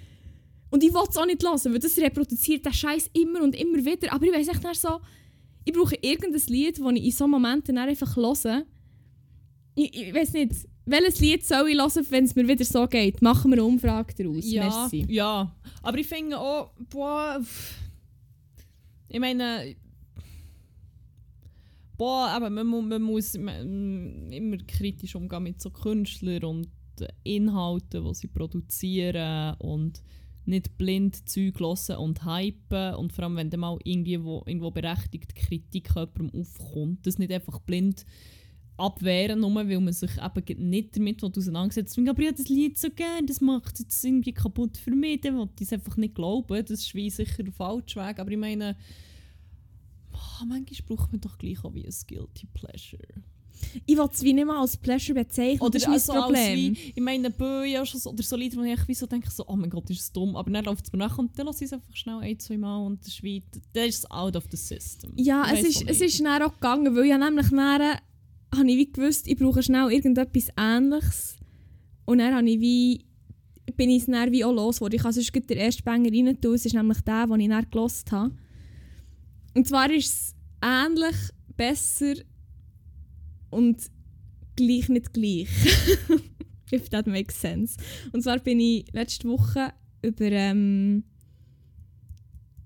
[0.70, 3.78] Und ich will es auch nicht hören, weil das reproduziert den Scheiß immer und immer
[3.78, 4.12] wieder.
[4.12, 5.00] Aber ich weiß echt nicht so,
[5.64, 8.64] ich brauche irgendein Lied, das ich in so Momenten dann einfach höre.
[9.74, 10.52] Ich, ich weiß nicht,
[10.86, 13.22] welches Lied soll ich hören, wenn es mir wieder so geht?
[13.22, 14.50] Machen wir eine Umfrage daraus.
[14.50, 15.06] Ja, Merci.
[15.08, 15.54] ja.
[15.82, 17.40] Aber ich finde auch, boah,
[19.08, 19.76] ich meine,
[21.96, 26.68] boah, aber man, man muss man, immer kritisch umgehen mit so Künstlern und
[27.24, 30.02] Inhalten, die sie produzieren und
[30.48, 34.70] nicht blind Zeug hören und hypen und vor allem, wenn dann mal irgendwie wo, irgendwo
[34.70, 38.04] berechtigte Kritik jemandem aufkommt, das nicht einfach blind
[38.78, 41.98] abwehren, nur weil man sich eben nicht damit auseinandersetzt.
[41.98, 45.36] Aber ich habe das Lied so gern, das macht es irgendwie kaputt für mich, dann
[45.36, 46.64] will ich es einfach nicht glauben.
[46.64, 48.18] Das ist wie sicher der falsche Weg.
[48.18, 48.76] Aber ich meine,
[50.10, 53.22] boah, manchmal braucht man doch gleich auch wie ein Guilty Pleasure.
[53.86, 56.74] Ich will es wie nicht mal als Pleasure bezeichnen, das ist mein also als Problem.
[56.74, 59.56] Wie, ich meine, Böe so, oder so Lieder, wo ich wie so denke, so, oh
[59.56, 60.36] mein Gott, ist das dumm.
[60.36, 62.58] Aber dann läuft es mir nach und dann lasse ich es einfach schnell ein, zwei
[62.58, 63.42] Mal und das ist wie,
[63.72, 65.12] das ist out of the system.
[65.16, 67.98] Ja, Ich es ist, es ist dann auch gegangen, weil ich nämlich dann,
[68.54, 71.36] habe ich wie gewusst, ich brauche schnell irgendetwas Ähnliches.
[72.04, 73.04] Und dann habe ich wie,
[73.76, 76.54] bin ich es dann wie auch los, ich kann sonst den ersten Banger rein tun.
[76.54, 78.32] Es ist nämlich der, den ich dann gelost habe.
[79.54, 81.16] Und zwar ist es ähnlich,
[81.56, 82.14] besser
[83.50, 83.90] und
[84.56, 85.48] gleich nicht gleich.
[86.72, 87.76] If that makes sense.
[88.12, 89.72] Und zwar bin ich letzte Woche
[90.02, 91.04] über, ähm,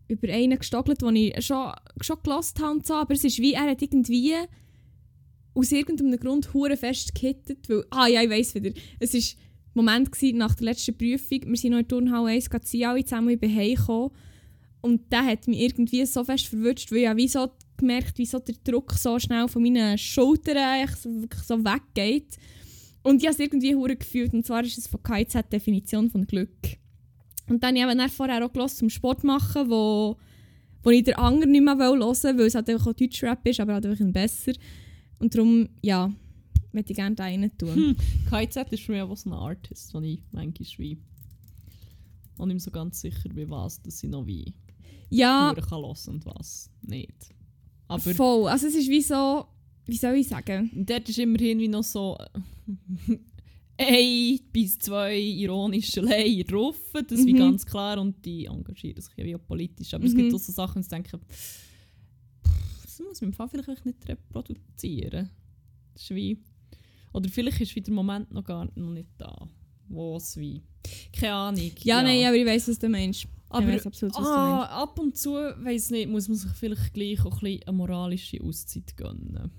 [0.08, 3.82] über einen gestogelt, den ich schon, schon gelost habe aber es ist wie, er hat
[3.82, 4.34] irgendwie
[5.54, 9.20] aus irgendeinem Grund hure fest gehittet, weil, ah ja, ich weiss wieder, es war
[9.74, 13.04] Moment gewesen, nach der letzten Prüfung, wir sind noch in der Turnhalle 1, gerade alle
[13.04, 14.10] zusammen, ich bin heimgekommen
[14.82, 18.38] und der hat mich irgendwie so fest verwünscht, weil ich wie so gemerkt, wie so
[18.38, 22.36] der Druck so schnell von meinen Schultern so, weggeht.
[23.02, 26.26] Und ich habe es irgendwie hure gefühlt, und zwar ist es von KIZ Definition von
[26.26, 26.78] Glück.
[27.48, 30.16] Und dann habe ich eben vorher auch gehört zum Sport machen, wo,
[30.82, 33.60] wo ich den anderen nicht mehr hören will, weil es halt einfach auch Deutschrap ist,
[33.60, 34.52] aber halt einfach ein besser.
[35.18, 36.12] Und darum, ja,
[36.72, 37.74] möchte ich gerne da rein tun.
[37.74, 37.96] Hm.
[38.30, 40.98] KZ ist für mich auch so ein Artist, den ich manchmal wie
[42.38, 44.52] und nicht mehr so ganz sicher bin, was dass ich noch wie
[45.14, 47.34] Ja, kann hören und was nicht.
[47.88, 48.48] Aber voll.
[48.48, 49.46] Also es ist wie so,
[49.86, 50.70] wie soll ich sagen?
[50.86, 52.16] dort ist immerhin wie noch so
[53.78, 57.38] ein bis zwei ironische Layer drauf, das ist wie Mhm.
[57.38, 59.92] ganz klar und die engagieren sich ja wie auch politisch.
[59.94, 60.18] Aber es Mhm.
[60.18, 61.58] gibt auch so Sachen, wo ich denke, pff,
[62.84, 65.30] das muss man im Fall vielleicht nicht reproduzieren.
[65.94, 66.38] Das ist wie,
[67.12, 69.48] oder vielleicht ist wieder der Moment noch gar noch nicht da,
[69.88, 70.62] wo es wie,
[71.12, 71.70] keine Ahnung.
[71.82, 73.26] Ja, nein, aber ich weiß, was du meinst.
[73.52, 74.72] Aber ich weiss absolut, was du ah, meinst.
[74.72, 78.42] ab und zu, weiß nicht, muss man sich vielleicht gleich auch ein bisschen eine moralische
[78.42, 79.50] Auszeit gönnen.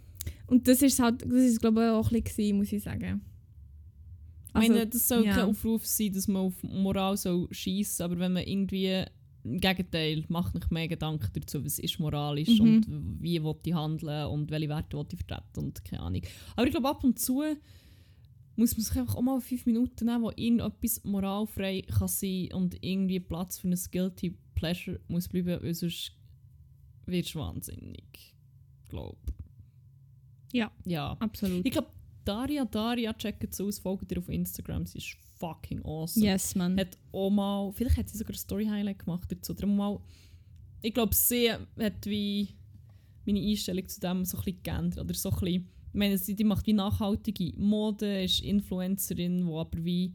[0.48, 3.22] Und das ist halt, das ist glaube ich auch ein bisschen, muss ich sagen.
[4.49, 5.34] Ich meine, das soll ja.
[5.34, 9.03] kein Aufruf sein, dass man auf Moral soll schiessen aber wenn man irgendwie
[9.44, 12.61] im Gegenteil macht nicht mehr Gedanken dazu, was ist moralisch Mhm.
[12.61, 12.88] und
[13.20, 16.22] wie will ich handeln und welche Werte will ich vertreten und keine Ahnung.
[16.56, 17.44] Aber ich glaube, ab und zu
[18.56, 22.78] muss man sich einfach auch mal fünf Minuten nehmen, wo irgendetwas moralfrei kann sein und
[22.84, 26.12] irgendwie Platz für ein Guilty Pleasure muss bleiben, weil sonst
[27.06, 28.36] wirst du wahnsinnig.
[28.90, 29.18] Glaub.
[30.52, 30.72] Ja.
[30.86, 31.18] Ja.
[31.20, 31.66] Absolut.
[31.66, 31.90] Ich glaube,
[32.24, 36.26] Daria, Daria, checkt es aus, folgt ihr auf Instagram, sie ist fucking awesome.
[36.26, 36.80] Yes, man.
[36.80, 39.54] Hat auch mal, vielleicht hat sie sogar ein Story-Highlight gemacht dazu.
[39.54, 40.00] Darum mal,
[40.82, 42.50] ich glaube, sie hat wie
[43.26, 45.00] meine Einstellung zu dem so ein bisschen geändert.
[45.00, 49.53] Oder so ein bisschen, ich meine, sie die macht wie nachhaltige Mode, ist Influencerin, die
[49.53, 50.14] aber wie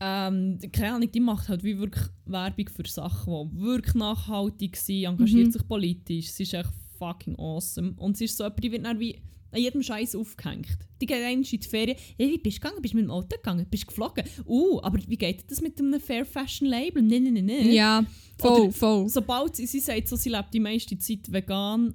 [0.00, 5.04] ähm, keine Ahnung, die macht halt wie wirklich Werbung für Sachen, die wirklich nachhaltig sind,
[5.04, 5.52] engagiert Mhm.
[5.52, 6.28] sich politisch.
[6.30, 7.94] Sie ist echt fucking awesome.
[7.96, 9.16] Und sie ist so jemand, die wird dann wie
[9.50, 10.76] an jedem Scheiß aufgehängt.
[11.00, 11.96] Die geht einmal in die Ferien.
[12.16, 12.82] Hey, wie bist du gegangen?
[12.82, 13.66] Bist du mit dem Auto gegangen?
[13.68, 14.24] Bist du geflogen?
[14.46, 17.02] Uh, aber wie geht das mit einem Fair Fashion Label?
[17.02, 17.72] Nein, nein, nein, nein.
[17.72, 18.04] Ja,
[18.38, 19.08] voll, Oder- voll.
[19.08, 21.94] Sobald sie, sie sagt, so, sie lebt die meiste Zeit vegan,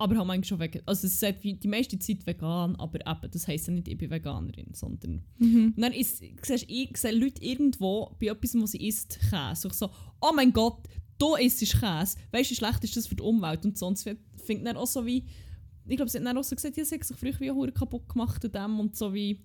[0.00, 0.82] aber haben eigentlich schon vegan.
[0.86, 3.98] Also sie sagt wie die meiste Zeit vegan, aber eben, das heisst ja nicht, ich
[3.98, 5.74] bin Veganerin, sondern Mhm.
[5.76, 9.68] und dann ist, siehst, ich sehe Leute irgendwo bei etwas, was sie isst, Käse.
[9.68, 9.90] Ich so,
[10.20, 12.16] oh mein Gott, du isst Käse.
[12.32, 13.64] Weißt du, wie schlecht ist das für die Umwelt?
[13.66, 14.08] Und sonst
[14.44, 15.26] findet dann auch so wie,
[15.86, 17.72] ich glaube, sie hat dann auch so gesagt, ja, sie hat sich früher wie Hure
[17.72, 19.40] kaputt gemacht an dem und so wie,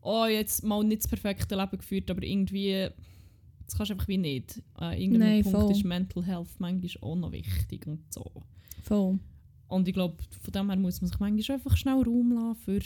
[0.00, 2.88] oh, jetzt mal nicht das perfekte Leben geführt, aber irgendwie,
[3.66, 4.62] das kannst du einfach wie nicht.
[4.80, 5.70] Äh, irgendein Nein, Punkt voll.
[5.72, 8.24] ist Mental Health manchmal auch noch wichtig und so.
[8.82, 9.18] Voll.
[9.68, 12.80] Und ich glaube, von dem her muss man sich manchmal einfach schnell Raum lassen für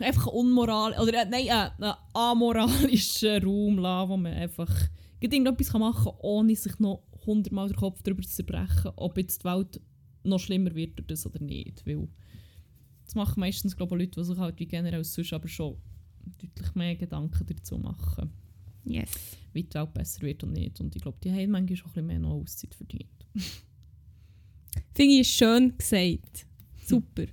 [0.00, 1.50] einfach unmoral oder äh, nein, äh,
[1.84, 4.72] einen amoralischen Raum lassen, wo man einfach
[5.20, 9.42] irgendetwas kann machen kann, ohne sich noch hundertmal den Kopf darüber zu zerbrechen, ob jetzt
[9.42, 9.80] die Welt
[10.24, 11.86] noch schlimmer wird durch das oder nicht.
[11.86, 12.08] Weil
[13.04, 15.76] das machen meistens glaube ich, Leute, die sich halt wie generell sonst aber schon
[16.40, 18.30] deutlich mehr Gedanken dazu machen,
[18.84, 19.10] Yes.
[19.52, 20.80] wie die Welt besser wird und nicht.
[20.80, 23.26] Und ich glaube, die haben manchmal auch ein bisschen mehr noch Auszeit verdient.
[24.94, 26.46] Finde ich schön gesagt.
[26.86, 27.24] Super.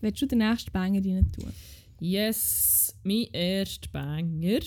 [0.00, 1.52] Willst du den nächsten Banger rein tun?
[2.00, 4.60] Yes, mein erster Banger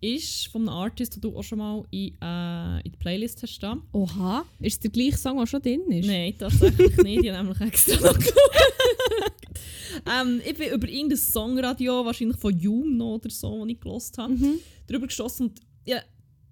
[0.00, 3.58] ist von einem Artist, den du auch schon mal in, äh, in die Playlist hast.
[3.62, 3.76] Da.
[3.92, 4.44] Oha.
[4.60, 6.06] Ist der gleiche Song, der schon drin ist?
[6.06, 7.24] Nein, tatsächlich nicht.
[7.24, 8.18] Ich habe nämlich extra noch
[10.20, 14.32] ähm, ich bin über irgendein Songradio, wahrscheinlich von Juno oder so, das ich gelost habe,
[14.34, 14.54] Mhm.
[14.86, 16.00] darüber gestossen und ja,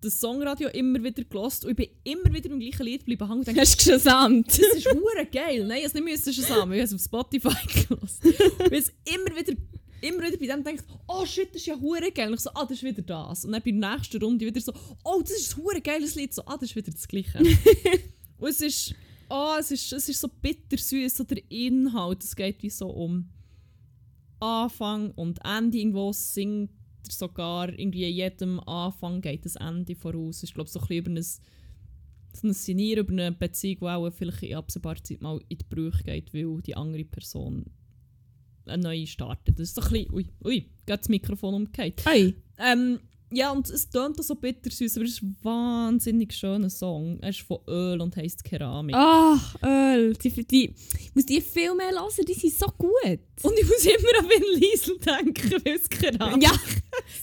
[0.04, 3.38] das Songradio immer wieder gelost und ich bin immer wieder im gleichen Lied geblieben hängen
[3.40, 4.48] und dachte, Hast du gesamt?
[4.48, 5.66] das ist hure geil.
[5.66, 6.72] Nein, es nicht müssen schon zusammen.
[6.72, 8.24] Ich habe es auf Spotify gelost.
[8.24, 9.54] Weil es immer wieder,
[10.00, 12.28] immer wieder bei dem denkt, oh shit, das ist ja hure geil.
[12.28, 13.44] Und ich so, ah, das ist wieder das.
[13.44, 14.72] Und dann bei der nächsten Runde wieder so,
[15.04, 16.34] oh, das ist ein hure geiles Lied.
[16.34, 17.38] So, ah, das ist wieder das Gleiche.
[18.38, 18.94] und es ist,
[19.28, 22.22] oh, es ist, es ist so bittersüß, so der Inhalt.
[22.22, 23.28] Es geht wie so um
[24.40, 25.78] Anfang und Ende.
[25.78, 26.70] Irgendwo singt
[27.12, 30.42] sogar irgendwie jedem Anfang geht das Ende voraus.
[30.42, 31.24] Ist, glaube ich, so ein bisschen über ein
[32.36, 35.64] so ein Sinnieren über eine Beziehung, die auch vielleicht in absehbarer Zeit mal in die
[35.68, 37.64] Brüche geht, weil die andere Person
[38.66, 39.58] eine neue startet.
[39.58, 42.04] Das ist so ein bisschen, ui, ui, geht das Mikrofon umgekehrt.
[42.04, 42.34] Hey.
[42.58, 42.98] Ähm,
[43.32, 47.18] ja, und es tönt auch so bittersüß, aber es ist ein wahnsinnig schöner Song.
[47.20, 48.94] Er ist von Öl und heisst Keramik.
[48.96, 50.14] Ach, Öl.
[50.14, 53.18] Die, die, ich muss die viel mehr hören, die sind so gut.
[53.42, 56.52] Und ich muss immer an Vin Liesel denken, weil es Keramik Ja.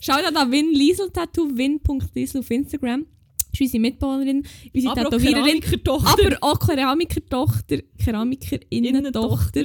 [0.02, 3.06] Schau da an Win Liesel Tattoo, win.liesel auf Instagram.
[3.52, 5.60] Das ist unsere Mitbewohnerin, unsere aber auch Tätowiererin.
[5.60, 6.10] Keramikertochter.
[6.10, 9.64] Aber auch Keramikertochter, Keramikerinnen-Tochter.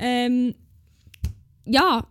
[0.00, 0.54] Ähm,
[1.64, 2.06] ja,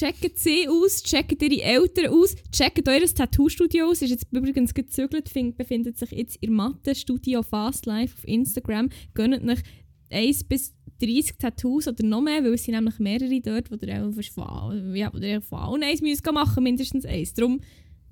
[0.00, 4.00] checkt sie aus, checkt ihre Eltern aus, checkt eures Tattoo-Studio aus.
[4.02, 8.88] Ist jetzt übrigens gezügelt, find- befindet sich jetzt in Mathe Studio Fast Life auf Instagram.
[9.14, 9.60] Gönnt euch
[10.10, 14.04] 1 bis 30 Tattoos oder noch mehr, weil es sind nämlich mehrere dort, wo ihr
[14.04, 17.32] auch von, ja, wo ihr von allen eins müsst machen mindestens eins.
[17.34, 17.60] Darum,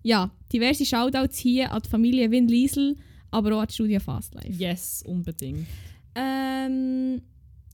[0.02, 2.96] ja, diverse Shoutouts hier an die Familie Win Liesel,
[3.30, 4.52] aber auch an die Studio Fast Life.
[4.58, 5.66] Yes, unbedingt.
[6.14, 7.20] Ähm,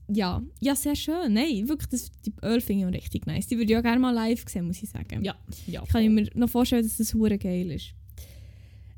[0.07, 1.33] ja, ja, sehr schön.
[1.33, 3.47] Nein, wirklich, das, die Öl finde ich auch richtig nice.
[3.47, 5.23] Die würde ich auch gerne mal live sehen, muss ich sagen.
[5.23, 5.35] Ja,
[5.67, 5.83] ja.
[5.83, 7.93] Ich kann mir noch vorstellen, dass das hure geil ist.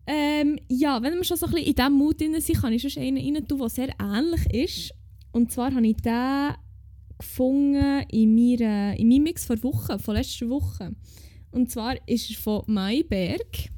[0.06, 2.82] Ähm, ja, wenn wir schon so ein bisschen in diesem Mut drin sind, kann ich
[2.82, 4.94] schon einen rein tun, der sehr ähnlich ist.
[5.32, 6.54] Und zwar habe ich den
[7.18, 10.96] gefunden in, meiner, in meinem Mix vor Wochen, von letzter Woche.
[11.52, 13.70] Und zwar ist er von Mayberg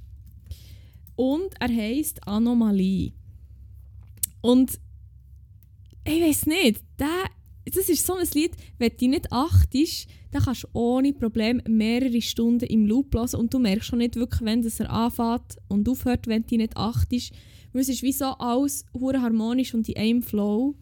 [1.16, 3.14] und er heisst Anomalie.
[4.42, 4.80] Und
[6.10, 7.26] ich weiß nicht, der,
[7.66, 12.22] das ist so ein Lied, wenn du nicht achtest, dann kannst du ohne Problem mehrere
[12.22, 15.88] Stunden im Loop hören und du merkst schon nicht wirklich, wenn das er anfängt und
[15.88, 17.34] aufhört, wenn du nicht achtest.
[17.74, 20.76] Weil es ist wie so alles hure harmonisch und in einem Flow.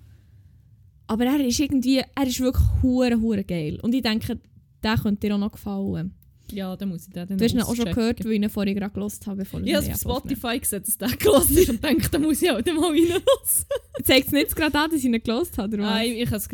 [1.08, 3.80] Aber er ist irgendwie, er ist wirklich hure hure geil.
[3.82, 4.40] Und ich denke,
[4.84, 6.14] der könnte dir auch noch gefallen.
[6.52, 8.50] Ja, dann muss ich den dann Du hast ihn auch schon gehört, weil ich ihn
[8.50, 10.00] vorhin gerade gelost habe, bevor Ich habe wir auf.
[10.00, 13.22] Spotify gesehen, dass der gelassen ist und denke, da muss ich auch mal rein.
[14.04, 15.86] Zeigt es nicht gerade an, dass ich ihn gelost habe, oder?
[15.88, 16.50] Ah, ich, ich kann es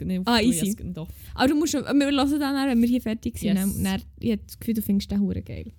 [0.00, 0.76] nicht Ah, easy.
[1.34, 3.56] Aber du musst, wir hören dann, wenn wir hier fertig sind.
[3.56, 3.82] Yes.
[3.82, 5.72] Dann, ich habe das Gefühl, du findest den hure geil.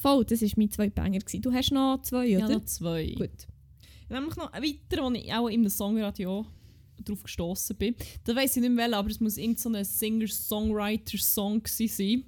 [0.00, 1.18] Voll, das war mein zwei Banger.
[1.18, 1.42] Gewesen.
[1.42, 2.54] Du hast noch zwei, Ja, oder?
[2.54, 3.14] noch zwei.
[3.16, 3.30] Gut.
[4.08, 6.46] Ich habe noch einen weiteren, den ich auch im Songradio
[7.04, 7.94] drauf gestoßen bin.
[8.24, 12.24] Da weiß ich nicht mehr, aber es muss irgendein so Singer-Songwriter-Song sein.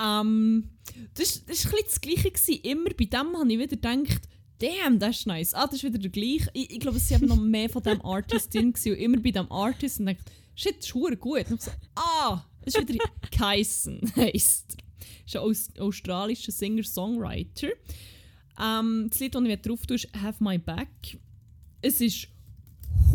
[0.00, 0.68] Ähm,
[1.14, 2.30] das, das war ein bisschen das Gleiche.
[2.30, 2.60] Gewesen.
[2.62, 4.22] Immer bei dem habe ich wieder gedacht,
[4.58, 5.54] damn, das ist nice.
[5.54, 6.50] Ah, das ist wieder der gleiche.
[6.52, 8.72] Ich, ich glaube, es waren noch mehr von diesem Artist drin.
[8.72, 8.92] Gewesen.
[8.92, 10.24] Und immer bei diesem Artist und dachte,
[10.54, 11.50] shit, das ist gut.
[11.50, 14.76] Und ich so, ah, es ist wieder Kyson, heisst
[15.26, 17.68] ist ein Aus australischer Singer-Songwriter.
[18.60, 21.18] Ähm, das Lied, das ich drauf tue, ist «Have My Back».
[21.82, 22.28] Es ist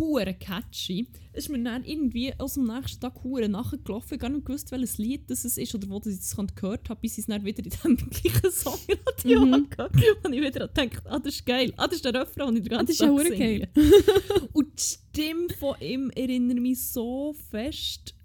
[0.01, 1.07] hure catchy.
[1.31, 4.17] Es ist mir dann irgendwie aus dem nächsten Tag hure nachgelaufen.
[4.17, 7.19] Gar nicht gewusst, welches Lied das ist oder wo ich es gehört habe, bis ich
[7.19, 9.67] es dann wieder in dem gleichen Songradio mhm.
[9.77, 10.17] hatte.
[10.23, 11.71] Und ich wieder gedacht, ah, das ist geil.
[11.77, 13.69] Ah, das ist der Refrain, den ich den ganzen Tag Das ist ja geil.
[14.53, 18.15] Und die Stimme von ihm erinnert mich so fest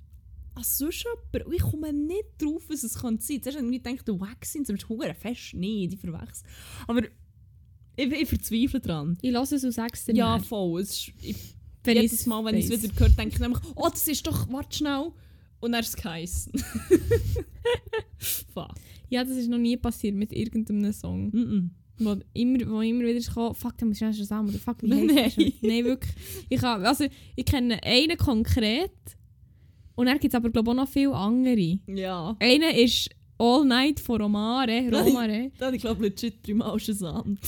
[0.55, 1.49] an sonst jemanden.
[1.49, 3.43] Und ich komme nicht drauf, was es kann sein.
[3.43, 5.53] Zuerst habe ich gedacht, der Wax sind, aber hure fest.
[5.53, 6.49] Nein, die verwechseln.
[6.89, 7.03] Aber
[7.97, 9.19] ich, ich verzweifle daran.
[9.23, 10.81] Ich lasse es und sage es dir Ja, voll.
[10.81, 11.56] Es ist, ich,
[11.87, 14.51] wenn jedes Mal, wenn ich es wieder höre, denke ich nämlich, oh, das ist doch,
[14.51, 15.13] warte schnell.
[15.61, 16.53] Und dann ist es geheißen.
[18.19, 18.75] Fuck.
[19.09, 21.29] Ja, das ist noch nie passiert mit irgendeinem Song.
[21.29, 21.71] Mm -mm.
[21.99, 24.51] Wo immer, wo immer wieder ist gekommen, fuck, da muss ich zusammen.
[24.51, 25.53] Oder fuck, wie heißt Nein.
[25.63, 26.13] Nein, wirklich.
[26.49, 28.91] Ich, hab, also, ich kenne einen konkret.
[29.95, 31.79] Und dann gibt es aber, glaube ich, auch noch viele andere.
[31.87, 32.37] Ja.
[32.39, 33.09] Einer ist
[33.39, 34.91] All Night von Romare.
[34.93, 35.51] Romare.
[35.59, 37.39] da habe ich, glaube legit dreimal zusammen.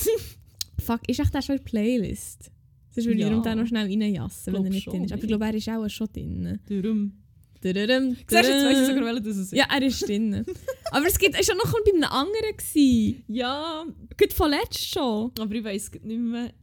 [0.79, 2.51] fuck, ist echt das schon in der Playlist?
[2.91, 3.35] Sonst würde ja.
[3.35, 5.11] ich den noch schnell reinjassen, wenn er nicht drin ist.
[5.11, 6.59] Aber ich glaube, er ist auch schon drin.
[6.67, 7.13] Darum.
[7.61, 8.15] Darum.
[8.15, 9.51] Siehst du, jetzt weißt du sogar, welcher das ist.
[9.53, 10.45] Ja, er ist drin.
[10.91, 12.57] Aber es gibt, ist auch noch bei einem anderen.
[12.57, 13.23] Gewesen.
[13.27, 13.85] Ja.
[14.17, 15.31] Gut von letzt schon.
[15.39, 16.53] Aber ich weiß nicht mehr...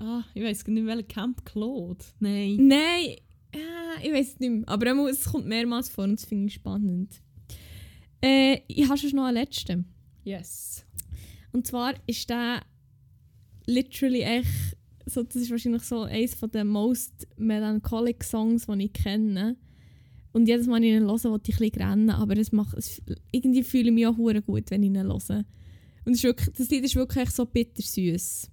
[0.00, 2.04] Ah, ich weiß nicht mehr, Camp Claude.
[2.20, 2.56] Nein.
[2.68, 3.16] Nein.
[3.54, 4.68] Ja, ich weiß es nicht mehr.
[4.68, 7.20] Aber es kommt mehrmals vor und das finde ich spannend.
[8.20, 9.86] Äh, ich habe schon noch einen letzten.
[10.24, 10.84] Yes.
[11.52, 12.62] Und zwar ist der
[13.66, 14.77] literally echt
[15.08, 19.56] so, das ist wahrscheinlich so eines der most melancholic Songs, die ich kenne.
[20.32, 22.76] Und jedes Mal, wenn ich ihn höre, will ich ein bisschen rennen, aber es macht,
[22.76, 23.02] es,
[23.32, 25.44] irgendwie fühle ich mich auch gut, wenn ich ihn höre.
[26.04, 28.50] Und es wirklich, das Lied ist wirklich so bittersüß.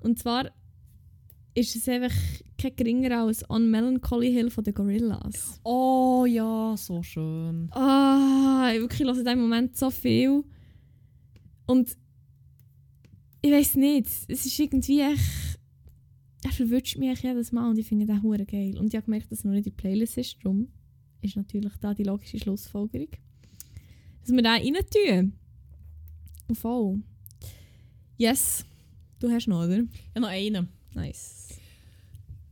[0.00, 0.50] Und zwar
[1.54, 2.14] ist es einfach
[2.58, 5.60] kein geringer als On Melancholy Hill von den Gorillas.
[5.64, 7.68] Oh ja, so schön.
[7.72, 10.44] Ah, ich wirklich höre in diesem Moment so viel.
[11.66, 11.96] Und
[13.42, 15.51] ich weiß nicht, es ist irgendwie echt
[16.44, 18.76] er verwünscht mich jedes Mal und ich finde den hure geil.
[18.78, 20.36] Und ich habe gemerkt, dass er noch nicht in der Playlist ist.
[20.42, 20.68] Darum
[21.20, 23.08] ist natürlich da die logische Schlussfolgerung.
[24.20, 25.32] Dass wir den rein tun.
[26.54, 27.02] Voll.
[28.18, 28.64] Yes.
[29.20, 29.82] Du hast noch, oder?
[30.14, 30.68] Ja, noch einen.
[30.94, 31.48] Nice.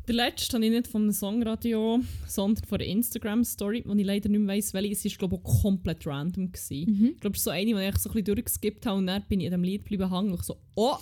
[0.06, 4.40] Der letzte habe ich nicht vom Songradio, sondern von der Instagram-Story, wo ich leider nicht
[4.40, 4.92] mehr weiss, welche.
[4.92, 6.44] Es war, glaube ich, komplett random.
[6.70, 7.10] Mhm.
[7.14, 9.24] Ich glaube, es ist so eine, die ich so ein bisschen durchgeskippt habe und dann
[9.28, 10.96] bin ich in dem Lied geblieben hängen und so, oh,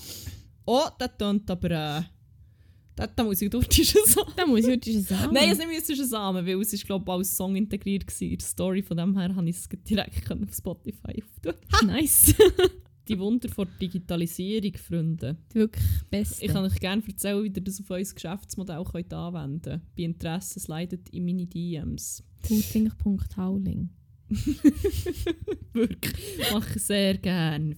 [0.64, 1.70] oh, das tönt aber...
[1.70, 2.17] Äh,
[2.98, 4.32] da, da muss ich diesen Samen.
[4.36, 5.32] Da muss ich diesen Samen.
[5.32, 8.22] Nein, es ist nicht diesen Samen, weil es ist, glaube ich, als Song integriert war
[8.22, 8.82] in der Story.
[8.82, 11.54] Von dem her habe ich es direkt auf Spotify auftun.
[11.86, 12.34] nice.
[13.08, 15.36] Die Wunder vor Digitalisierung, Freunde.
[15.54, 16.42] Wirklich best.
[16.42, 19.94] Ich kann euch gerne erzählen, wie ihr das auf euer Geschäftsmodell könnt anwenden könnt.
[19.96, 22.22] Bei Interesse slidet in meine DMs.
[22.42, 23.88] Puting.hauling.
[25.72, 27.74] Wirklich, mache ich sehr gerne.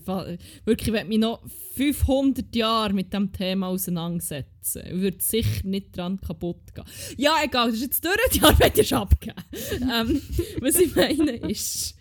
[0.65, 1.43] Wirklich, ich werde mich noch
[1.75, 4.83] 500 Jahre mit dem Thema auseinandersetzen.
[4.87, 6.85] Ich würde sicher nicht dran kaputt gehen.
[7.17, 9.43] Ja, egal, das ist jetzt durch, die Arbeit ist abgegeben.
[9.83, 10.21] ähm,
[10.61, 11.95] was ich meine ist,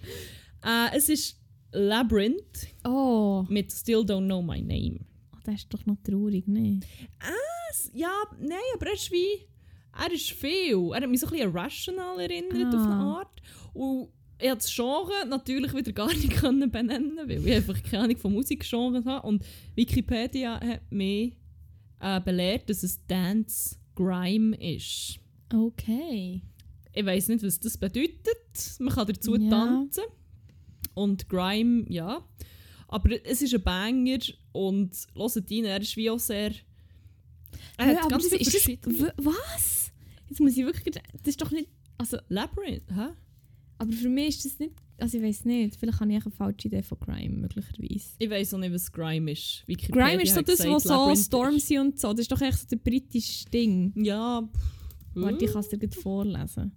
[0.65, 1.39] äh, es ist
[1.71, 3.45] Labyrinth oh.
[3.49, 5.01] mit Still Don't Know My Name.
[5.33, 6.79] Oh, das ist doch noch traurig, ne?
[7.19, 9.47] Ah, ja, nein, aber er ist wie...
[10.01, 10.91] Er ist viel.
[10.93, 12.77] Er hat mich so ein bisschen Rational erinnert ah.
[12.77, 13.41] auf eine Art.
[13.73, 14.09] Und
[14.39, 18.33] ich das Genre natürlich wieder gar nicht können benennen, weil ich einfach keine Ahnung von
[18.33, 19.27] Musikgenres habe.
[19.27, 19.43] Und
[19.75, 21.33] Wikipedia hat mich
[21.99, 25.19] äh, belehrt, dass es Dance Grime ist.
[25.53, 26.41] Okay.
[26.93, 28.79] Ich weiß nicht, was das bedeutet.
[28.79, 29.49] Man kann dazu ja.
[29.49, 30.03] tanzen.
[30.93, 32.25] Und Grime, ja.
[32.87, 34.19] Aber es ist ein Banger
[34.51, 36.53] und hört ihn, er ist wie auch sehr...
[37.77, 39.13] Er ja, hat ganz viele verschiedene...
[39.17, 39.91] Was?
[40.27, 40.95] Jetzt muss ich wirklich...
[40.95, 41.69] Das ist doch nicht...
[41.97, 43.09] Also, Labyrinth, hä?
[43.79, 44.73] Aber für mich ist das nicht.
[44.97, 48.09] Also ich weiß nicht, vielleicht habe ich eine falsche Idee von Grime, möglicherweise.
[48.19, 49.63] Ich weiß auch nicht, was Grime ist.
[49.65, 52.11] Wikipedia Grime ist so das, was so Stormzy und so.
[52.11, 53.93] Das ist doch echt so der britische Ding.
[53.95, 54.47] Ja.
[55.13, 56.73] Warte, ich kann es dir gut vorlesen.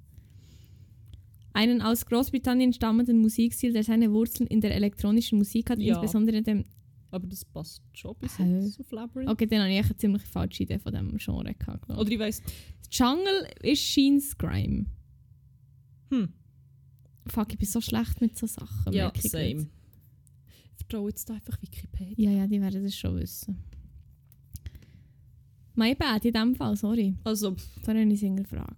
[1.53, 5.95] Einen aus Großbritannien stammenden Musikstil, der seine Wurzeln in der elektronischen Musik hat, ja.
[5.95, 6.65] insbesondere dem.
[7.11, 9.29] Aber das passt schon bis jetzt auf Labyrinth.
[9.29, 11.91] Okay, dann habe ich eine ziemlich falsche Idee von diesem Genre gehabt.
[11.91, 12.43] Oder ich weiß.
[12.91, 14.87] Jungle ist Sheens Grime.
[16.11, 16.33] Hm.
[17.27, 18.93] Fuck, ich bin so schlecht mit so Sachen.
[18.93, 19.69] Ja, same.
[20.79, 22.31] Ich vertraue jetzt einfach Wikipedia.
[22.31, 23.59] Ja, ja, die werden das schon wissen.
[25.75, 27.15] My bad in dem Fall, sorry.
[27.25, 28.77] Also, Da habe ich es gefragt.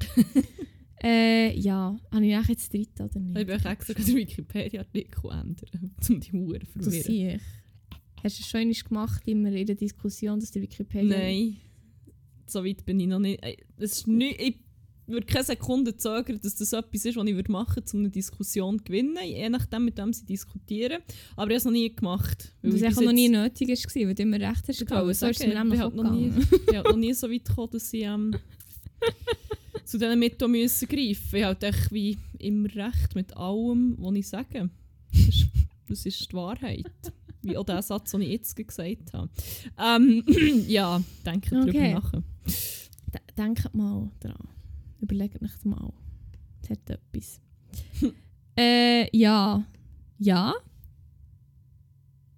[1.02, 3.38] äh, ja, habe ich jetzt dritt oder nicht?
[3.38, 7.02] ich bin auch extra den Wikipedia-Artikel ändern, um die Uhr zu verwirren.
[7.02, 7.44] siehst.
[8.22, 11.18] Hast du es schon gemacht, immer in der Diskussion, dass der Wikipedia...
[11.18, 11.56] Nein,
[12.46, 13.42] so weit bin ich noch nicht.
[13.42, 14.58] Ey, Es ist nicht ich
[15.06, 18.10] würde keine Sekunde zögern, dass das etwas ist, was ich würde machen würde, um eine
[18.10, 21.02] Diskussion zu gewinnen, je nachdem, mit wem sie diskutieren.
[21.36, 22.52] Aber ich habe es noch nie gemacht.
[22.62, 24.90] Weil ich es noch nie nötig war, weil du immer recht hast.
[24.90, 26.32] Wollte So ist es mir ich nämlich halt noch nie,
[26.68, 28.34] ich halt noch nie so weit gekommen, dass ich ähm,
[29.84, 34.28] zu diesen Mitteln müssen greifen Ich habe echt wie immer recht mit allem, was ich
[34.28, 34.70] sage.
[35.12, 35.46] Das ist,
[35.88, 36.84] das ist die Wahrheit.
[37.42, 39.28] Wie auch der Satz, den ich jetzt gesagt habe.
[39.78, 40.24] Ähm,
[40.66, 41.72] ja, denke Okay.
[41.72, 42.10] darüber nach.
[42.12, 44.48] D- Denkt mal dran.
[45.04, 45.92] Überlegt euch mal.
[46.62, 47.40] Es hat etwas.
[48.58, 49.62] äh, ja.
[50.18, 50.54] Ja?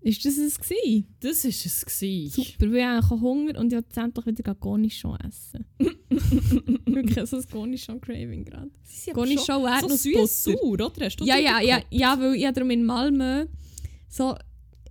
[0.00, 1.06] Ist das es gewesen?
[1.20, 1.84] Das war es.
[1.84, 2.30] Gewesen.
[2.30, 5.64] Super, weil ich habe Hunger und ich jetzt endlich wieder Cornichon essen.
[6.86, 8.70] Wirklich so ein Cornichon-Craving gerade.
[9.12, 11.06] Cornichon schon so süß sauer, oder?
[11.06, 13.46] Hast du Ja, ja, ja, ja, weil ich darum in Malmö
[14.08, 14.34] so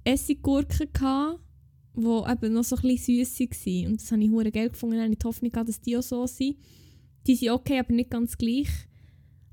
[0.05, 1.39] Essiggurken hatte,
[1.97, 3.87] die eben noch so ein bisschen süß waren.
[3.87, 4.97] Und das habe ich hure geil gefunden.
[4.97, 6.55] Dann ich die Hoffnung, gehabt, dass die auch so sind.
[7.27, 8.69] Die sind okay, aber nicht ganz gleich.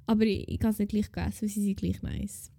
[0.07, 2.51] Aber ich, ich kann sie gleich essen, weil sie sind gleich nice.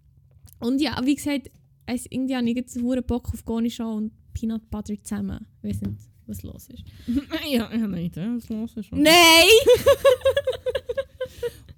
[0.59, 1.51] Und ja, wie gesagt,
[1.85, 5.45] es, irgendwie habe ich jetzt hure Bock auf Cornichon und Peanut Butter zusammen.
[5.61, 6.83] Ich weiß nicht, was los ist.
[7.07, 8.91] ja, ich habe eine Idee, was los ist.
[8.91, 9.03] Nein!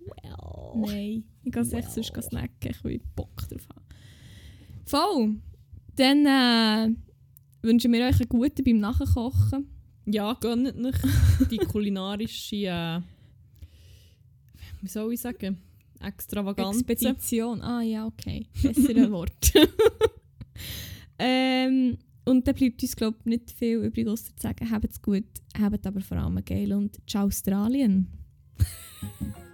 [0.06, 0.82] Well.
[0.88, 1.80] Nein, ich gehe Well.
[1.80, 3.86] echt sonst snacken, ich will Bock drauf haben.
[4.86, 5.36] Voll!
[5.96, 6.96] Dann äh,
[7.62, 9.68] wünschen wir euch einen guten beim Nachkochen.
[10.06, 11.00] Ja, gönnt nicht
[11.50, 13.02] die kulinarische, äh,
[14.86, 15.58] wie soll ich sagen,
[16.02, 16.80] extravaganze.
[16.80, 17.62] Expedition.
[17.62, 18.48] Ah ja, okay.
[18.62, 19.52] Bessere Wort.
[21.20, 25.02] ähm, und dann bleibt uns, glaube ich, nicht viel übrig, außer zu sagen, habt es
[25.02, 25.26] gut,
[25.60, 28.08] habt aber vor allem geil und ciao Australien.